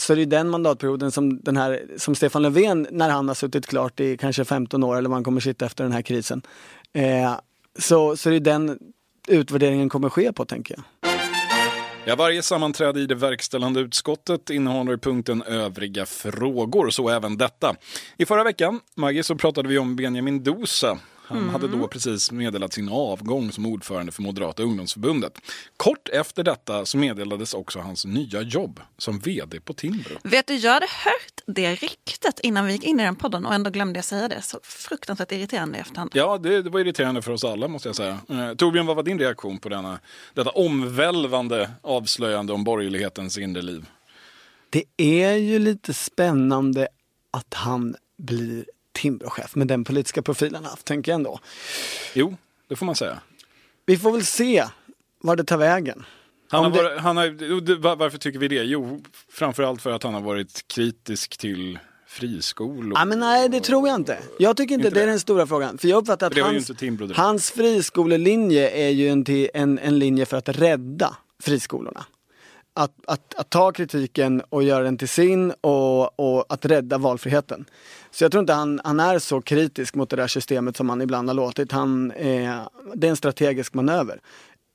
Så 0.00 0.14
det 0.14 0.22
är 0.22 0.26
den 0.26 0.48
mandatperioden 0.48 1.10
som, 1.10 1.40
den 1.40 1.56
här, 1.56 1.82
som 1.96 2.14
Stefan 2.14 2.42
Löfven, 2.42 2.86
när 2.90 3.10
han 3.10 3.28
har 3.28 3.34
suttit 3.34 3.66
klart 3.66 4.00
i 4.00 4.16
kanske 4.16 4.44
15 4.44 4.84
år 4.84 4.96
eller 4.96 5.08
vad 5.08 5.16
han 5.16 5.24
kommer 5.24 5.40
sitta 5.40 5.66
efter 5.66 5.84
den 5.84 5.92
här 5.92 6.02
krisen. 6.02 6.42
Eh, 6.92 7.34
så, 7.78 8.16
så 8.16 8.30
det 8.30 8.36
är 8.36 8.40
den 8.40 8.78
utvärderingen 9.28 9.88
kommer 9.88 10.08
ske 10.08 10.32
på 10.32 10.44
tänker 10.44 10.74
jag. 10.74 11.10
Ja, 12.04 12.16
varje 12.16 12.42
sammanträde 12.42 13.00
i 13.00 13.06
det 13.06 13.14
verkställande 13.14 13.80
utskottet 13.80 14.50
innehåller 14.50 14.96
punkten 14.96 15.42
övriga 15.42 16.06
frågor, 16.06 16.90
så 16.90 17.08
även 17.08 17.36
detta. 17.36 17.74
I 18.16 18.26
förra 18.26 18.44
veckan, 18.44 18.80
Maggie, 18.96 19.22
så 19.22 19.34
pratade 19.34 19.68
vi 19.68 19.78
om 19.78 19.96
Benjamin 19.96 20.44
Dosa. 20.44 20.98
Han 21.30 21.48
hade 21.48 21.68
då 21.68 21.88
precis 21.88 22.32
meddelat 22.32 22.72
sin 22.72 22.88
avgång 22.88 23.52
som 23.52 23.66
ordförande 23.66 24.12
för 24.12 24.22
Moderata 24.22 24.62
ungdomsförbundet. 24.62 25.38
Kort 25.76 26.08
efter 26.08 26.44
detta 26.44 26.86
så 26.86 26.98
meddelades 26.98 27.54
också 27.54 27.78
hans 27.78 28.04
nya 28.04 28.42
jobb 28.42 28.80
som 28.98 29.18
vd 29.18 29.60
på 29.60 29.74
Timbro. 29.74 30.18
Vet 30.22 30.46
du, 30.46 30.54
jag 30.54 30.72
hade 30.72 30.86
hört 30.86 31.40
det 31.46 31.74
ryktet 31.74 32.40
innan 32.40 32.66
vi 32.66 32.72
gick 32.72 32.84
in 32.84 33.00
i 33.00 33.02
den 33.02 33.16
podden 33.16 33.46
och 33.46 33.54
ändå 33.54 33.70
glömde 33.70 33.98
jag 33.98 34.04
säga 34.04 34.28
det. 34.28 34.42
Så 34.42 34.60
fruktansvärt 34.62 35.32
irriterande 35.32 35.78
i 35.78 35.80
efterhand. 35.80 36.10
Ja, 36.14 36.38
det, 36.38 36.62
det 36.62 36.70
var 36.70 36.80
irriterande 36.80 37.22
för 37.22 37.32
oss 37.32 37.44
alla 37.44 37.68
måste 37.68 37.88
jag 37.88 37.96
säga. 37.96 38.18
Eh, 38.28 38.54
Torbjörn, 38.54 38.86
vad 38.86 38.96
var 38.96 39.02
din 39.02 39.18
reaktion 39.18 39.58
på 39.58 39.68
denna, 39.68 40.00
detta 40.34 40.50
omvälvande 40.50 41.70
avslöjande 41.82 42.52
om 42.52 42.64
borgerlighetens 42.64 43.38
inre 43.38 43.62
liv? 43.62 43.86
Det 44.70 44.84
är 44.96 45.34
ju 45.34 45.58
lite 45.58 45.94
spännande 45.94 46.88
att 47.30 47.54
han 47.54 47.96
blir 48.18 48.64
Timbrochef 49.00 49.54
med 49.56 49.66
den 49.68 49.84
politiska 49.84 50.22
profilen 50.22 50.64
haft, 50.64 50.84
tänker 50.86 51.12
jag 51.12 51.16
ändå. 51.16 51.38
Jo, 52.14 52.36
det 52.68 52.76
får 52.76 52.86
man 52.86 52.94
säga. 52.94 53.20
Vi 53.86 53.98
får 53.98 54.12
väl 54.12 54.24
se 54.24 54.64
var 55.20 55.36
det 55.36 55.44
tar 55.44 55.56
vägen. 55.56 56.04
Han 56.50 56.64
har 56.64 56.70
varit, 56.70 57.00
han 57.00 57.16
har, 57.16 57.96
varför 57.96 58.18
tycker 58.18 58.38
vi 58.38 58.48
det? 58.48 58.54
Jo, 58.62 59.02
framförallt 59.28 59.82
för 59.82 59.90
att 59.90 60.02
han 60.02 60.14
har 60.14 60.20
varit 60.20 60.64
kritisk 60.68 61.38
till 61.38 61.78
friskolor. 62.06 62.92
Ja, 62.98 63.04
men 63.04 63.18
nej, 63.18 63.48
det 63.48 63.60
tror 63.60 63.88
jag 63.88 63.94
inte. 63.96 64.18
Jag 64.38 64.56
tycker 64.56 64.74
inte, 64.74 64.86
Inte 64.86 64.98
det 64.98 65.02
är 65.02 65.06
det? 65.06 65.12
den 65.12 65.20
stora 65.20 65.46
frågan. 65.46 65.78
För 65.78 65.88
jag 65.88 65.98
uppfattar 65.98 66.26
att 66.26 66.38
hans, 66.38 66.70
hans 67.16 67.50
friskolelinje 67.50 68.70
är 68.70 68.90
ju 68.90 69.08
en, 69.08 69.24
en, 69.54 69.78
en 69.78 69.98
linje 69.98 70.26
för 70.26 70.36
att 70.36 70.48
rädda 70.48 71.16
friskolorna. 71.42 72.04
Att, 72.74 72.92
att, 73.06 73.34
att 73.34 73.50
ta 73.50 73.72
kritiken 73.72 74.42
och 74.48 74.62
göra 74.62 74.84
den 74.84 74.98
till 74.98 75.08
sin 75.08 75.50
och, 75.60 76.20
och 76.20 76.44
att 76.48 76.64
rädda 76.64 76.98
valfriheten. 76.98 77.64
Så 78.10 78.24
jag 78.24 78.30
tror 78.32 78.40
inte 78.40 78.52
han, 78.52 78.80
han 78.84 79.00
är 79.00 79.18
så 79.18 79.40
kritisk 79.40 79.94
mot 79.94 80.10
det 80.10 80.16
där 80.16 80.26
systemet 80.26 80.76
som 80.76 80.88
han 80.88 81.02
ibland 81.02 81.28
har 81.28 81.34
låtit. 81.34 81.72
Han, 81.72 82.10
eh, 82.10 82.60
det 82.94 83.06
är 83.06 83.10
en 83.10 83.16
strategisk 83.16 83.74
manöver. 83.74 84.20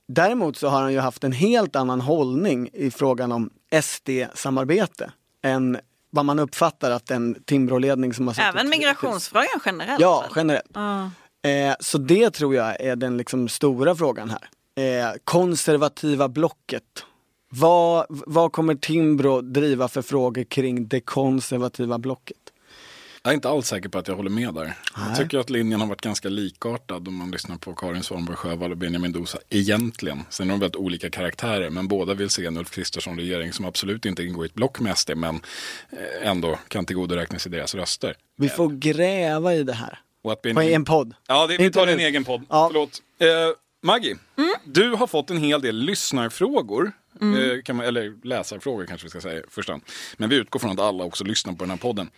Däremot 0.08 0.56
så 0.56 0.68
har 0.68 0.80
han 0.82 0.92
ju 0.92 0.98
haft 0.98 1.24
en 1.24 1.32
helt 1.32 1.76
annan 1.76 2.00
hållning 2.00 2.70
i 2.72 2.90
frågan 2.90 3.32
om 3.32 3.50
SD-samarbete 3.82 5.10
än 5.42 5.78
vad 6.10 6.24
man 6.24 6.38
uppfattar 6.38 6.90
att 6.90 7.10
en 7.10 7.34
Timbro-ledning 7.44 8.14
som 8.14 8.26
har 8.26 8.34
suttit- 8.34 8.48
Även 8.48 8.68
migrationsfrågan 8.68 9.60
generellt. 9.64 10.00
Ja, 10.00 10.20
väl? 10.20 10.30
generellt. 10.36 10.70
Ja. 10.74 11.10
Eh, 11.50 11.74
så 11.80 11.98
det 11.98 12.30
tror 12.30 12.54
jag 12.54 12.80
är 12.80 12.96
den 12.96 13.16
liksom 13.16 13.48
stora 13.48 13.94
frågan 13.94 14.30
här. 14.30 14.48
Eh, 14.84 15.12
konservativa 15.24 16.28
blocket. 16.28 16.82
Vad, 17.48 18.06
vad 18.08 18.52
kommer 18.52 18.74
Timbro 18.74 19.40
driva 19.40 19.88
för 19.88 20.02
frågor 20.02 20.44
kring 20.44 20.88
det 20.88 21.00
konservativa 21.00 21.98
blocket? 21.98 22.36
Jag 23.22 23.30
är 23.30 23.34
inte 23.34 23.48
alls 23.48 23.66
säker 23.66 23.88
på 23.88 23.98
att 23.98 24.08
jag 24.08 24.16
håller 24.16 24.30
med 24.30 24.54
där. 24.54 24.64
Jag 24.64 25.06
Nej. 25.06 25.16
tycker 25.16 25.38
att 25.38 25.50
linjen 25.50 25.80
har 25.80 25.88
varit 25.88 26.00
ganska 26.00 26.28
likartad 26.28 27.08
om 27.08 27.14
man 27.14 27.30
lyssnar 27.30 27.56
på 27.56 27.74
Karin 27.74 28.02
Svanborg 28.02 28.36
Sjövall 28.36 28.70
och 28.70 28.76
Benjamin 28.76 29.12
Dosa 29.12 29.38
egentligen. 29.48 30.22
Sen 30.30 30.46
är 30.46 30.50
de 30.50 30.60
väldigt 30.60 30.76
olika 30.76 31.10
karaktärer, 31.10 31.70
men 31.70 31.88
båda 31.88 32.14
vill 32.14 32.30
se 32.30 32.46
en 32.46 32.56
Ulf 32.56 32.70
Kristersson 32.70 33.16
regering 33.18 33.52
som 33.52 33.64
absolut 33.64 34.04
inte 34.04 34.22
ingår 34.24 34.44
i 34.44 34.48
ett 34.48 34.54
block 34.54 34.80
med 34.80 34.98
SD, 34.98 35.10
men 35.16 35.40
eh, 35.90 36.28
ändå 36.28 36.58
kan 36.68 36.84
tillgodoräkna 36.86 37.38
sig 37.38 37.52
deras 37.52 37.74
röster. 37.74 38.16
Vi 38.36 38.48
får 38.48 38.68
gräva 38.68 39.54
i 39.54 39.62
det 39.62 39.72
här. 39.74 39.98
Och 40.24 40.32
att 40.32 40.42
På 40.42 40.48
Benjamin... 40.48 40.74
en 40.74 40.84
podd. 40.84 41.14
Ja, 41.28 41.46
det, 41.46 41.56
vi 41.56 41.64
Inte 41.64 41.78
tar 41.78 41.86
en 41.86 42.00
egen 42.00 42.24
podd. 42.24 42.42
Ja. 42.48 42.68
Förlåt. 42.72 43.02
Eh, 43.18 43.26
Maggie, 43.82 44.16
du 44.64 44.90
har 44.90 45.06
fått 45.06 45.30
en 45.30 45.38
hel 45.38 45.60
del 45.60 45.76
lyssnarfrågor. 45.76 46.92
Eh, 47.20 47.62
kan 47.62 47.76
man, 47.76 47.86
eller 47.86 48.26
läsarfrågor 48.26 48.86
kanske 48.86 49.04
vi 49.06 49.10
ska 49.10 49.20
säga 49.20 49.42
först. 49.48 49.70
Men 50.16 50.28
vi 50.28 50.36
utgår 50.36 50.60
från 50.60 50.70
att 50.70 50.80
alla 50.80 51.04
också 51.04 51.24
lyssnar 51.24 51.52
på 51.52 51.64
den 51.64 51.70
här 51.70 51.76
podden. 51.76 52.10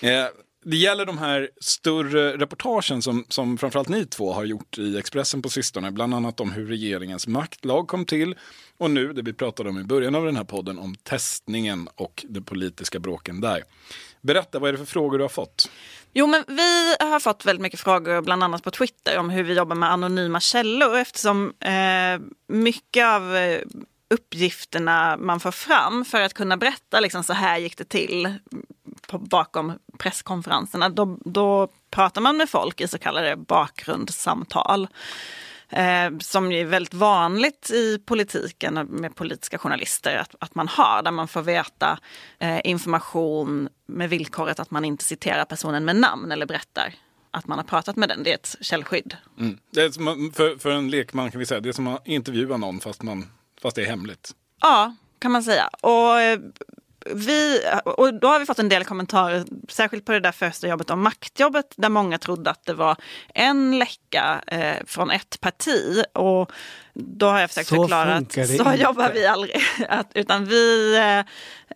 Eh, 0.00 0.26
det 0.64 0.76
gäller 0.76 1.06
de 1.06 1.18
här 1.18 1.50
större 1.60 2.36
reportagen 2.36 3.02
som, 3.02 3.24
som 3.28 3.58
framförallt 3.58 3.88
ni 3.88 4.06
två 4.06 4.32
har 4.32 4.44
gjort 4.44 4.78
i 4.78 4.98
Expressen 4.98 5.42
på 5.42 5.48
sistone. 5.48 5.90
Bland 5.90 6.14
annat 6.14 6.40
om 6.40 6.52
hur 6.52 6.66
regeringens 6.66 7.26
maktlag 7.26 7.88
kom 7.88 8.04
till. 8.04 8.34
Och 8.78 8.90
nu, 8.90 9.12
det 9.12 9.22
vi 9.22 9.32
pratade 9.32 9.68
om 9.68 9.78
i 9.78 9.84
början 9.84 10.14
av 10.14 10.24
den 10.24 10.36
här 10.36 10.44
podden, 10.44 10.78
om 10.78 10.94
testningen 10.94 11.88
och 11.94 12.24
de 12.28 12.40
politiska 12.40 12.98
bråken 12.98 13.40
där. 13.40 13.62
Berätta, 14.20 14.58
vad 14.58 14.68
är 14.68 14.72
det 14.72 14.78
för 14.78 14.84
frågor 14.84 15.18
du 15.18 15.24
har 15.24 15.28
fått? 15.28 15.70
Jo, 16.12 16.26
men 16.26 16.44
vi 16.48 16.96
har 17.00 17.20
fått 17.20 17.44
väldigt 17.44 17.62
mycket 17.62 17.80
frågor, 17.80 18.22
bland 18.22 18.44
annat 18.44 18.62
på 18.62 18.70
Twitter, 18.70 19.18
om 19.18 19.30
hur 19.30 19.42
vi 19.42 19.54
jobbar 19.54 19.76
med 19.76 19.92
anonyma 19.92 20.40
källor 20.40 20.96
eftersom 20.96 21.52
eh, 21.60 22.20
mycket 22.48 23.04
av 23.04 23.36
eh, 23.36 23.60
uppgifterna 24.10 25.16
man 25.16 25.40
får 25.40 25.50
fram 25.50 26.04
för 26.04 26.20
att 26.20 26.34
kunna 26.34 26.56
berätta 26.56 27.00
liksom, 27.00 27.24
så 27.24 27.32
här 27.32 27.58
gick 27.58 27.76
det 27.76 27.88
till 27.88 28.38
på, 29.06 29.18
bakom 29.18 29.72
presskonferenserna, 29.98 30.88
då, 30.88 31.18
då 31.24 31.68
pratar 31.90 32.20
man 32.20 32.36
med 32.36 32.50
folk 32.50 32.80
i 32.80 32.88
så 32.88 32.98
kallade 32.98 33.36
bakgrundssamtal. 33.36 34.88
Eh, 35.68 36.18
som 36.20 36.52
ju 36.52 36.60
är 36.60 36.64
väldigt 36.64 36.94
vanligt 36.94 37.70
i 37.70 37.98
politiken 37.98 38.74
med 38.74 39.14
politiska 39.14 39.58
journalister 39.58 40.16
att, 40.16 40.34
att 40.38 40.54
man 40.54 40.68
har, 40.68 41.02
där 41.02 41.10
man 41.10 41.28
får 41.28 41.42
veta 41.42 41.98
eh, 42.38 42.60
information 42.64 43.68
med 43.86 44.10
villkoret 44.10 44.60
att 44.60 44.70
man 44.70 44.84
inte 44.84 45.04
citerar 45.04 45.44
personen 45.44 45.84
med 45.84 45.96
namn 45.96 46.32
eller 46.32 46.46
berättar 46.46 46.94
att 47.30 47.46
man 47.46 47.58
har 47.58 47.64
pratat 47.64 47.96
med 47.96 48.08
den. 48.08 48.22
Det 48.22 48.30
är 48.30 48.34
ett 48.34 48.56
källskydd. 48.60 49.16
Mm. 49.38 49.58
Det 49.70 49.82
är 49.82 49.90
som, 49.90 50.32
för, 50.34 50.58
för 50.58 50.70
en 50.70 50.90
lekman 50.90 51.30
kan 51.30 51.38
vi 51.38 51.46
säga, 51.46 51.60
det 51.60 51.68
är 51.68 51.72
som 51.72 51.86
att 51.86 52.08
intervjua 52.08 52.56
någon 52.56 52.80
fast, 52.80 53.02
man, 53.02 53.26
fast 53.64 53.76
det 53.76 53.82
är 53.82 53.86
hemligt. 53.86 54.30
Ja, 54.62 54.94
kan 55.18 55.32
man 55.32 55.42
säga. 55.42 55.68
Och, 55.80 56.20
eh, 56.20 56.38
vi, 57.14 57.60
och 57.84 58.14
då 58.14 58.28
har 58.28 58.38
vi 58.38 58.46
fått 58.46 58.58
en 58.58 58.68
del 58.68 58.84
kommentarer, 58.84 59.44
särskilt 59.68 60.04
på 60.04 60.12
det 60.12 60.20
där 60.20 60.32
första 60.32 60.68
jobbet 60.68 60.90
om 60.90 61.02
maktjobbet, 61.02 61.66
där 61.76 61.88
många 61.88 62.18
trodde 62.18 62.50
att 62.50 62.64
det 62.66 62.74
var 62.74 62.96
en 63.34 63.78
läcka 63.78 64.42
eh, 64.46 64.76
från 64.86 65.10
ett 65.10 65.40
parti. 65.40 66.04
Och 66.12 66.52
då 66.94 67.26
har 67.26 67.40
jag 67.40 67.50
försökt 67.50 67.68
Så 67.68 67.74
förklara 67.82 68.14
att 68.14 68.32
så 68.32 68.40
inte. 68.40 68.74
jobbar 68.82 69.10
vi 69.14 69.26
aldrig. 69.26 69.56
Att, 69.88 70.10
utan 70.14 70.44
vi, 70.44 70.96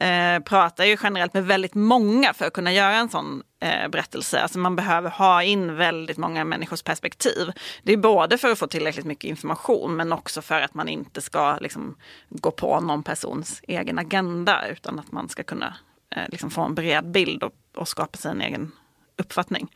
eh, 0.01 0.43
pratar 0.43 0.85
ju 0.85 0.97
generellt 1.03 1.35
med 1.35 1.47
väldigt 1.47 1.75
många 1.75 2.35
för 2.35 2.45
att 2.47 2.53
kunna 2.53 2.73
göra 2.73 2.97
en 2.97 3.09
sån 3.09 3.43
eh, 3.61 3.89
berättelse. 3.89 4.41
Alltså 4.41 4.59
man 4.59 4.77
behöver 4.77 5.11
ha 5.11 5.43
in 5.43 5.77
väldigt 5.77 6.17
många 6.17 6.45
människors 6.45 6.83
perspektiv. 6.83 7.53
Det 7.83 7.93
är 7.93 7.97
både 7.97 8.39
för 8.39 8.49
att 8.49 8.59
få 8.59 8.67
tillräckligt 8.67 9.07
mycket 9.07 9.29
information 9.29 9.97
men 9.97 10.13
också 10.13 10.43
för 10.43 10.61
att 10.61 10.75
man 10.75 10.89
inte 10.89 11.21
ska 11.21 11.57
liksom, 11.61 11.97
gå 12.29 12.51
på 12.51 12.81
någon 12.81 13.03
persons 13.03 13.61
egen 13.63 13.99
agenda 13.99 14.69
utan 14.69 14.99
att 14.99 15.13
man 15.13 15.29
ska 15.29 15.43
kunna 15.43 15.77
eh, 16.17 16.29
liksom 16.29 16.51
få 16.51 16.63
en 16.63 16.75
bred 16.75 17.11
bild 17.11 17.43
och, 17.43 17.53
och 17.77 17.89
skapa 17.89 18.19
sig 18.19 18.31
en 18.31 18.41
egen 18.41 18.73
uppfattning. 19.19 19.69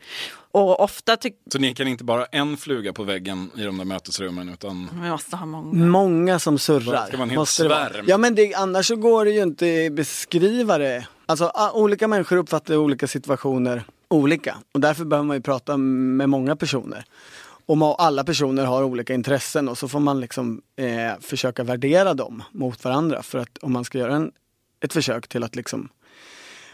Och 0.51 0.79
ofta 0.79 1.17
Så 1.51 1.59
ni 1.59 1.75
kan 1.75 1.87
inte 1.87 2.03
bara 2.03 2.25
en 2.25 2.57
fluga 2.57 2.93
på 2.93 3.03
väggen 3.03 3.51
i 3.57 3.63
de 3.63 3.77
där 3.77 3.85
mötesrummen 3.85 4.49
utan? 4.49 4.89
Vi 5.01 5.09
måste 5.09 5.35
ha 5.35 5.45
många. 5.45 5.85
Många 5.85 6.39
som 6.39 6.59
surrar. 6.59 7.07
Ska 7.07 7.17
man 7.17 7.29
helt 7.29 7.39
måste 7.39 7.63
det 7.63 7.69
vara. 7.69 7.89
svärm? 7.89 8.05
Ja 8.07 8.17
men 8.17 8.35
det, 8.35 8.53
annars 8.53 8.87
så 8.87 8.95
går 8.95 9.25
det 9.25 9.31
ju 9.31 9.41
inte 9.41 9.85
att 9.85 9.93
beskriva 9.93 10.77
det. 10.77 11.07
Alltså 11.25 11.51
olika 11.73 12.07
människor 12.07 12.37
uppfattar 12.37 12.75
olika 12.75 13.07
situationer 13.07 13.83
olika. 14.13 14.57
Och 14.71 14.79
därför 14.79 15.05
behöver 15.05 15.27
man 15.27 15.37
ju 15.37 15.41
prata 15.41 15.77
med 15.77 16.29
många 16.29 16.55
personer. 16.55 17.05
Och 17.65 18.03
alla 18.03 18.23
personer 18.23 18.65
har 18.65 18.83
olika 18.83 19.13
intressen 19.13 19.69
och 19.69 19.77
så 19.77 19.87
får 19.87 19.99
man 19.99 20.19
liksom 20.19 20.61
eh, 20.75 21.19
försöka 21.21 21.63
värdera 21.63 22.13
dem 22.13 22.43
mot 22.51 22.83
varandra. 22.83 23.23
För 23.23 23.39
att 23.39 23.57
om 23.57 23.73
man 23.73 23.85
ska 23.85 23.97
göra 23.97 24.15
en, 24.15 24.31
ett 24.83 24.93
försök 24.93 25.27
till 25.27 25.43
att 25.43 25.55
liksom 25.55 25.89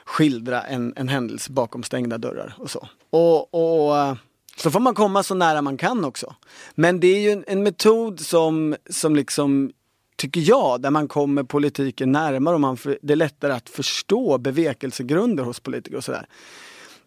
skildra 0.10 0.62
en, 0.62 0.94
en 0.96 1.08
händelse 1.08 1.52
bakom 1.52 1.84
stängda 1.84 2.18
dörrar 2.18 2.56
och 2.58 2.72
så. 2.72 2.88
Och, 3.10 3.54
och 3.54 3.98
eh, 3.98 4.16
så 4.58 4.72
får 4.72 4.80
man 4.80 4.96
komma 4.96 5.24
så 5.24 5.36
nära 5.36 5.62
man 5.62 5.78
kan 5.78 6.06
också. 6.06 6.36
Men 6.76 7.00
det 7.00 7.08
är 7.08 7.20
ju 7.20 7.32
en, 7.32 7.44
en 7.48 7.64
metod 7.64 8.20
som, 8.20 8.76
som 8.90 9.16
liksom 9.16 9.72
tycker 10.16 10.42
jag, 10.42 10.82
där 10.82 10.90
man 10.90 11.08
kommer 11.08 11.44
politiken 11.44 12.12
närmare 12.12 12.56
och 12.56 12.62
man 12.62 12.78
för, 12.78 13.00
det 13.02 13.14
är 13.14 13.18
lättare 13.18 13.54
att 13.54 13.70
förstå 13.70 14.38
bevekelsegrunder 14.38 15.44
hos 15.44 15.60
politiker 15.60 15.98
och 15.98 16.04
sådär. 16.04 16.28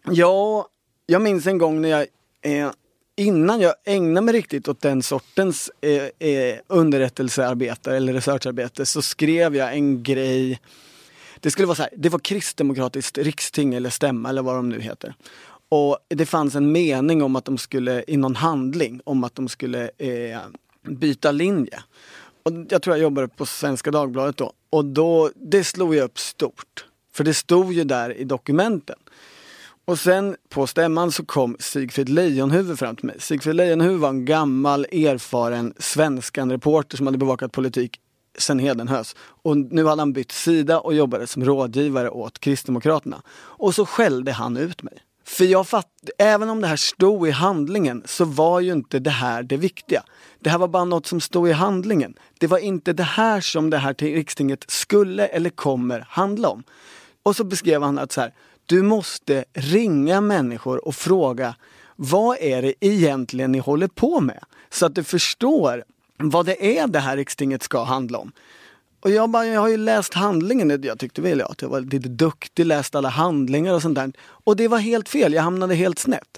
Ja, 0.03 0.67
jag 1.05 1.21
minns 1.21 1.47
en 1.47 1.57
gång 1.57 1.81
när 1.81 1.89
jag 1.89 2.07
eh, 2.41 2.71
Innan 3.15 3.61
jag 3.61 3.73
ägnade 3.85 4.25
mig 4.25 4.33
riktigt 4.33 4.67
åt 4.67 4.81
den 4.81 5.03
sortens 5.03 5.71
eh, 5.81 6.29
eh, 6.29 6.59
underrättelsearbete 6.67 7.95
eller 7.95 8.13
researcharbete 8.13 8.85
så 8.85 9.01
skrev 9.01 9.55
jag 9.55 9.73
en 9.73 10.03
grej 10.03 10.59
det 11.43 11.51
skulle 11.51 11.65
vara 11.65 11.75
så 11.75 11.81
här, 11.81 11.91
det 11.97 12.09
var 12.09 12.19
kristdemokratiskt 12.19 13.17
riksting 13.17 13.73
eller 13.73 13.89
stämma 13.89 14.29
eller 14.29 14.41
vad 14.41 14.55
de 14.55 14.69
nu 14.69 14.81
heter. 14.81 15.15
Och 15.69 15.97
det 16.07 16.25
fanns 16.25 16.55
en 16.55 16.71
mening 16.71 17.23
om 17.23 17.35
att 17.35 17.45
de 17.45 17.57
skulle, 17.57 18.03
i 18.07 18.17
någon 18.17 18.35
handling, 18.35 19.01
om 19.03 19.23
att 19.23 19.35
de 19.35 19.47
skulle 19.47 19.91
eh, 19.97 20.39
byta 20.81 21.31
linje. 21.31 21.83
Och 22.43 22.51
jag 22.69 22.81
tror 22.81 22.95
jag 22.95 23.03
jobbade 23.03 23.27
på 23.27 23.45
Svenska 23.45 23.91
Dagbladet 23.91 24.37
då. 24.37 24.53
Och 24.69 24.85
då, 24.85 25.31
det 25.35 25.63
slog 25.63 25.95
jag 25.95 26.03
upp 26.03 26.19
stort. 26.19 26.85
För 27.13 27.23
det 27.23 27.33
stod 27.33 27.73
ju 27.73 27.83
där 27.83 28.17
i 28.17 28.23
dokumenten. 28.23 28.97
Och 29.85 29.99
sen 29.99 30.35
på 30.49 30.67
stämman 30.67 31.11
så 31.11 31.25
kom 31.25 31.55
Sigfrid 31.59 32.09
Leijonhufvud 32.09 32.79
fram 32.79 32.95
till 32.95 33.05
mig. 33.05 33.15
Sigfrid 33.19 33.55
Leijonhufvud 33.55 33.99
var 33.99 34.09
en 34.09 34.25
gammal 34.25 34.85
erfaren 34.91 35.73
svenskan 35.77 36.51
reporter 36.51 36.97
som 36.97 37.07
hade 37.07 37.17
bevakat 37.17 37.51
politik 37.51 37.99
sen 38.37 38.59
Hedenhös. 38.59 39.15
Och 39.19 39.57
nu 39.57 39.85
hade 39.85 40.01
han 40.01 40.13
bytt 40.13 40.31
sida 40.31 40.79
och 40.79 40.93
jobbade 40.93 41.27
som 41.27 41.45
rådgivare 41.45 42.09
åt 42.09 42.39
Kristdemokraterna. 42.39 43.21
Och 43.31 43.75
så 43.75 43.85
skällde 43.85 44.31
han 44.31 44.57
ut 44.57 44.83
mig. 44.83 44.93
För 45.25 45.45
jag 45.45 45.67
fatt, 45.67 45.87
även 46.17 46.49
om 46.49 46.61
det 46.61 46.67
här 46.67 46.75
stod 46.75 47.27
i 47.27 47.31
handlingen 47.31 48.03
så 48.05 48.25
var 48.25 48.59
ju 48.59 48.71
inte 48.71 48.99
det 48.99 49.09
här 49.09 49.43
det 49.43 49.57
viktiga. 49.57 50.03
Det 50.39 50.49
här 50.49 50.57
var 50.57 50.67
bara 50.67 50.85
något 50.85 51.05
som 51.05 51.21
stod 51.21 51.49
i 51.49 51.51
handlingen. 51.51 52.13
Det 52.39 52.47
var 52.47 52.57
inte 52.57 52.93
det 52.93 53.03
här 53.03 53.41
som 53.41 53.69
det 53.69 53.77
här 53.77 53.93
till 53.93 54.15
rikstinget 54.15 54.65
skulle 54.67 55.25
eller 55.25 55.49
kommer 55.49 56.05
handla 56.09 56.49
om. 56.49 56.63
Och 57.23 57.35
så 57.35 57.43
beskrev 57.43 57.83
han 57.83 57.99
att 57.99 58.11
så 58.11 58.21
här, 58.21 58.33
du 58.65 58.81
måste 58.81 59.45
ringa 59.53 60.21
människor 60.21 60.87
och 60.87 60.95
fråga 60.95 61.55
vad 61.95 62.37
är 62.39 62.61
det 62.61 62.73
egentligen 62.79 63.51
ni 63.51 63.59
håller 63.59 63.87
på 63.87 64.21
med? 64.21 64.43
Så 64.69 64.85
att 64.85 64.95
du 64.95 65.03
förstår 65.03 65.83
vad 66.17 66.45
det 66.45 66.77
är 66.79 66.87
det 66.87 66.99
här 66.99 67.17
rikstinget 67.17 67.63
ska 67.63 67.83
handla 67.83 68.17
om. 68.17 68.31
Och 68.99 69.09
jag, 69.09 69.29
bara, 69.29 69.45
jag 69.45 69.61
har 69.61 69.67
ju 69.67 69.77
läst 69.77 70.13
handlingen, 70.13 70.83
jag 70.83 70.99
tyckte 70.99 71.21
väl 71.21 71.41
att 71.41 71.61
jag 71.61 71.69
var 71.69 71.81
lite 71.81 72.09
duktig, 72.09 72.65
läst 72.65 72.95
alla 72.95 73.09
handlingar 73.09 73.73
och 73.73 73.81
sånt 73.81 73.95
där. 73.95 74.13
Och 74.19 74.55
det 74.55 74.67
var 74.67 74.77
helt 74.77 75.09
fel, 75.09 75.33
jag 75.33 75.43
hamnade 75.43 75.75
helt 75.75 75.99
snett. 75.99 76.37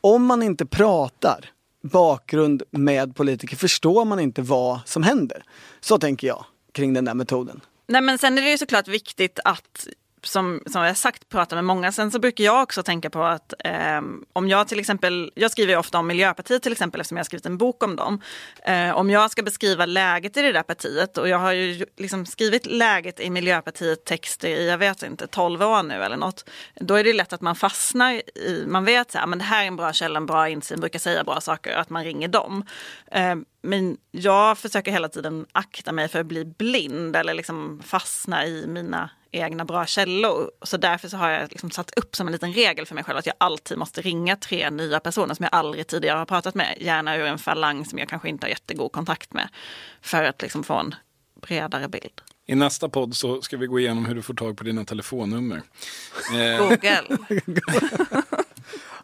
Om 0.00 0.24
man 0.24 0.42
inte 0.42 0.66
pratar 0.66 1.50
bakgrund 1.82 2.62
med 2.70 3.16
politiker 3.16 3.56
förstår 3.56 4.04
man 4.04 4.20
inte 4.20 4.42
vad 4.42 4.80
som 4.84 5.02
händer. 5.02 5.44
Så 5.80 5.98
tänker 5.98 6.26
jag 6.26 6.44
kring 6.72 6.94
den 6.94 7.04
där 7.04 7.14
metoden. 7.14 7.60
Nej 7.86 8.00
men 8.00 8.18
sen 8.18 8.38
är 8.38 8.42
det 8.42 8.50
ju 8.50 8.58
såklart 8.58 8.88
viktigt 8.88 9.38
att 9.44 9.86
som, 10.26 10.60
som 10.66 10.82
jag 10.82 10.96
sagt 10.96 11.28
prata 11.28 11.54
med 11.54 11.64
många. 11.64 11.92
Sen 11.92 12.10
så 12.10 12.18
brukar 12.18 12.44
jag 12.44 12.62
också 12.62 12.82
tänka 12.82 13.10
på 13.10 13.22
att 13.22 13.54
eh, 13.64 14.00
om 14.32 14.48
jag 14.48 14.68
till 14.68 14.80
exempel, 14.80 15.32
jag 15.34 15.50
skriver 15.50 15.72
ju 15.72 15.78
ofta 15.78 15.98
om 15.98 16.06
Miljöpartiet 16.06 16.62
till 16.62 16.72
exempel 16.72 17.00
eftersom 17.00 17.16
jag 17.16 17.20
har 17.20 17.24
skrivit 17.24 17.46
en 17.46 17.58
bok 17.58 17.82
om 17.82 17.96
dem. 17.96 18.20
Eh, 18.64 18.90
om 18.90 19.10
jag 19.10 19.30
ska 19.30 19.42
beskriva 19.42 19.86
läget 19.86 20.36
i 20.36 20.42
det 20.42 20.52
där 20.52 20.62
partiet 20.62 21.18
och 21.18 21.28
jag 21.28 21.38
har 21.38 21.52
ju 21.52 21.86
liksom 21.96 22.26
skrivit 22.26 22.66
läget 22.66 23.20
i 23.20 23.30
Miljöpartiet 23.30 24.04
texter 24.04 24.48
i, 24.48 24.68
jag 24.68 24.78
vet 24.78 25.02
inte, 25.02 25.26
12 25.26 25.62
år 25.62 25.82
nu 25.82 25.94
eller 25.94 26.16
något. 26.16 26.48
Då 26.74 26.94
är 26.94 27.04
det 27.04 27.12
lätt 27.12 27.32
att 27.32 27.40
man 27.40 27.56
fastnar 27.56 28.12
i, 28.12 28.64
man 28.66 28.84
vet 28.84 29.10
så 29.10 29.18
här, 29.18 29.26
men 29.26 29.38
det 29.38 29.44
här 29.44 29.62
är 29.62 29.66
en 29.66 29.76
bra 29.76 29.92
källa, 29.92 30.16
en 30.16 30.26
bra 30.26 30.48
insyn, 30.48 30.80
brukar 30.80 30.98
säga 30.98 31.24
bra 31.24 31.40
saker, 31.40 31.76
att 31.76 31.90
man 31.90 32.04
ringer 32.04 32.28
dem. 32.28 32.64
Eh, 33.10 33.34
men 33.62 33.96
jag 34.10 34.58
försöker 34.58 34.92
hela 34.92 35.08
tiden 35.08 35.46
akta 35.52 35.92
mig 35.92 36.08
för 36.08 36.20
att 36.20 36.26
bli 36.26 36.44
blind 36.44 37.16
eller 37.16 37.34
liksom 37.34 37.82
fastna 37.84 38.46
i 38.46 38.66
mina 38.66 39.10
egna 39.32 39.64
bra 39.64 39.86
källor. 39.86 40.50
Så 40.62 40.76
därför 40.76 41.08
så 41.08 41.16
har 41.16 41.30
jag 41.30 41.50
liksom 41.50 41.70
satt 41.70 41.98
upp 41.98 42.16
som 42.16 42.26
en 42.26 42.32
liten 42.32 42.52
regel 42.52 42.86
för 42.86 42.94
mig 42.94 43.04
själv 43.04 43.18
att 43.18 43.26
jag 43.26 43.34
alltid 43.38 43.78
måste 43.78 44.00
ringa 44.00 44.36
tre 44.36 44.70
nya 44.70 45.00
personer 45.00 45.34
som 45.34 45.44
jag 45.44 45.54
aldrig 45.54 45.86
tidigare 45.86 46.18
har 46.18 46.26
pratat 46.26 46.54
med. 46.54 46.76
Gärna 46.80 47.16
ur 47.16 47.26
en 47.26 47.38
falang 47.38 47.84
som 47.84 47.98
jag 47.98 48.08
kanske 48.08 48.28
inte 48.28 48.44
har 48.44 48.50
jättegod 48.50 48.92
kontakt 48.92 49.32
med. 49.32 49.48
För 50.02 50.24
att 50.24 50.42
liksom 50.42 50.64
få 50.64 50.74
en 50.74 50.94
bredare 51.42 51.88
bild. 51.88 52.20
I 52.46 52.54
nästa 52.54 52.88
podd 52.88 53.16
så 53.16 53.42
ska 53.42 53.56
vi 53.56 53.66
gå 53.66 53.80
igenom 53.80 54.06
hur 54.06 54.14
du 54.14 54.22
får 54.22 54.34
tag 54.34 54.56
på 54.56 54.64
dina 54.64 54.84
telefonnummer. 54.84 55.62
Eh, 56.32 56.68
Google. 56.68 57.18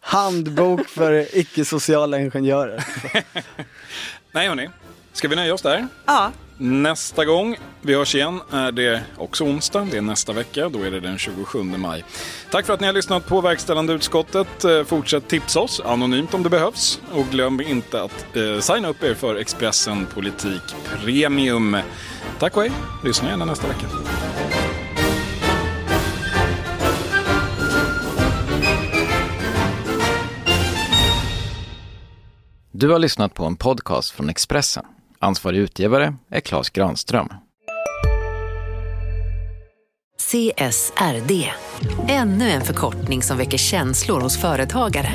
Handbok 0.00 0.88
för 0.88 1.38
icke-sociala 1.38 2.18
ingenjörer. 2.18 2.84
nej 4.32 4.48
hörni, 4.48 4.68
ska 5.12 5.28
vi 5.28 5.36
nöja 5.36 5.54
oss 5.54 5.62
där? 5.62 5.88
Ja, 6.06 6.32
Nästa 6.60 7.24
gång 7.24 7.56
vi 7.82 7.94
hörs 7.94 8.14
igen 8.14 8.40
är 8.50 8.72
det 8.72 9.02
också 9.16 9.44
onsdag. 9.44 9.88
Det 9.90 9.96
är 9.96 10.02
nästa 10.02 10.32
vecka. 10.32 10.68
Då 10.68 10.82
är 10.82 10.90
det 10.90 11.00
den 11.00 11.18
27 11.18 11.62
maj. 11.62 12.04
Tack 12.50 12.66
för 12.66 12.74
att 12.74 12.80
ni 12.80 12.86
har 12.86 12.94
lyssnat 12.94 13.26
på 13.26 13.40
verkställande 13.40 13.92
utskottet. 13.92 14.64
Eh, 14.64 14.84
fortsätt 14.84 15.28
tipsa 15.28 15.60
oss 15.60 15.80
anonymt 15.84 16.34
om 16.34 16.42
det 16.42 16.50
behövs. 16.50 17.00
Och 17.12 17.26
glöm 17.26 17.60
inte 17.60 18.02
att 18.02 18.36
eh, 18.36 18.60
signa 18.60 18.88
upp 18.88 19.02
er 19.02 19.14
för 19.14 19.36
Expressen 19.36 20.06
Politik 20.06 20.62
Premium. 20.84 21.76
Tack 22.38 22.56
och 22.56 22.62
hej. 22.62 22.72
Lyssna 23.04 23.28
gärna 23.28 23.44
nästa 23.44 23.66
vecka. 23.66 23.86
Du 32.72 32.88
har 32.88 32.98
lyssnat 32.98 33.34
på 33.34 33.44
en 33.44 33.56
podcast 33.56 34.10
från 34.10 34.28
Expressen. 34.30 34.84
Ansvarig 35.20 35.58
utgivare 35.58 36.14
är 36.30 36.40
Klas 36.40 36.70
Granström. 36.70 37.28
CSRD. 40.18 41.50
Ännu 42.08 42.50
en 42.50 42.60
förkortning 42.60 43.22
som 43.22 43.38
väcker 43.38 43.58
känslor 43.58 44.20
hos 44.20 44.40
företagare. 44.40 45.10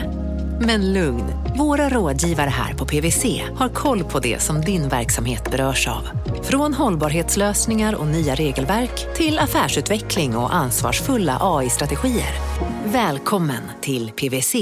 Men 0.62 0.94
lugn, 0.94 1.24
våra 1.58 1.90
rådgivare 1.90 2.50
här 2.50 2.74
på 2.74 2.86
PWC 2.86 3.44
har 3.56 3.70
koll 3.70 4.04
på 4.04 4.20
det 4.20 4.42
som 4.42 4.62
din 4.62 4.90
verksamhet 4.90 5.52
berörs 5.52 5.88
av. 5.88 6.04
Från 6.44 6.74
hållbarhetslösningar 6.74 7.96
och 7.96 8.08
nya 8.08 8.36
regelverk 8.36 9.16
till 9.16 9.40
affärsutveckling 9.40 10.38
och 10.38 10.56
ansvarsfulla 10.56 11.38
AI-strategier. 11.42 12.34
Välkommen 12.86 13.64
till 13.82 14.12
PWC. 14.12 14.56